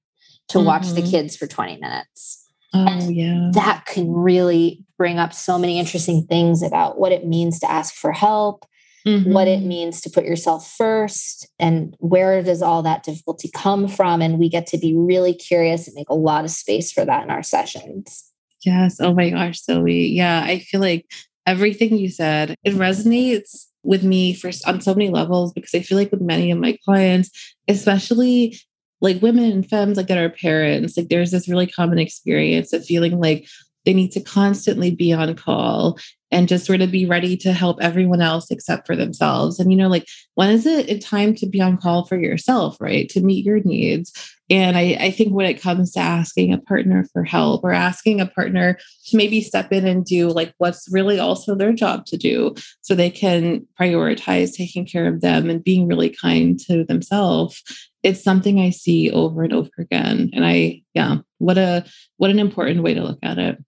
to 0.50 0.58
mm-hmm. 0.58 0.68
watch 0.68 0.88
the 0.90 1.02
mm-hmm. 1.02 1.12
kids 1.12 1.38
for 1.38 1.48
20 1.48 1.78
minutes? 1.78 2.46
Oh, 2.74 2.86
and 2.86 3.16
yeah. 3.16 3.50
That 3.54 3.86
can 3.86 4.12
really 4.12 4.86
bring 4.98 5.18
up 5.18 5.34
so 5.34 5.58
many 5.58 5.80
interesting 5.80 6.26
things 6.28 6.62
about 6.62 7.00
what 7.00 7.12
it 7.12 7.26
means 7.26 7.60
to 7.60 7.72
ask 7.72 7.96
for 7.96 8.12
help, 8.12 8.66
mm-hmm. 9.08 9.34
what 9.34 9.48
it 9.48 9.60
mm-hmm. 9.60 9.70
means 9.70 10.02
to 10.02 10.10
put 10.10 10.26
yourself 10.26 10.72
first, 10.78 11.48
and 11.58 11.96
where 12.00 12.44
does 12.44 12.62
all 12.62 12.84
that 12.84 13.04
difficulty 13.04 13.50
come 13.56 13.88
from. 13.88 14.22
And 14.22 14.38
we 14.38 14.50
get 14.50 14.68
to 14.68 14.78
be 14.78 14.96
really 14.96 15.34
curious 15.34 15.88
and 15.88 15.96
make 15.96 16.10
a 16.10 16.16
lot 16.16 16.46
of 16.46 16.52
space 16.52 16.92
for 16.92 17.06
that 17.06 17.24
in 17.24 17.32
our 17.32 17.44
sessions. 17.44 18.26
Yes. 18.66 19.00
Oh 19.00 19.14
my 19.14 19.30
gosh, 19.30 19.64
Zoe. 19.64 20.08
Yeah, 20.08 20.44
I 20.44 20.60
feel 20.60 20.82
like 20.82 21.10
everything 21.48 21.98
you 21.98 22.10
said, 22.10 22.56
it 22.64 22.76
resonates 22.76 23.69
with 23.84 24.04
me 24.04 24.34
for 24.34 24.52
on 24.66 24.82
so 24.82 24.94
many 24.94 25.10
levels 25.10 25.54
because 25.54 25.74
I 25.74 25.82
feel 25.82 25.98
like 25.98 26.12
with 26.12 26.22
many 26.22 26.52
of 26.52 26.58
my 26.58 26.78
clients, 26.86 27.56
especially 27.68 28.58
like 29.02 29.22
women 29.22 29.52
and 29.52 29.68
femmes 29.68 29.98
like 29.98 30.08
that 30.08 30.18
are 30.18 30.30
parents 30.30 30.98
like 30.98 31.08
there's 31.08 31.32
this 31.32 31.48
really 31.48 31.68
common 31.68 32.00
experience 32.00 32.74
of 32.74 32.86
feeling 32.86 33.20
like 33.20 33.48
they 33.86 33.94
need 33.94 34.12
to 34.12 34.22
constantly 34.22 34.94
be 34.94 35.14
on 35.14 35.36
call 35.36 35.98
and 36.32 36.48
just 36.48 36.66
sort 36.66 36.82
of 36.82 36.92
be 36.92 37.06
ready 37.06 37.36
to 37.36 37.54
help 37.54 37.78
everyone 37.82 38.22
else 38.22 38.52
except 38.52 38.86
for 38.86 38.96
themselves. 38.96 39.60
And, 39.60 39.72
you 39.72 39.78
know, 39.78 39.88
like, 39.88 40.08
when 40.36 40.52
is 40.52 40.66
it 40.66 40.90
a 40.90 41.00
time 41.00 41.34
to 41.36 41.48
be 41.48 41.60
on 41.60 41.78
call 41.78 42.06
for 42.06 42.20
yourself, 42.20 42.78
right? 42.80 43.10
To 43.10 43.22
meet 43.22 43.46
your 43.46 43.62
needs. 43.64 44.36
And 44.52 44.78
I, 44.78 44.98
I 45.00 45.12
think 45.12 45.34
when 45.34 45.46
it 45.46 45.62
comes 45.62 45.92
to 45.94 46.00
asking 46.00 46.54
a 46.54 46.60
partner 46.60 47.06
for 47.14 47.24
help 47.24 47.64
or 47.64 47.72
asking 47.72 48.20
a 48.20 48.26
partner 48.28 48.78
to 49.08 49.18
maybe 49.18 49.42
step 49.42 49.72
in 49.72 49.88
and 49.88 50.06
do 50.06 50.30
like 50.30 50.54
what's 50.58 50.88
really 50.92 51.20
also 51.20 51.56
their 51.56 51.74
job 51.74 52.06
to 52.08 52.18
do 52.18 52.56
so 52.82 52.96
they 52.96 53.12
can 53.12 53.66
prioritize 53.80 54.54
taking 54.54 54.86
care 54.86 55.08
of 55.08 55.22
them 55.22 55.50
and 55.50 55.64
being 55.64 55.88
really 55.88 56.10
kind 56.10 56.60
to 56.62 56.84
themselves 56.84 57.64
it's 58.04 58.24
something 58.24 58.60
I 58.60 58.70
see 58.70 59.12
over 59.12 59.44
and 59.44 59.54
over 59.54 59.70
again. 59.78 60.30
And 60.34 60.46
I, 60.46 60.84
yeah, 60.94 61.18
what 61.38 61.58
a 61.58 61.86
what 62.18 62.30
an 62.30 62.40
important 62.40 62.84
way 62.84 62.94
to 62.94 63.04
look 63.04 63.20
at 63.24 63.38
it. 63.38 63.64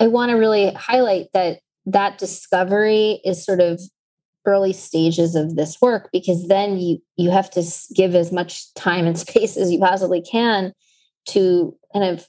I 0.00 0.06
want 0.08 0.30
to 0.30 0.36
really 0.36 0.72
highlight 0.72 1.28
that 1.32 1.60
that 1.86 2.18
discovery 2.18 3.20
is 3.24 3.44
sort 3.44 3.60
of 3.60 3.80
early 4.44 4.72
stages 4.72 5.34
of 5.34 5.56
this 5.56 5.80
work 5.80 6.08
because 6.12 6.46
then 6.48 6.78
you 6.78 7.02
you 7.16 7.30
have 7.30 7.50
to 7.50 7.64
give 7.94 8.14
as 8.14 8.32
much 8.32 8.72
time 8.74 9.06
and 9.06 9.18
space 9.26 9.56
as 9.56 9.70
you 9.70 9.78
possibly 9.78 10.22
can 10.22 10.72
to 11.26 11.76
kind 11.92 12.04
of 12.04 12.26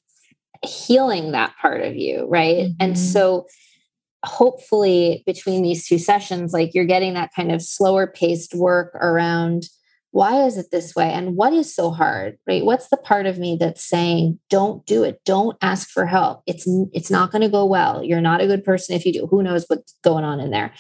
healing 0.65 1.32
that 1.32 1.56
part 1.62 1.82
of 1.82 1.95
you 1.95 2.25
right 2.27 2.58
mm-hmm. 2.58 2.73
and 2.80 2.97
so 2.97 3.45
hopefully 4.25 5.23
between 5.27 5.62
these 5.62 5.88
two 5.88 5.99
sessions 5.99 6.51
like 6.51 6.73
you're 6.73 6.86
getting 6.86 7.13
that 7.13 7.30
kind 7.36 7.51
of 7.51 7.62
slower 7.62 8.08
paced 8.08 8.56
work 8.56 8.93
around 8.95 9.65
why 10.17 10.47
is 10.47 10.58
it 10.58 10.71
this 10.71 10.95
way? 10.95 11.12
And 11.13 11.36
what 11.36 11.53
is 11.53 11.75
so 11.75 11.91
hard 11.91 12.39
right? 12.47 12.65
What's 12.65 12.88
the 12.88 12.97
part 12.97 13.27
of 13.27 13.38
me 13.38 13.56
that's 13.60 13.84
saying 13.84 14.39
don't 14.49 14.84
do 14.88 15.03
it. 15.03 15.21
Don't 15.25 15.56
ask 15.62 15.89
for 15.89 16.08
help. 16.08 16.41
It's 16.47 16.67
it's 16.91 17.12
not 17.12 17.32
going 17.32 17.43
to 17.43 17.49
go 17.49 17.63
well. 17.65 18.03
You're 18.03 18.19
not 18.19 18.41
a 18.41 18.47
good 18.47 18.63
person 18.63 18.95
if 18.95 19.06
you 19.06 19.13
do. 19.13 19.27
Who 19.27 19.43
knows 19.43 19.65
what's 19.67 19.93
going 20.03 20.23
on 20.23 20.39
in 20.39 20.49
there? 20.49 20.73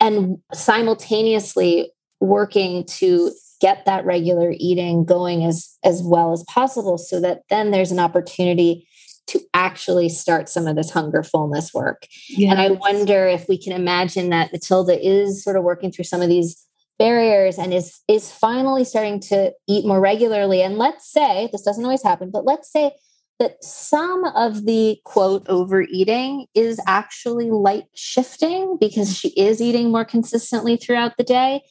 And 0.00 0.38
simultaneously 0.54 1.92
working 2.20 2.86
to 2.86 3.32
get 3.60 3.84
that 3.84 4.06
regular 4.06 4.54
eating 4.56 5.04
going 5.04 5.44
as 5.44 5.76
as 5.84 6.02
well 6.02 6.32
as 6.32 6.42
possible 6.44 6.96
so 6.96 7.20
that 7.20 7.42
then 7.50 7.70
there's 7.70 7.92
an 7.92 8.00
opportunity 8.00 8.88
to 9.26 9.40
actually 9.52 10.08
start 10.08 10.48
some 10.48 10.66
of 10.66 10.76
this 10.76 10.90
hunger 10.90 11.22
fullness 11.22 11.74
work. 11.74 12.06
Yes. 12.30 12.50
and 12.50 12.60
i 12.60 12.70
wonder 12.70 13.26
if 13.26 13.46
we 13.48 13.58
can 13.58 13.72
imagine 13.72 14.30
that 14.30 14.52
matilda 14.52 14.98
is 15.06 15.42
sort 15.44 15.56
of 15.56 15.64
working 15.64 15.90
through 15.90 16.04
some 16.04 16.22
of 16.22 16.28
these 16.28 16.63
barriers 16.98 17.58
and 17.58 17.74
is 17.74 18.00
is 18.08 18.30
finally 18.30 18.84
starting 18.84 19.20
to 19.20 19.52
eat 19.66 19.86
more 19.86 20.00
regularly. 20.00 20.62
And 20.62 20.78
let's 20.78 21.10
say 21.10 21.48
this 21.52 21.62
doesn't 21.62 21.84
always 21.84 22.02
happen 22.02 22.30
but 22.30 22.44
let's 22.44 22.70
say 22.70 22.92
that 23.40 23.62
some 23.64 24.24
of 24.24 24.64
the 24.64 24.98
quote 25.04 25.44
overeating 25.48 26.46
is 26.54 26.80
actually 26.86 27.50
light 27.50 27.86
shifting 27.94 28.76
because 28.80 29.16
she 29.16 29.28
is 29.30 29.60
eating 29.60 29.90
more 29.90 30.04
consistently 30.04 30.76
throughout 30.76 31.16
the 31.16 31.24
day. 31.24 31.62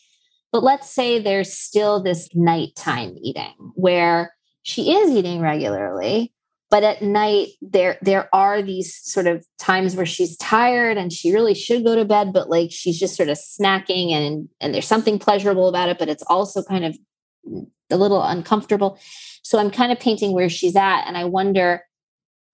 But 0.51 0.63
let's 0.63 0.89
say 0.89 1.19
there's 1.19 1.53
still 1.53 2.03
this 2.03 2.29
nighttime 2.35 3.15
eating 3.21 3.53
where 3.75 4.33
she 4.63 4.93
is 4.93 5.11
eating 5.11 5.41
regularly 5.41 6.33
but 6.73 6.81
at 6.81 7.03
night 7.03 7.49
there 7.61 7.99
there 8.01 8.27
are 8.33 8.63
these 8.63 8.95
sort 9.03 9.27
of 9.27 9.45
times 9.59 9.95
where 9.95 10.07
she's 10.07 10.35
tired 10.37 10.97
and 10.97 11.13
she 11.13 11.31
really 11.31 11.53
should 11.53 11.83
go 11.83 11.95
to 11.95 12.03
bed 12.03 12.33
but 12.33 12.49
like 12.49 12.71
she's 12.71 12.99
just 12.99 13.15
sort 13.15 13.29
of 13.29 13.37
snacking 13.37 14.11
and 14.11 14.49
and 14.59 14.73
there's 14.73 14.87
something 14.87 15.19
pleasurable 15.19 15.69
about 15.69 15.87
it 15.87 15.99
but 15.99 16.09
it's 16.09 16.23
also 16.23 16.63
kind 16.63 16.83
of 16.83 16.97
a 17.91 17.97
little 17.97 18.23
uncomfortable. 18.23 18.97
So 19.43 19.59
i'm 19.59 19.69
kind 19.69 19.91
of 19.91 19.99
painting 19.99 20.33
where 20.33 20.49
she's 20.49 20.75
at 20.75 21.03
and 21.03 21.15
i 21.15 21.25
wonder 21.25 21.83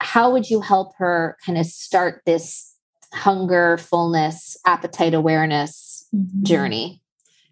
how 0.01 0.29
would 0.32 0.49
you 0.49 0.60
help 0.60 0.97
her 0.97 1.38
kind 1.45 1.58
of 1.58 1.65
start 1.65 2.21
this 2.25 2.75
hunger 3.13 3.77
fullness 3.77 4.58
appetite 4.65 5.13
awareness 5.13 6.08
mm-hmm. 6.13 6.43
journey? 6.43 7.01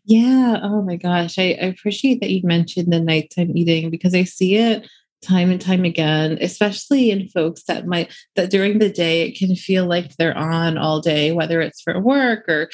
Yeah. 0.06 0.60
Oh 0.64 0.82
my 0.82 0.96
gosh. 0.96 1.38
I, 1.38 1.58
I 1.62 1.66
appreciate 1.66 2.22
that 2.22 2.30
you 2.30 2.42
mentioned 2.44 2.92
the 2.94 3.00
nighttime 3.02 3.52
eating 3.58 3.90
because 3.90 4.16
i 4.16 4.24
see 4.24 4.56
it 4.56 4.88
time 5.22 5.50
and 5.50 5.60
time 5.60 5.84
again 5.84 6.38
especially 6.42 7.10
in 7.10 7.28
folks 7.30 7.64
that 7.64 7.88
might 7.88 8.14
that 8.36 8.52
during 8.52 8.78
the 8.78 8.90
day 8.90 9.24
it 9.24 9.38
can 9.38 9.56
feel 9.56 9.86
like 9.86 10.16
they're 10.16 10.38
on 10.38 10.78
all 10.78 11.02
day 11.02 11.32
whether 11.32 11.60
it's 11.60 11.82
for 11.82 12.00
work 12.00 12.48
or 12.48 12.70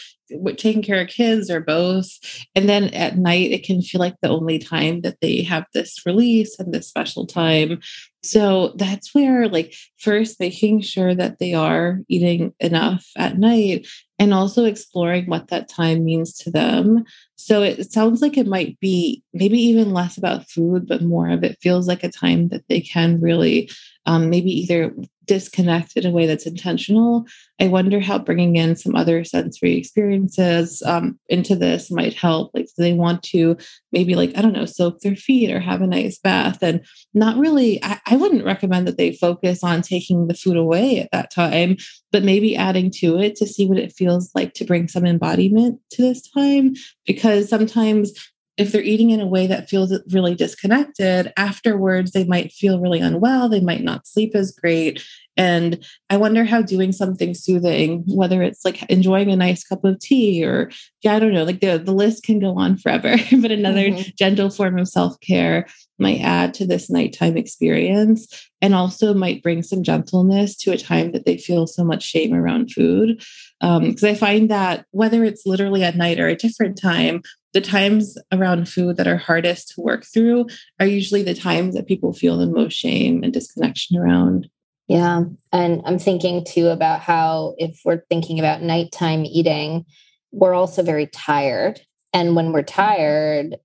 taking 0.57 0.81
care 0.81 1.01
of 1.01 1.07
kids 1.07 1.49
or 1.49 1.59
both. 1.59 2.09
And 2.55 2.67
then 2.67 2.85
at 2.93 3.17
night 3.17 3.51
it 3.51 3.63
can 3.63 3.81
feel 3.81 3.99
like 3.99 4.15
the 4.21 4.29
only 4.29 4.59
time 4.59 5.01
that 5.01 5.19
they 5.21 5.43
have 5.43 5.65
this 5.73 6.05
release 6.05 6.59
and 6.59 6.73
this 6.73 6.87
special 6.87 7.25
time. 7.25 7.79
So 8.23 8.73
that's 8.77 9.13
where 9.13 9.49
like 9.49 9.75
first 9.99 10.39
making 10.39 10.81
sure 10.81 11.13
that 11.13 11.39
they 11.39 11.53
are 11.53 11.99
eating 12.07 12.53
enough 12.59 13.05
at 13.17 13.37
night 13.37 13.87
and 14.23 14.33
also 14.33 14.63
exploring 14.63 15.25
what 15.25 15.49
that 15.49 15.67
time 15.67 16.05
means 16.05 16.33
to 16.37 16.49
them. 16.49 17.03
So 17.35 17.61
it 17.61 17.91
sounds 17.91 18.21
like 18.21 18.37
it 18.37 18.47
might 18.47 18.79
be 18.79 19.21
maybe 19.33 19.59
even 19.59 19.91
less 19.91 20.17
about 20.17 20.49
food, 20.49 20.87
but 20.87 21.01
more 21.01 21.29
of 21.29 21.43
it 21.43 21.57
feels 21.61 21.89
like 21.89 22.05
a 22.05 22.09
time 22.09 22.47
that 22.47 22.63
they 22.69 22.79
can 22.79 23.19
really 23.19 23.69
um, 24.05 24.29
maybe 24.29 24.49
either 24.49 24.95
disconnect 25.25 25.95
in 25.95 26.05
a 26.05 26.11
way 26.11 26.25
that's 26.25 26.45
intentional. 26.45 27.25
I 27.59 27.67
wonder 27.67 27.99
how 27.99 28.19
bringing 28.19 28.55
in 28.55 28.75
some 28.75 28.95
other 28.95 29.23
sensory 29.23 29.77
experiences 29.77 30.81
um, 30.85 31.19
into 31.29 31.55
this 31.55 31.91
might 31.91 32.13
help. 32.13 32.51
Like, 32.53 32.65
do 32.65 32.71
they 32.77 32.93
want 32.93 33.23
to 33.23 33.55
maybe, 33.91 34.15
like, 34.15 34.31
I 34.35 34.41
don't 34.41 34.53
know, 34.53 34.65
soak 34.65 34.99
their 34.99 35.15
feet 35.15 35.51
or 35.51 35.59
have 35.59 35.81
a 35.81 35.87
nice 35.87 36.17
bath? 36.17 36.61
And 36.61 36.85
not 37.13 37.37
really, 37.37 37.83
I, 37.83 37.99
I 38.07 38.17
wouldn't 38.17 38.45
recommend 38.45 38.87
that 38.87 38.97
they 38.97 39.13
focus 39.13 39.63
on 39.63 39.81
taking 39.81 40.27
the 40.27 40.33
food 40.33 40.57
away 40.57 40.99
at 40.99 41.11
that 41.11 41.31
time, 41.31 41.77
but 42.11 42.23
maybe 42.23 42.55
adding 42.55 42.91
to 42.95 43.19
it 43.19 43.35
to 43.37 43.47
see 43.47 43.67
what 43.67 43.77
it 43.77 43.93
feels 43.93 44.31
like 44.35 44.53
to 44.55 44.65
bring 44.65 44.87
some 44.87 45.05
embodiment 45.05 45.79
to 45.91 46.01
this 46.01 46.27
time. 46.31 46.73
Because 47.05 47.49
sometimes 47.49 48.11
if 48.57 48.71
they're 48.71 48.81
eating 48.81 49.09
in 49.09 49.19
a 49.19 49.27
way 49.27 49.47
that 49.47 49.69
feels 49.69 49.93
really 50.11 50.35
disconnected, 50.35 51.33
afterwards 51.37 52.11
they 52.11 52.23
might 52.23 52.51
feel 52.51 52.79
really 52.79 52.99
unwell. 52.99 53.49
They 53.49 53.61
might 53.61 53.83
not 53.83 54.07
sleep 54.07 54.35
as 54.35 54.51
great. 54.51 55.03
And 55.35 55.83
I 56.11 56.17
wonder 56.17 56.43
how 56.43 56.61
doing 56.61 56.91
something 56.91 57.33
soothing, 57.33 58.03
whether 58.05 58.43
it's 58.43 58.63
like 58.63 58.83
enjoying 58.83 59.31
a 59.31 59.35
nice 59.35 59.63
cup 59.63 59.83
of 59.83 59.97
tea 59.99 60.45
or, 60.45 60.69
yeah, 61.01 61.15
I 61.15 61.19
don't 61.19 61.33
know, 61.33 61.43
like 61.43 61.59
the, 61.59 61.79
the 61.79 61.93
list 61.93 62.23
can 62.23 62.37
go 62.39 62.55
on 62.57 62.77
forever, 62.77 63.15
but 63.41 63.51
another 63.51 63.89
mm-hmm. 63.89 64.09
gentle 64.15 64.51
form 64.51 64.77
of 64.77 64.87
self 64.87 65.19
care 65.21 65.65
might 65.97 66.21
add 66.21 66.53
to 66.55 66.67
this 66.67 66.89
nighttime 66.89 67.37
experience 67.37 68.49
and 68.61 68.75
also 68.75 69.13
might 69.13 69.41
bring 69.41 69.63
some 69.63 69.81
gentleness 69.81 70.55
to 70.57 70.71
a 70.71 70.77
time 70.77 71.11
that 71.11 71.25
they 71.25 71.37
feel 71.37 71.65
so 71.65 71.83
much 71.83 72.03
shame 72.03 72.33
around 72.33 72.71
food. 72.71 73.23
Because 73.59 74.03
um, 74.03 74.09
I 74.09 74.15
find 74.15 74.51
that 74.51 74.85
whether 74.91 75.23
it's 75.23 75.45
literally 75.45 75.83
at 75.83 75.95
night 75.95 76.19
or 76.19 76.27
a 76.27 76.35
different 76.35 76.77
time, 76.79 77.21
the 77.53 77.61
times 77.61 78.17
around 78.31 78.67
food 78.67 78.97
that 78.97 79.07
are 79.07 79.17
hardest 79.17 79.69
to 79.69 79.81
work 79.81 80.05
through 80.05 80.47
are 80.79 80.87
usually 80.87 81.23
the 81.23 81.35
times 81.35 81.75
that 81.75 81.87
people 81.87 82.13
feel 82.13 82.37
the 82.37 82.47
most 82.47 82.73
shame 82.73 83.23
and 83.23 83.31
disconnection 83.31 83.97
around. 83.97 84.49
Yeah. 84.87 85.23
And 85.51 85.81
I'm 85.85 85.99
thinking 85.99 86.43
too 86.45 86.67
about 86.67 86.99
how, 86.99 87.55
if 87.57 87.79
we're 87.85 88.03
thinking 88.09 88.39
about 88.39 88.61
nighttime 88.61 89.25
eating, 89.25 89.85
we're 90.31 90.53
also 90.53 90.83
very 90.83 91.07
tired. 91.07 91.79
And 92.15 92.35
when 92.35 92.51
we're 92.51 92.63
tired, 92.63 93.55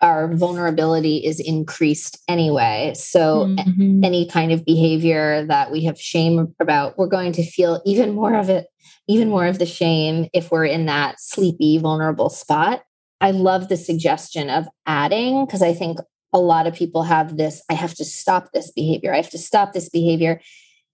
our 0.00 0.32
vulnerability 0.34 1.18
is 1.18 1.38
increased 1.38 2.18
anyway. 2.28 2.92
So, 2.94 3.46
mm-hmm. 3.46 4.02
any 4.02 4.26
kind 4.26 4.52
of 4.52 4.64
behavior 4.64 5.44
that 5.46 5.70
we 5.70 5.84
have 5.84 6.00
shame 6.00 6.54
about, 6.60 6.96
we're 6.96 7.08
going 7.08 7.32
to 7.32 7.44
feel 7.44 7.82
even 7.84 8.14
more 8.14 8.34
of 8.34 8.48
it, 8.48 8.68
even 9.06 9.28
more 9.28 9.46
of 9.46 9.58
the 9.58 9.66
shame 9.66 10.28
if 10.32 10.50
we're 10.50 10.64
in 10.64 10.86
that 10.86 11.20
sleepy, 11.20 11.76
vulnerable 11.76 12.30
spot. 12.30 12.82
I 13.20 13.32
love 13.32 13.68
the 13.68 13.76
suggestion 13.76 14.50
of 14.50 14.68
adding 14.86 15.44
because 15.44 15.62
I 15.62 15.74
think 15.74 15.98
a 16.32 16.38
lot 16.38 16.66
of 16.66 16.74
people 16.74 17.02
have 17.02 17.36
this 17.36 17.62
I 17.68 17.74
have 17.74 17.94
to 17.94 18.04
stop 18.04 18.52
this 18.52 18.70
behavior. 18.70 19.12
I 19.12 19.16
have 19.16 19.30
to 19.30 19.38
stop 19.38 19.72
this 19.72 19.88
behavior. 19.88 20.40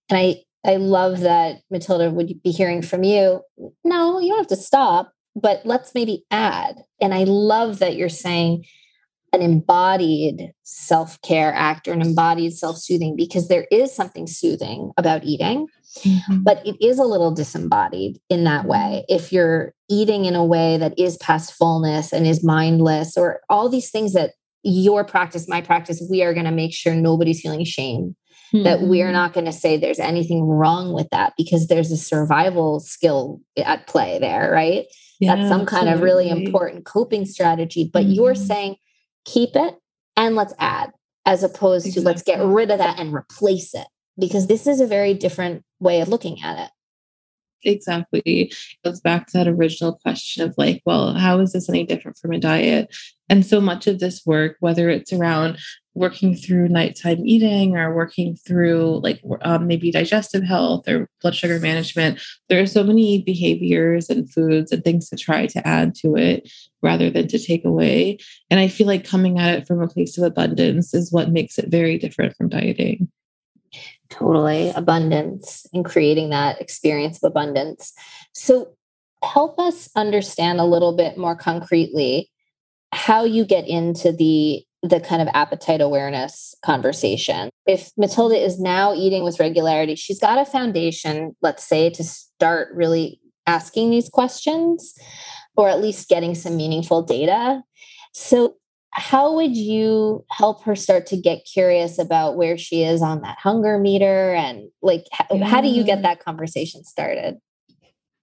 And 0.08 0.18
I 0.18 0.42
I 0.66 0.76
love 0.76 1.20
that 1.20 1.60
Matilda 1.70 2.10
would 2.10 2.42
be 2.42 2.50
hearing 2.50 2.82
from 2.82 3.04
you. 3.04 3.42
No, 3.84 4.18
you 4.18 4.30
don't 4.30 4.38
have 4.38 4.46
to 4.48 4.56
stop, 4.56 5.12
but 5.36 5.62
let's 5.64 5.94
maybe 5.94 6.24
add. 6.30 6.82
And 7.00 7.14
I 7.14 7.24
love 7.24 7.78
that 7.78 7.96
you're 7.96 8.08
saying 8.08 8.64
an 9.36 9.42
embodied 9.42 10.52
self-care 10.64 11.52
act 11.54 11.86
or 11.86 11.92
an 11.92 12.02
embodied 12.02 12.56
self-soothing 12.56 13.14
because 13.14 13.46
there 13.48 13.66
is 13.70 13.94
something 13.94 14.26
soothing 14.26 14.90
about 14.96 15.24
eating. 15.24 15.68
Mm-hmm. 16.00 16.42
But 16.42 16.66
it 16.66 16.76
is 16.84 16.98
a 16.98 17.04
little 17.04 17.30
disembodied 17.30 18.18
in 18.28 18.44
that 18.44 18.66
way. 18.66 19.04
If 19.08 19.32
you're 19.32 19.72
eating 19.88 20.24
in 20.24 20.34
a 20.34 20.44
way 20.44 20.76
that 20.76 20.98
is 20.98 21.16
past 21.18 21.54
fullness 21.54 22.12
and 22.12 22.26
is 22.26 22.44
mindless, 22.44 23.16
or 23.16 23.40
all 23.48 23.68
these 23.68 23.90
things 23.90 24.12
that 24.12 24.32
your 24.62 25.04
practice, 25.04 25.48
my 25.48 25.60
practice, 25.62 26.02
we 26.10 26.22
are 26.22 26.34
going 26.34 26.44
to 26.44 26.50
make 26.50 26.74
sure 26.74 26.94
nobody's 26.94 27.40
feeling 27.40 27.64
shame. 27.64 28.16
Mm-hmm. 28.54 28.64
That 28.64 28.82
we're 28.82 29.10
not 29.10 29.32
going 29.32 29.46
to 29.46 29.52
say 29.52 29.76
there's 29.76 29.98
anything 29.98 30.44
wrong 30.44 30.92
with 30.92 31.08
that 31.10 31.32
because 31.36 31.66
there's 31.66 31.90
a 31.90 31.96
survival 31.96 32.78
skill 32.78 33.40
at 33.56 33.88
play 33.88 34.20
there, 34.20 34.52
right? 34.52 34.84
Yeah, 35.18 35.34
That's 35.34 35.48
some 35.48 35.66
kind 35.66 35.88
of 35.88 36.00
really 36.00 36.28
important 36.28 36.84
coping 36.84 37.24
strategy. 37.24 37.90
But 37.92 38.04
mm-hmm. 38.04 38.12
you're 38.12 38.34
saying 38.36 38.76
keep 39.26 39.50
it 39.54 39.76
and 40.16 40.34
let's 40.34 40.54
add, 40.58 40.92
as 41.26 41.42
opposed 41.42 41.86
exactly. 41.86 42.02
to 42.02 42.06
let's 42.06 42.22
get 42.22 42.42
rid 42.42 42.70
of 42.70 42.78
that 42.78 42.98
and 42.98 43.12
replace 43.12 43.74
it 43.74 43.86
because 44.18 44.46
this 44.46 44.66
is 44.66 44.80
a 44.80 44.86
very 44.86 45.12
different 45.12 45.62
way 45.78 46.00
of 46.00 46.08
looking 46.08 46.42
at 46.42 46.58
it. 46.58 46.70
Exactly. 47.62 48.20
It 48.24 48.54
goes 48.84 49.00
back 49.00 49.26
to 49.26 49.38
that 49.38 49.48
original 49.48 49.98
question 50.02 50.44
of 50.44 50.54
like, 50.56 50.82
well, 50.86 51.14
how 51.14 51.40
is 51.40 51.52
this 51.52 51.68
any 51.68 51.84
different 51.84 52.16
from 52.16 52.32
a 52.32 52.38
diet? 52.38 52.94
And 53.28 53.44
so 53.44 53.60
much 53.60 53.86
of 53.86 53.98
this 53.98 54.24
work, 54.24 54.56
whether 54.60 54.88
it's 54.88 55.12
around 55.12 55.58
working 55.96 56.36
through 56.36 56.68
nighttime 56.68 57.26
eating 57.26 57.74
or 57.74 57.94
working 57.94 58.36
through 58.36 59.00
like 59.02 59.20
um, 59.40 59.66
maybe 59.66 59.90
digestive 59.90 60.44
health 60.44 60.86
or 60.86 61.08
blood 61.22 61.34
sugar 61.34 61.58
management, 61.58 62.20
there 62.50 62.60
are 62.60 62.66
so 62.66 62.84
many 62.84 63.22
behaviors 63.22 64.10
and 64.10 64.30
foods 64.30 64.70
and 64.70 64.84
things 64.84 65.08
to 65.08 65.16
try 65.16 65.46
to 65.46 65.66
add 65.66 65.94
to 65.94 66.14
it 66.14 66.52
rather 66.82 67.08
than 67.08 67.26
to 67.26 67.38
take 67.38 67.64
away. 67.64 68.18
And 68.50 68.60
I 68.60 68.68
feel 68.68 68.86
like 68.86 69.08
coming 69.08 69.38
at 69.38 69.58
it 69.58 69.66
from 69.66 69.80
a 69.80 69.88
place 69.88 70.18
of 70.18 70.24
abundance 70.24 70.92
is 70.92 71.10
what 71.10 71.32
makes 71.32 71.58
it 71.58 71.70
very 71.70 71.98
different 71.98 72.36
from 72.36 72.50
dieting. 72.50 73.08
Totally. 74.10 74.70
Abundance 74.76 75.66
and 75.72 75.82
creating 75.82 76.28
that 76.28 76.60
experience 76.60 77.22
of 77.22 77.28
abundance. 77.30 77.92
So, 78.32 78.76
help 79.24 79.58
us 79.58 79.88
understand 79.96 80.60
a 80.60 80.64
little 80.64 80.94
bit 80.94 81.16
more 81.16 81.34
concretely 81.34 82.30
how 82.92 83.24
you 83.24 83.44
get 83.44 83.66
into 83.66 84.12
the 84.12 84.64
the 84.88 85.00
kind 85.00 85.22
of 85.22 85.28
appetite 85.34 85.80
awareness 85.80 86.54
conversation. 86.64 87.50
If 87.66 87.90
Matilda 87.96 88.36
is 88.36 88.60
now 88.60 88.94
eating 88.94 89.24
with 89.24 89.40
regularity, 89.40 89.94
she's 89.94 90.20
got 90.20 90.38
a 90.38 90.44
foundation, 90.44 91.34
let's 91.42 91.64
say, 91.64 91.90
to 91.90 92.04
start 92.04 92.68
really 92.74 93.20
asking 93.46 93.90
these 93.90 94.08
questions 94.08 94.94
or 95.56 95.68
at 95.68 95.80
least 95.80 96.08
getting 96.08 96.34
some 96.34 96.56
meaningful 96.56 97.02
data. 97.02 97.62
So, 98.12 98.56
how 98.92 99.34
would 99.34 99.54
you 99.54 100.24
help 100.30 100.62
her 100.64 100.74
start 100.74 101.06
to 101.08 101.18
get 101.18 101.46
curious 101.52 101.98
about 101.98 102.36
where 102.36 102.56
she 102.56 102.82
is 102.82 103.02
on 103.02 103.20
that 103.20 103.36
hunger 103.38 103.78
meter 103.78 104.32
and 104.32 104.70
like 104.80 105.04
how, 105.12 105.26
how 105.44 105.60
do 105.60 105.68
you 105.68 105.84
get 105.84 105.98
mm. 105.98 106.02
that 106.02 106.24
conversation 106.24 106.82
started 106.82 107.36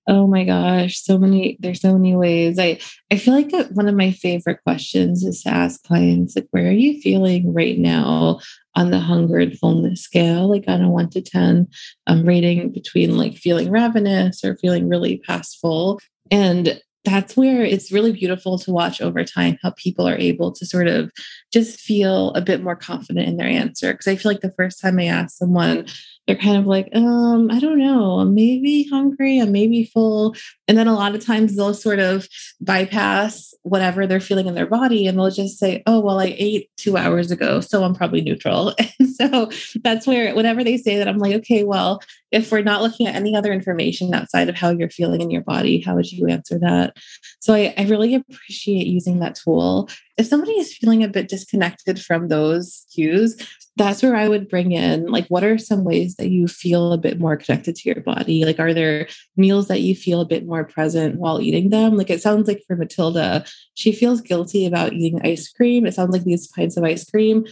oh 0.08 0.28
my 0.28 0.43
gosh 0.43 1.01
so 1.01 1.18
many 1.18 1.58
there's 1.60 1.82
so 1.82 1.93
many 1.93 2.16
ways. 2.16 2.60
I 2.60 2.80
i 3.12 3.18
feel 3.18 3.34
like 3.34 3.51
one 3.72 3.88
of 3.88 3.95
my 3.95 4.12
favorite 4.12 4.60
questions 4.64 5.24
is 5.24 5.43
to 5.43 5.49
ask 5.49 5.84
clients 5.84 6.36
like 6.36 6.47
where 6.51 6.68
are 6.68 6.72
you 6.72 7.01
feeling 7.01 7.54
right 7.54 7.78
now 7.78 8.39
on 8.76 8.89
the 8.91 8.99
hunger 8.99 9.38
and 9.38 9.58
fullness 9.58 10.01
scale? 10.01 10.49
Like 10.49 10.66
on 10.68 10.82
a 10.82 10.89
1 10.89 11.10
to 11.12 11.22
10 11.22 11.68
um, 12.08 12.26
rating 12.26 12.72
between 12.72 13.18
like 13.18 13.36
feeling 13.36 13.70
ravenous 13.70 14.43
or 14.43 14.58
feeling 14.58 14.89
really 14.89 15.18
past 15.20 15.60
full 15.60 15.99
and 16.32 16.82
that's 17.06 17.36
where 17.36 17.64
it's 17.64 17.91
really 17.91 18.14
beautiful 18.14 18.58
to 18.58 18.72
watch 18.72 19.01
over 19.01 19.24
time 19.24 19.58
how 19.62 19.72
people 19.72 20.08
are 20.08 20.18
able 20.18 20.51
to 20.54 20.66
sort 20.66 20.88
of 20.88 21.12
just 21.51 21.80
feel 21.80 22.32
a 22.32 22.41
bit 22.41 22.64
more 22.64 22.76
confident 22.76 23.28
in 23.28 23.38
their 23.38 23.47
answer. 23.47 23.91
Because 23.91 24.08
I 24.08 24.16
feel 24.16 24.32
like 24.32 24.41
the 24.41 24.54
first 24.56 24.82
time 24.82 24.99
I 24.99 25.06
ask 25.06 25.38
someone, 25.38 25.86
they're 26.28 26.36
kind 26.38 26.57
of 26.57 26.65
like, 26.65 26.89
um, 26.93 27.49
I 27.51 27.59
don't 27.59 27.80
know, 27.80 28.19
I'm 28.19 28.34
maybe 28.34 28.88
hungry, 28.89 29.39
I'm 29.39 29.51
maybe 29.51 29.86
full. 29.86 30.36
And 30.67 30.78
then 30.78 30.88
a 30.88 30.93
lot 30.93 31.15
of 31.15 31.26
times 31.26 31.55
they'll 31.55 31.74
sort 31.74 31.99
of 31.99 32.28
bypass 32.61 33.53
whatever 33.63 34.07
they're 34.07 34.19
feeling 34.19 34.47
in 34.47 34.55
their 34.55 34.65
body 34.65 35.05
and 35.05 35.17
they'll 35.17 35.30
just 35.30 35.59
say, 35.59 35.84
oh, 35.86 35.99
well, 35.99 36.19
I 36.19 36.36
ate 36.38 36.69
two 36.78 36.97
hours 36.97 37.32
ago, 37.32 37.59
so 37.59 37.84
I'm 37.84 37.95
probably 37.95 38.21
neutral. 38.21 38.74
And 38.99 39.09
so 39.09 39.49
that's 39.84 40.05
where, 40.05 40.34
whenever 40.36 40.63
they 40.63 40.78
say 40.78 40.97
that, 40.97 41.07
I'm 41.07 41.17
like, 41.17 41.34
okay, 41.36 41.63
well, 41.63 42.01
if 42.34 42.51
we're 42.51 42.63
not 42.63 42.81
looking 42.81 43.07
at 43.07 43.15
any 43.15 43.36
other 43.36 43.53
information 43.53 44.13
outside 44.13 44.49
of 44.49 44.55
how 44.55 44.71
you're 44.71 44.89
feeling 44.89 45.21
in 45.21 45.29
your 45.29 45.43
body, 45.43 45.79
how 45.79 45.95
would 45.95 46.11
you 46.11 46.27
answer 46.27 46.57
that? 46.59 46.97
So 47.39 47.53
I, 47.53 47.73
I 47.77 47.84
really 47.84 48.15
appreciate 48.15 48.88
using 48.88 49.19
that 49.19 49.36
tool. 49.36 49.88
If 50.17 50.25
somebody 50.25 50.53
is 50.53 50.75
feeling 50.75 51.03
a 51.03 51.07
bit 51.07 51.27
disconnected 51.27 52.01
from 52.01 52.27
those 52.27 52.86
cues, 52.93 53.38
that's 53.75 54.03
where 54.03 54.15
I 54.15 54.27
would 54.27 54.49
bring 54.49 54.71
in 54.71 55.07
like, 55.07 55.27
what 55.27 55.43
are 55.43 55.57
some 55.57 55.84
ways 55.84 56.15
that 56.15 56.29
you 56.29 56.47
feel 56.47 56.91
a 56.91 56.97
bit 56.97 57.19
more 57.19 57.38
connected 57.38 57.75
to 57.75 57.89
your 57.89 58.01
body? 58.01 58.45
Like, 58.45 58.59
are 58.59 58.73
there 58.73 59.07
meals 59.38 59.67
that 59.67 59.81
you 59.81 59.95
feel 59.95 60.21
a 60.21 60.25
bit 60.25 60.45
more 60.45 60.63
present 60.63 61.19
while 61.19 61.39
eating 61.39 61.69
them? 61.69 61.97
Like, 61.97 62.09
it 62.09 62.21
sounds 62.21 62.47
like 62.47 62.63
for 62.67 62.75
Matilda, 62.75 63.45
she 63.75 63.91
feels 63.91 64.21
guilty 64.21 64.65
about 64.65 64.93
eating 64.93 65.21
ice 65.23 65.49
cream. 65.49 65.86
It 65.86 65.93
sounds 65.93 66.13
like 66.13 66.23
these 66.23 66.47
pints 66.47 66.77
of 66.77 66.84
ice 66.84 67.09
cream. 67.09 67.45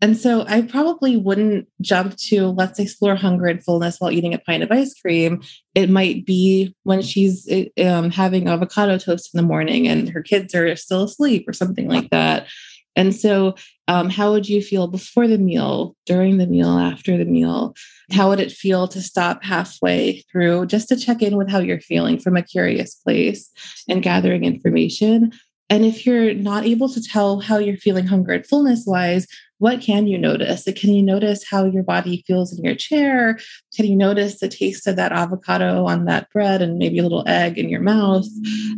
And 0.00 0.16
so 0.16 0.44
I 0.46 0.62
probably 0.62 1.16
wouldn't 1.16 1.66
jump 1.80 2.16
to 2.28 2.48
let's 2.48 2.78
explore 2.78 3.16
hunger 3.16 3.46
and 3.46 3.62
fullness 3.62 3.98
while 3.98 4.12
eating 4.12 4.32
a 4.32 4.38
pint 4.38 4.62
of 4.62 4.70
ice 4.70 4.94
cream. 4.94 5.42
It 5.74 5.90
might 5.90 6.24
be 6.24 6.74
when 6.84 7.02
she's 7.02 7.48
eh, 7.50 7.66
um, 7.84 8.10
having 8.10 8.48
avocado 8.48 8.98
toast 8.98 9.34
in 9.34 9.38
the 9.38 9.46
morning 9.46 9.88
and 9.88 10.08
her 10.10 10.22
kids 10.22 10.54
are 10.54 10.76
still 10.76 11.04
asleep 11.04 11.48
or 11.48 11.52
something 11.52 11.88
like 11.88 12.10
that. 12.10 12.46
And 12.94 13.14
so, 13.14 13.54
um, 13.86 14.10
how 14.10 14.32
would 14.32 14.48
you 14.48 14.60
feel 14.60 14.88
before 14.88 15.28
the 15.28 15.38
meal, 15.38 15.96
during 16.04 16.38
the 16.38 16.48
meal, 16.48 16.78
after 16.78 17.16
the 17.16 17.24
meal? 17.24 17.74
How 18.10 18.28
would 18.28 18.40
it 18.40 18.52
feel 18.52 18.88
to 18.88 19.00
stop 19.00 19.42
halfway 19.42 20.24
through 20.32 20.66
just 20.66 20.88
to 20.88 20.96
check 20.96 21.22
in 21.22 21.36
with 21.36 21.48
how 21.48 21.60
you're 21.60 21.80
feeling 21.80 22.18
from 22.18 22.36
a 22.36 22.42
curious 22.42 22.96
place 22.96 23.50
and 23.88 24.02
gathering 24.02 24.44
information? 24.44 25.32
And 25.70 25.84
if 25.84 26.06
you're 26.06 26.34
not 26.34 26.66
able 26.66 26.88
to 26.88 27.02
tell 27.02 27.40
how 27.40 27.58
you're 27.58 27.76
feeling 27.76 28.06
hunger 28.06 28.32
and 28.32 28.46
fullness 28.46 28.84
wise, 28.86 29.26
what 29.58 29.80
can 29.80 30.06
you 30.06 30.18
notice? 30.18 30.64
Can 30.76 30.94
you 30.94 31.02
notice 31.02 31.44
how 31.48 31.64
your 31.64 31.82
body 31.82 32.24
feels 32.26 32.56
in 32.56 32.64
your 32.64 32.74
chair? 32.74 33.38
Can 33.74 33.86
you 33.86 33.96
notice 33.96 34.40
the 34.40 34.48
taste 34.48 34.86
of 34.86 34.96
that 34.96 35.12
avocado 35.12 35.86
on 35.86 36.04
that 36.04 36.30
bread 36.30 36.62
and 36.62 36.78
maybe 36.78 36.98
a 36.98 37.02
little 37.02 37.24
egg 37.26 37.58
in 37.58 37.68
your 37.68 37.80
mouth? 37.80 38.26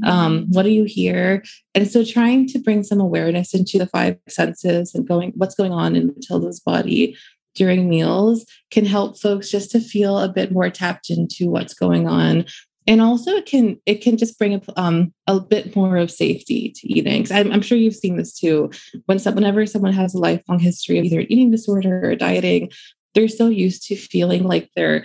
Um, 0.05 0.47
what 0.51 0.63
do 0.63 0.71
you 0.71 0.85
hear? 0.85 1.45
And 1.75 1.89
so 1.89 2.05
trying 2.05 2.49
to 2.49 2.59
bring 2.59 2.83
some 2.83 3.01
awareness 3.01 3.55
into 3.55 3.79
the 3.79 3.87
five 3.87 4.17
senses 4.29 4.95
and 4.95 5.07
going 5.07 5.33
what's 5.37 5.55
going 5.55 5.73
on 5.73 5.97
in 5.97 6.09
Matilda's 6.09 6.61
body 6.61 7.17
during 7.55 7.89
meals 7.89 8.47
can 8.71 8.87
help 8.87 9.19
folks 9.19 9.51
just 9.51 9.71
to 9.73 9.81
feel 9.81 10.19
a 10.19 10.29
bit 10.29 10.53
more 10.53 10.71
tapped 10.71 11.11
into 11.11 11.51
what's 11.51 11.75
going 11.75 12.07
on 12.07 12.45
and 12.91 13.01
also 13.01 13.31
it 13.31 13.47
can 13.47 13.81
it 13.87 14.03
can 14.03 14.17
just 14.19 14.39
bring 14.39 14.55
a, 14.55 14.61
um, 14.77 15.15
a 15.27 15.41
bit 15.41 15.75
more 15.77 15.97
of 15.97 16.11
safety 16.11 16.75
to 16.77 16.93
eating 16.93 17.27
I'm, 17.33 17.51
I'm, 17.53 17.63
sure 17.63 17.79
you've 17.79 17.95
seen 17.95 18.17
this 18.17 18.39
too 18.39 18.71
when 19.07 19.19
some, 19.19 19.37
whenever 19.37 19.65
someone 19.65 19.93
has 19.93 20.15
a 20.15 20.19
lifelong 20.19 20.59
history 20.59 20.99
of 20.99 21.05
either 21.05 21.21
eating 21.21 21.51
disorder 21.51 22.11
or 22.11 22.17
dieting 22.17 22.71
they're 23.15 23.29
so 23.29 23.49
used 23.49 23.85
to 23.85 23.97
feeling 23.97 24.43
like 24.43 24.71
they're 24.75 25.05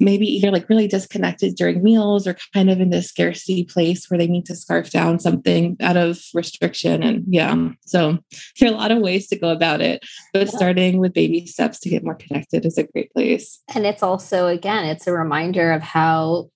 maybe 0.00 0.26
either 0.26 0.50
like 0.50 0.68
really 0.68 0.88
disconnected 0.88 1.54
during 1.54 1.82
meals 1.82 2.26
or 2.26 2.36
kind 2.52 2.68
of 2.70 2.80
in 2.80 2.90
this 2.90 3.08
scarcity 3.08 3.62
place 3.62 4.10
where 4.10 4.18
they 4.18 4.26
need 4.26 4.44
to 4.46 4.56
scarf 4.56 4.90
down 4.90 5.20
something 5.20 5.76
out 5.80 5.96
of 5.96 6.20
restriction. 6.34 7.04
And 7.04 7.24
yeah, 7.28 7.68
so 7.82 8.18
there 8.58 8.70
are 8.70 8.74
a 8.74 8.76
lot 8.76 8.90
of 8.90 8.98
ways 8.98 9.28
to 9.28 9.38
go 9.38 9.50
about 9.50 9.80
it, 9.80 10.04
but 10.32 10.48
yeah. 10.48 10.56
starting 10.56 10.98
with 10.98 11.14
baby 11.14 11.46
steps 11.46 11.78
to 11.80 11.88
get 11.88 12.02
more 12.02 12.16
connected 12.16 12.66
is 12.66 12.78
a 12.78 12.84
great 12.84 13.12
place. 13.12 13.60
And 13.74 13.86
it's 13.86 14.02
also, 14.02 14.48
again, 14.48 14.86
it's 14.86 15.06
a 15.06 15.12
reminder 15.12 15.70
of 15.70 15.82
how 15.82 16.50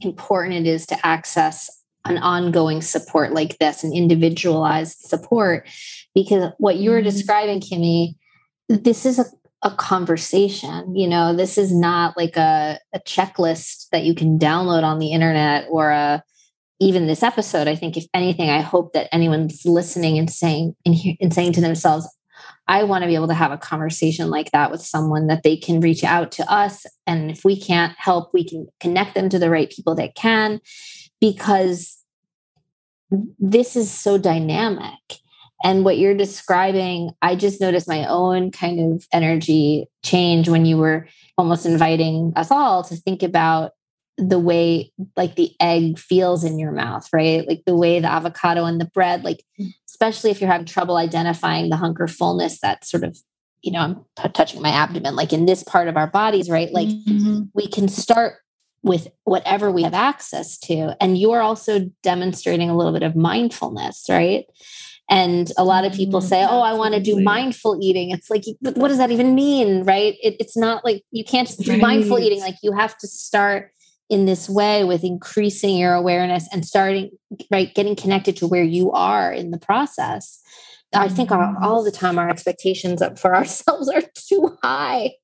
important 0.00 0.54
it 0.54 0.66
is 0.66 0.86
to 0.86 1.06
access 1.06 1.70
an 2.04 2.18
ongoing 2.18 2.82
support 2.82 3.32
like 3.32 3.58
this, 3.58 3.82
an 3.82 3.92
individualized 3.94 4.98
support, 4.98 5.68
because 6.14 6.52
what 6.58 6.76
you 6.76 6.90
were 6.90 6.98
mm-hmm. 6.98 7.08
describing, 7.08 7.60
Kimmie, 7.60 8.14
this 8.68 9.06
is 9.06 9.18
a 9.18 9.24
a 9.64 9.70
conversation. 9.70 10.94
You 10.94 11.08
know, 11.08 11.34
this 11.34 11.56
is 11.56 11.74
not 11.74 12.16
like 12.18 12.36
a, 12.36 12.78
a 12.92 13.00
checklist 13.00 13.88
that 13.90 14.04
you 14.04 14.14
can 14.14 14.38
download 14.38 14.82
on 14.82 14.98
the 14.98 15.12
internet 15.12 15.66
or 15.70 15.90
a 15.90 16.22
even 16.80 17.06
this 17.06 17.22
episode. 17.22 17.66
I 17.66 17.74
think, 17.74 17.96
if 17.96 18.04
anything, 18.12 18.50
I 18.50 18.60
hope 18.60 18.92
that 18.92 19.08
anyone's 19.10 19.64
listening 19.64 20.18
and 20.18 20.30
saying 20.30 20.76
and, 20.84 20.94
and 21.18 21.32
saying 21.32 21.54
to 21.54 21.62
themselves, 21.62 22.06
I 22.66 22.84
want 22.84 23.02
to 23.02 23.08
be 23.08 23.14
able 23.14 23.28
to 23.28 23.34
have 23.34 23.52
a 23.52 23.58
conversation 23.58 24.30
like 24.30 24.50
that 24.52 24.70
with 24.70 24.80
someone 24.80 25.26
that 25.26 25.42
they 25.42 25.56
can 25.56 25.80
reach 25.80 26.02
out 26.02 26.32
to 26.32 26.50
us. 26.50 26.86
And 27.06 27.30
if 27.30 27.44
we 27.44 27.60
can't 27.60 27.94
help, 27.98 28.32
we 28.32 28.42
can 28.42 28.66
connect 28.80 29.14
them 29.14 29.28
to 29.28 29.38
the 29.38 29.50
right 29.50 29.70
people 29.70 29.94
that 29.96 30.14
can, 30.14 30.60
because 31.20 31.98
this 33.38 33.76
is 33.76 33.90
so 33.90 34.16
dynamic. 34.16 34.98
And 35.62 35.84
what 35.84 35.98
you're 35.98 36.16
describing, 36.16 37.10
I 37.22 37.36
just 37.36 37.60
noticed 37.60 37.86
my 37.86 38.06
own 38.06 38.50
kind 38.50 38.94
of 38.94 39.06
energy 39.12 39.86
change 40.02 40.48
when 40.48 40.64
you 40.64 40.78
were 40.78 41.06
almost 41.38 41.64
inviting 41.66 42.32
us 42.36 42.50
all 42.50 42.82
to 42.84 42.96
think 42.96 43.22
about 43.22 43.72
the 44.16 44.38
way 44.38 44.92
like 45.16 45.34
the 45.34 45.52
egg 45.60 45.98
feels 45.98 46.44
in 46.44 46.58
your 46.58 46.72
mouth, 46.72 47.08
right? 47.12 47.46
Like 47.48 47.62
the 47.66 47.76
way 47.76 47.98
the 47.98 48.10
avocado 48.10 48.64
and 48.64 48.80
the 48.80 48.84
bread, 48.86 49.24
like 49.24 49.44
mm. 49.60 49.72
especially 49.88 50.30
if 50.30 50.40
you're 50.40 50.50
having 50.50 50.66
trouble 50.66 50.96
identifying 50.96 51.68
the 51.68 51.76
hunger 51.76 52.06
fullness 52.06 52.60
that 52.60 52.84
sort 52.84 53.02
of, 53.02 53.18
you 53.62 53.72
know, 53.72 53.80
I'm 53.80 54.04
t- 54.16 54.28
touching 54.32 54.62
my 54.62 54.70
abdomen, 54.70 55.16
like 55.16 55.32
in 55.32 55.46
this 55.46 55.64
part 55.64 55.88
of 55.88 55.96
our 55.96 56.06
bodies, 56.06 56.48
right? 56.48 56.72
Like 56.72 56.88
mm-hmm. 56.88 57.42
we 57.54 57.66
can 57.66 57.88
start 57.88 58.36
with 58.82 59.08
whatever 59.24 59.70
we 59.70 59.82
have 59.82 59.94
access 59.94 60.58
to. 60.58 60.94
And 61.00 61.18
you're 61.18 61.40
also 61.40 61.90
demonstrating 62.02 62.70
a 62.70 62.76
little 62.76 62.92
bit 62.92 63.02
of 63.02 63.16
mindfulness, 63.16 64.06
right? 64.08 64.44
And 65.10 65.50
a 65.58 65.64
lot 65.64 65.84
of 65.84 65.92
people 65.92 66.20
mm, 66.20 66.28
say, 66.28 66.46
Oh, 66.48 66.60
I 66.60 66.74
want 66.74 66.94
to 66.94 67.00
do 67.00 67.20
mindful 67.20 67.78
eating. 67.82 68.10
It's 68.10 68.30
like, 68.30 68.44
what 68.60 68.88
does 68.88 68.98
that 68.98 69.10
even 69.10 69.34
mean? 69.34 69.84
Right. 69.84 70.16
It, 70.22 70.36
it's 70.38 70.56
not 70.56 70.84
like 70.84 71.02
you 71.10 71.24
can't 71.24 71.46
just 71.46 71.60
do 71.60 71.72
right. 71.72 71.80
mindful 71.80 72.18
eating. 72.18 72.40
Like 72.40 72.56
you 72.62 72.72
have 72.72 72.96
to 72.98 73.06
start 73.06 73.70
in 74.14 74.26
this 74.26 74.48
way 74.48 74.84
with 74.84 75.02
increasing 75.02 75.76
your 75.76 75.92
awareness 75.92 76.48
and 76.52 76.64
starting, 76.64 77.10
right, 77.50 77.74
getting 77.74 77.96
connected 77.96 78.36
to 78.36 78.46
where 78.46 78.62
you 78.62 78.92
are 78.92 79.32
in 79.32 79.50
the 79.50 79.58
process. 79.58 80.40
I 80.94 81.08
think 81.08 81.32
all, 81.32 81.38
mm-hmm. 81.40 81.64
all 81.64 81.82
the 81.82 81.90
time 81.90 82.16
our 82.20 82.30
expectations 82.30 83.02
up 83.02 83.18
for 83.18 83.34
ourselves 83.36 83.88
are 83.88 84.02
too 84.14 84.56
high. 84.62 85.14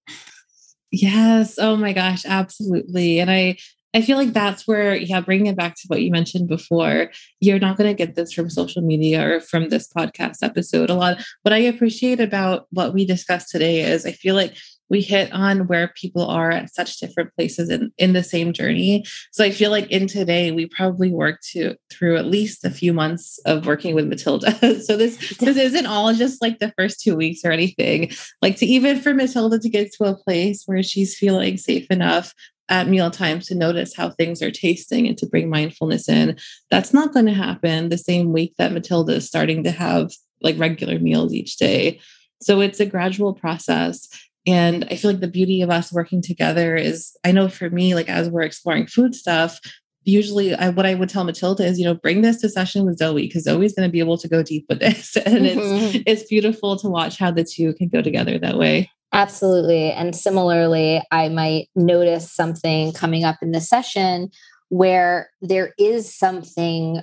Yes. 0.91 1.57
Oh 1.57 1.77
my 1.77 1.93
gosh, 1.93 2.27
absolutely. 2.27 3.21
And 3.21 3.31
I 3.31 3.57
I 3.93 4.03
feel 4.03 4.17
like 4.17 4.33
that's 4.33 4.69
where, 4.69 4.95
yeah, 4.95 5.21
bringing 5.21 5.47
it 5.47 5.57
back 5.57 5.75
to 5.75 5.83
what 5.89 6.01
you 6.01 6.13
mentioned 6.13 6.49
before, 6.49 7.11
you're 7.41 7.59
not 7.59 7.77
going 7.77 7.91
to 7.91 8.07
get 8.07 8.15
this 8.15 8.33
from 8.33 8.49
social 8.49 8.83
media 8.83 9.29
or 9.29 9.41
from 9.41 9.69
this 9.69 9.89
podcast 9.89 10.39
episode. 10.43 10.91
A 10.91 10.95
lot, 10.95 11.19
what 11.43 11.53
I 11.53 11.59
appreciate 11.59 12.21
about 12.21 12.69
what 12.71 12.95
we 12.95 13.05
discussed 13.05 13.49
today 13.51 13.81
is 13.81 14.07
I 14.07 14.13
feel 14.13 14.37
like 14.37 14.57
we 14.91 15.01
hit 15.01 15.33
on 15.33 15.69
where 15.69 15.93
people 15.97 16.27
are 16.27 16.51
at 16.51 16.75
such 16.75 16.99
different 16.99 17.35
places 17.35 17.71
in, 17.71 17.93
in 17.97 18.13
the 18.13 18.25
same 18.25 18.53
journey. 18.53 19.05
So 19.33 19.45
I 19.45 19.53
feel 19.53 19.71
like 19.71 19.91
in 19.91 20.07
today, 20.07 20.51
we 20.51 20.67
probably 20.67 21.11
worked 21.11 21.49
to, 21.53 21.77
through 21.91 22.17
at 22.17 22.27
least 22.27 22.65
a 22.65 22.71
few 22.71 22.93
months 22.93 23.39
of 23.47 23.67
working 23.67 23.95
with 23.95 24.09
Matilda. 24.09 24.53
so 24.83 24.97
this, 24.97 25.39
this 25.39 25.57
isn't 25.57 25.87
all 25.87 26.13
just 26.13 26.43
like 26.43 26.59
the 26.59 26.73
first 26.77 27.01
two 27.01 27.17
weeks 27.17 27.41
or 27.45 27.53
anything. 27.53 28.11
Like 28.43 28.57
to 28.57 28.67
even 28.67 29.01
for 29.01 29.15
Matilda 29.15 29.59
to 29.61 29.69
get 29.69 29.93
to 29.95 30.05
a 30.05 30.17
place 30.17 30.65
where 30.67 30.83
she's 30.83 31.17
feeling 31.17 31.57
safe 31.57 31.87
enough 31.91 32.35
at 32.69 32.89
meal 32.89 33.11
times 33.11 33.47
to 33.47 33.55
notice 33.55 33.95
how 33.95 34.11
things 34.11 34.41
are 34.43 34.51
tasting 34.51 35.07
and 35.07 35.19
to 35.19 35.27
bring 35.27 35.51
mindfulness 35.51 36.09
in. 36.09 36.37
That's 36.71 36.95
not 36.95 37.13
going 37.13 37.27
to 37.27 37.33
happen 37.33 37.89
the 37.89 37.99
same 37.99 38.33
week 38.33 38.55
that 38.59 38.73
Matilda 38.73 39.15
is 39.15 39.27
starting 39.27 39.65
to 39.65 39.71
have 39.73 40.13
like 40.41 40.59
regular 40.59 40.99
meals 40.99 41.35
each 41.35 41.57
day. 41.57 42.01
So 42.41 42.61
it's 42.61 42.81
a 42.81 42.87
gradual 42.87 43.35
process. 43.35 44.09
And 44.47 44.87
I 44.91 44.97
feel 44.97 45.11
like 45.11 45.21
the 45.21 45.29
beauty 45.29 45.63
of 45.63 45.71
us 45.71 45.93
working 45.93 46.23
together 46.23 46.75
is, 46.75 47.17
I 47.25 47.33
know 47.33 47.49
for 47.49 47.69
me, 47.71 47.95
like 47.95 48.09
as 48.09 48.31
we're 48.31 48.43
exploring 48.43 48.87
food 48.87 49.15
stuff, 49.15 49.61
usually 50.05 50.55
I, 50.55 50.71
what 50.71 50.87
I 50.87 50.95
would 50.95 51.09
tell 51.09 51.25
Matilda 51.25 51.65
is, 51.65 51.79
you 51.79 51.85
know, 51.85 51.95
bring 51.95 52.23
this 52.23 52.41
to 52.41 52.49
session 52.49 52.87
with 52.87 52.99
Zoe 52.99 53.27
because 53.27 53.45
Zoe's 53.45 53.75
going 53.75 53.89
to 53.89 53.93
be 53.93 54.01
able 54.01 54.19
to 54.19 54.29
go 54.29 54.43
deep 54.43 54.67
with 54.69 54.81
this. 54.81 55.17
And 55.27 55.45
mm-hmm. 55.45 55.97
it's 55.97 56.05
it's 56.07 56.29
beautiful 56.29 56.77
to 56.79 56.89
watch 56.89 57.19
how 57.19 57.31
the 57.31 57.45
two 57.45 57.75
can 57.75 57.89
go 57.89 58.01
together 58.01 58.39
that 58.39 58.57
way. 58.57 58.91
Absolutely. 59.13 59.91
And 59.91 60.15
similarly, 60.15 61.03
I 61.11 61.29
might 61.29 61.69
notice 61.75 62.33
something 62.33 62.93
coming 62.93 63.25
up 63.25 63.39
in 63.43 63.51
the 63.51 63.61
session 63.61 64.31
where 64.69 65.31
there 65.43 65.75
is 65.79 66.15
something 66.15 67.03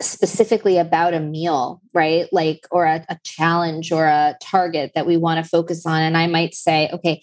specifically 0.00 0.78
about 0.78 1.14
a 1.14 1.20
meal, 1.20 1.80
right? 1.94 2.26
Like, 2.32 2.66
or 2.70 2.84
a, 2.84 3.04
a 3.08 3.18
challenge 3.24 3.92
or 3.92 4.06
a 4.06 4.36
target 4.40 4.92
that 4.94 5.06
we 5.06 5.16
want 5.16 5.42
to 5.42 5.48
focus 5.48 5.86
on. 5.86 6.02
And 6.02 6.16
I 6.16 6.26
might 6.26 6.54
say, 6.54 6.90
okay, 6.92 7.22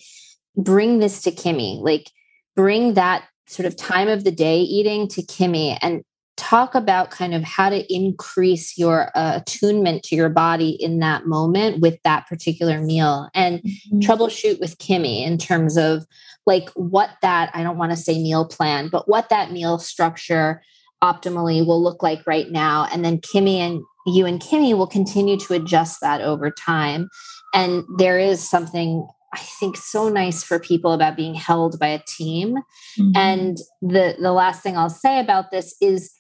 bring 0.56 1.00
this 1.00 1.22
to 1.24 1.32
Kimmie, 1.32 1.80
like, 1.82 2.12
bring 2.56 2.94
that 2.94 3.26
sort 3.48 3.66
of 3.66 3.76
time 3.76 4.08
of 4.08 4.24
the 4.24 4.32
day 4.32 4.60
eating 4.62 5.08
to 5.10 5.22
Kimmie 5.22 5.78
and 5.82 6.04
talk 6.36 6.74
about 6.74 7.12
kind 7.12 7.36
of 7.36 7.44
how 7.44 7.70
to 7.70 7.94
increase 7.94 8.78
your 8.78 9.12
uh, 9.16 9.40
attunement 9.42 10.04
to 10.04 10.16
your 10.16 10.30
body 10.30 10.72
in 10.72 11.00
that 11.00 11.28
moment 11.28 11.80
with 11.80 12.02
that 12.04 12.28
particular 12.28 12.82
meal 12.82 13.30
and 13.36 13.60
mm-hmm. 13.60 14.00
troubleshoot 14.00 14.60
with 14.60 14.78
Kimmie 14.80 15.24
in 15.24 15.38
terms 15.38 15.78
of 15.78 16.06
like 16.46 16.70
what 16.72 17.12
that 17.22 17.52
I 17.54 17.64
don't 17.64 17.78
want 17.78 17.92
to 17.92 17.98
say 17.98 18.22
meal 18.22 18.46
plan, 18.46 18.90
but 18.90 19.08
what 19.08 19.30
that 19.30 19.52
meal 19.52 19.78
structure 19.78 20.62
optimally 21.04 21.66
will 21.66 21.84
look 21.84 22.02
like 22.02 22.26
right 22.26 22.50
now. 22.50 22.88
And 22.92 23.04
then 23.04 23.20
Kimmie 23.20 23.58
and 23.58 23.84
you 24.08 24.26
and 24.26 24.42
Kimmie 24.42 24.76
will 24.76 24.88
continue 24.88 25.38
to 25.38 25.54
adjust 25.54 26.00
that 26.02 26.22
over 26.22 26.50
time. 26.50 27.10
And 27.54 27.84
there 27.98 28.18
is 28.18 28.48
something 28.48 29.08
I 29.34 29.40
think 29.60 29.78
so 29.78 30.10
nice 30.10 30.44
for 30.44 30.60
people 30.60 30.94
about 30.94 31.16
being 31.16 31.34
held 31.34 31.80
by 31.80 31.88
a 31.88 32.04
team. 32.08 32.56
Mm-hmm. 33.00 33.12
And 33.16 33.58
the 33.82 34.16
the 34.20 34.32
last 34.32 34.62
thing 34.64 34.78
I'll 34.78 34.90
say 34.90 35.20
about 35.20 35.52
this 35.52 35.76
is 35.82 36.14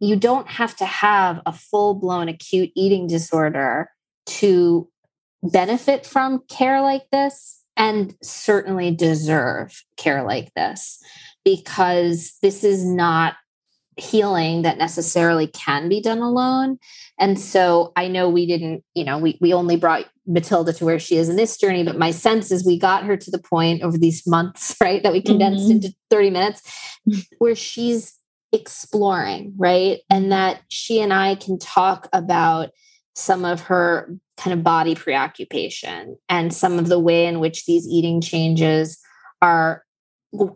you 0.00 0.16
don't 0.16 0.48
have 0.48 0.74
to 0.76 0.84
have 0.84 1.40
a 1.46 1.52
full 1.52 1.94
blown 1.94 2.28
acute 2.28 2.70
eating 2.74 3.06
disorder 3.06 3.88
to 4.26 4.88
benefit 5.42 6.06
from 6.06 6.42
care 6.48 6.80
like 6.80 7.04
this 7.12 7.62
and 7.76 8.14
certainly 8.22 8.94
deserve 8.94 9.82
care 9.96 10.22
like 10.22 10.52
this 10.54 11.02
because 11.44 12.36
this 12.40 12.64
is 12.64 12.84
not 12.84 13.34
healing 13.96 14.62
that 14.62 14.78
necessarily 14.78 15.46
can 15.46 15.88
be 15.88 16.00
done 16.00 16.18
alone 16.18 16.78
and 17.18 17.38
so 17.38 17.92
i 17.96 18.08
know 18.08 18.28
we 18.28 18.46
didn't 18.46 18.82
you 18.94 19.04
know 19.04 19.18
we, 19.18 19.38
we 19.40 19.52
only 19.52 19.76
brought 19.76 20.06
matilda 20.26 20.72
to 20.72 20.84
where 20.84 20.98
she 20.98 21.16
is 21.16 21.28
in 21.28 21.36
this 21.36 21.56
journey 21.56 21.84
but 21.84 21.98
my 21.98 22.10
sense 22.10 22.50
is 22.50 22.66
we 22.66 22.78
got 22.78 23.04
her 23.04 23.16
to 23.16 23.30
the 23.30 23.38
point 23.38 23.82
over 23.82 23.96
these 23.96 24.26
months 24.26 24.74
right 24.80 25.02
that 25.02 25.12
we 25.12 25.22
condensed 25.22 25.64
mm-hmm. 25.64 25.84
into 25.84 25.94
30 26.10 26.30
minutes 26.30 26.62
where 27.38 27.54
she's 27.54 28.18
exploring, 28.54 29.52
right? 29.56 30.00
And 30.08 30.32
that 30.32 30.62
she 30.68 31.00
and 31.00 31.12
I 31.12 31.34
can 31.34 31.58
talk 31.58 32.08
about 32.12 32.70
some 33.14 33.44
of 33.44 33.62
her 33.62 34.16
kind 34.36 34.54
of 34.54 34.64
body 34.64 34.94
preoccupation 34.94 36.16
and 36.28 36.54
some 36.54 36.78
of 36.78 36.88
the 36.88 36.98
way 36.98 37.26
in 37.26 37.40
which 37.40 37.66
these 37.66 37.86
eating 37.86 38.20
changes 38.20 38.98
are 39.42 39.83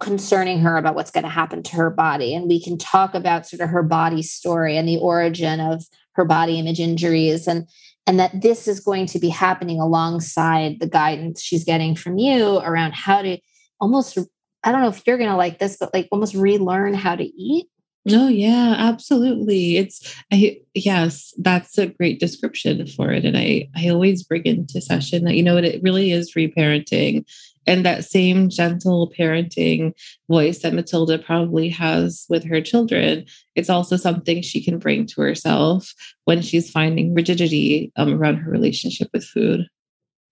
concerning 0.01 0.61
her 0.61 0.77
about 0.77 0.95
what's 0.95 1.11
going 1.11 1.25
to 1.25 1.31
happen 1.31 1.63
to 1.63 1.77
her 1.77 1.91
body. 1.91 2.35
And 2.35 2.49
we 2.49 2.63
can 2.63 2.79
talk 2.79 3.15
about 3.15 3.47
sort 3.47 3.61
of 3.61 3.71
her 3.71 3.83
body 3.83 4.23
story 4.23 4.77
and 4.77 4.89
the 4.89 4.99
origin 4.99 5.61
of 5.61 5.85
her 6.13 6.25
body 6.25 6.59
image 6.59 6.81
injuries 6.81 7.47
and 7.47 7.67
and 8.07 8.19
that 8.19 8.41
this 8.41 8.67
is 8.67 8.81
going 8.81 9.05
to 9.05 9.19
be 9.19 9.29
happening 9.29 9.79
alongside 9.79 10.81
the 10.81 10.89
guidance 10.89 11.43
she's 11.43 11.65
getting 11.65 11.95
from 11.95 12.17
you 12.17 12.59
around 12.61 12.95
how 12.95 13.23
to 13.23 13.39
almost 13.81 14.19
I 14.65 14.73
don't 14.73 14.83
know 14.83 14.89
if 14.89 15.07
you're 15.07 15.19
going 15.19 15.31
to 15.31 15.37
like 15.37 15.61
this, 15.61 15.77
but 15.79 15.95
like 15.95 16.09
almost 16.11 16.35
relearn 16.35 16.95
how 16.95 17.15
to 17.15 17.25
eat 17.25 17.69
Oh 18.11 18.29
yeah, 18.29 18.75
absolutely. 18.79 19.77
It's 19.77 20.17
I 20.33 20.61
yes, 20.75 21.35
that's 21.39 21.77
a 21.79 21.89
great 21.89 22.21
description 22.21 22.87
for 22.87 23.13
it. 23.13 23.25
And 23.25 23.37
I 23.37 23.69
I 23.77 23.89
always 23.89 24.23
bring 24.23 24.45
into 24.45 24.81
session 24.81 25.25
that 25.25 25.35
you 25.35 25.43
know 25.43 25.55
what 25.55 25.65
it 25.65 25.83
really 25.83 26.13
is 26.13 26.35
reparenting. 26.35 27.25
And 27.69 27.85
that 27.85 28.05
same 28.05 28.49
gentle 28.49 29.13
parenting 29.17 29.93
voice 30.31 30.61
that 30.61 30.73
Matilda 30.73 31.19
probably 31.19 31.69
has 31.69 32.25
with 32.31 32.43
her 32.45 32.63
children, 32.63 33.27
it's 33.55 33.69
also 33.69 33.97
something 33.97 34.41
she 34.41 34.65
can 34.65 34.79
bring 34.79 35.05
to 35.07 35.21
herself 35.21 35.93
when 36.25 36.41
she's 36.41 36.71
finding 36.71 37.15
rigidity 37.15 37.93
um, 37.97 38.15
around 38.15 38.37
her 38.37 38.51
relationship 38.51 39.09
with 39.13 39.23
food. 39.23 39.69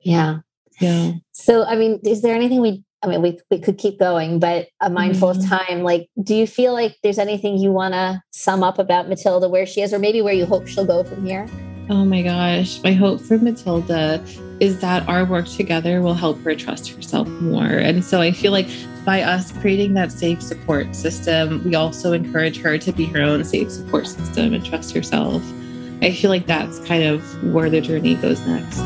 Yeah. 0.00 0.38
Yeah. 0.80 1.12
So, 1.32 1.64
I 1.64 1.76
mean, 1.76 2.00
is 2.04 2.22
there 2.22 2.34
anything 2.34 2.62
we 2.62 2.82
I 3.02 3.08
mean, 3.08 3.20
we, 3.20 3.38
we 3.50 3.60
could 3.60 3.76
keep 3.76 3.98
going, 3.98 4.40
but 4.40 4.68
a 4.80 4.88
mindful 4.88 5.28
mm-hmm. 5.28 5.40
of 5.40 5.48
time, 5.48 5.82
like, 5.82 6.08
do 6.20 6.34
you 6.34 6.46
feel 6.46 6.72
like 6.72 6.96
there's 7.02 7.18
anything 7.18 7.58
you 7.58 7.70
want 7.70 7.92
to 7.92 8.22
sum 8.32 8.62
up 8.62 8.78
about 8.78 9.08
Matilda, 9.08 9.48
where 9.48 9.66
she 9.66 9.82
is, 9.82 9.92
or 9.92 9.98
maybe 9.98 10.22
where 10.22 10.32
you 10.32 10.46
hope 10.46 10.66
she'll 10.66 10.86
go 10.86 11.04
from 11.04 11.24
here? 11.24 11.46
Oh 11.90 12.04
my 12.04 12.22
gosh. 12.22 12.82
My 12.82 12.92
hope 12.92 13.20
for 13.20 13.38
Matilda 13.38 14.24
is 14.60 14.80
that 14.80 15.06
our 15.08 15.24
work 15.24 15.46
together 15.46 16.00
will 16.00 16.14
help 16.14 16.42
her 16.42 16.54
trust 16.54 16.90
herself 16.90 17.28
more. 17.28 17.66
And 17.66 18.04
so 18.04 18.20
I 18.20 18.32
feel 18.32 18.52
like 18.52 18.68
by 19.04 19.22
us 19.22 19.52
creating 19.52 19.94
that 19.94 20.10
safe 20.10 20.42
support 20.42 20.94
system, 20.96 21.62
we 21.64 21.74
also 21.74 22.12
encourage 22.12 22.58
her 22.60 22.78
to 22.78 22.92
be 22.92 23.06
her 23.06 23.20
own 23.20 23.44
safe 23.44 23.70
support 23.70 24.06
system 24.06 24.54
and 24.54 24.64
trust 24.64 24.94
herself. 24.94 25.42
I 26.02 26.12
feel 26.12 26.30
like 26.30 26.46
that's 26.46 26.78
kind 26.80 27.02
of 27.02 27.52
where 27.52 27.70
the 27.70 27.80
journey 27.80 28.14
goes 28.16 28.44
next. 28.46 28.80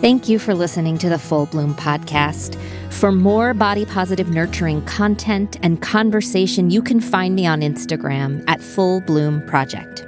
Thank 0.00 0.30
you 0.30 0.38
for 0.38 0.54
listening 0.54 0.96
to 0.98 1.10
the 1.10 1.18
Full 1.18 1.44
Bloom 1.46 1.74
podcast. 1.74 2.58
For 3.00 3.10
more 3.10 3.54
body 3.54 3.86
positive 3.86 4.28
nurturing 4.28 4.84
content 4.84 5.56
and 5.62 5.80
conversation, 5.80 6.68
you 6.70 6.82
can 6.82 7.00
find 7.00 7.34
me 7.34 7.46
on 7.46 7.62
Instagram 7.62 8.44
at 8.46 8.60
Full 8.60 9.00
Bloom 9.00 9.40
Project. 9.46 10.06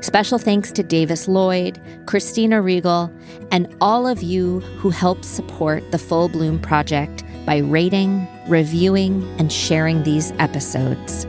Special 0.00 0.40
thanks 0.40 0.72
to 0.72 0.82
Davis 0.82 1.28
Lloyd, 1.28 1.80
Christina 2.06 2.60
Regal, 2.60 3.08
and 3.52 3.72
all 3.80 4.08
of 4.08 4.20
you 4.20 4.58
who 4.78 4.90
help 4.90 5.24
support 5.24 5.88
the 5.92 5.98
Full 5.98 6.28
Bloom 6.28 6.58
Project 6.58 7.22
by 7.46 7.58
rating, 7.58 8.26
reviewing, 8.48 9.22
and 9.38 9.52
sharing 9.52 10.02
these 10.02 10.32
episodes. 10.40 11.28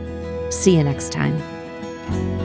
See 0.50 0.76
you 0.76 0.82
next 0.82 1.12
time. 1.12 2.35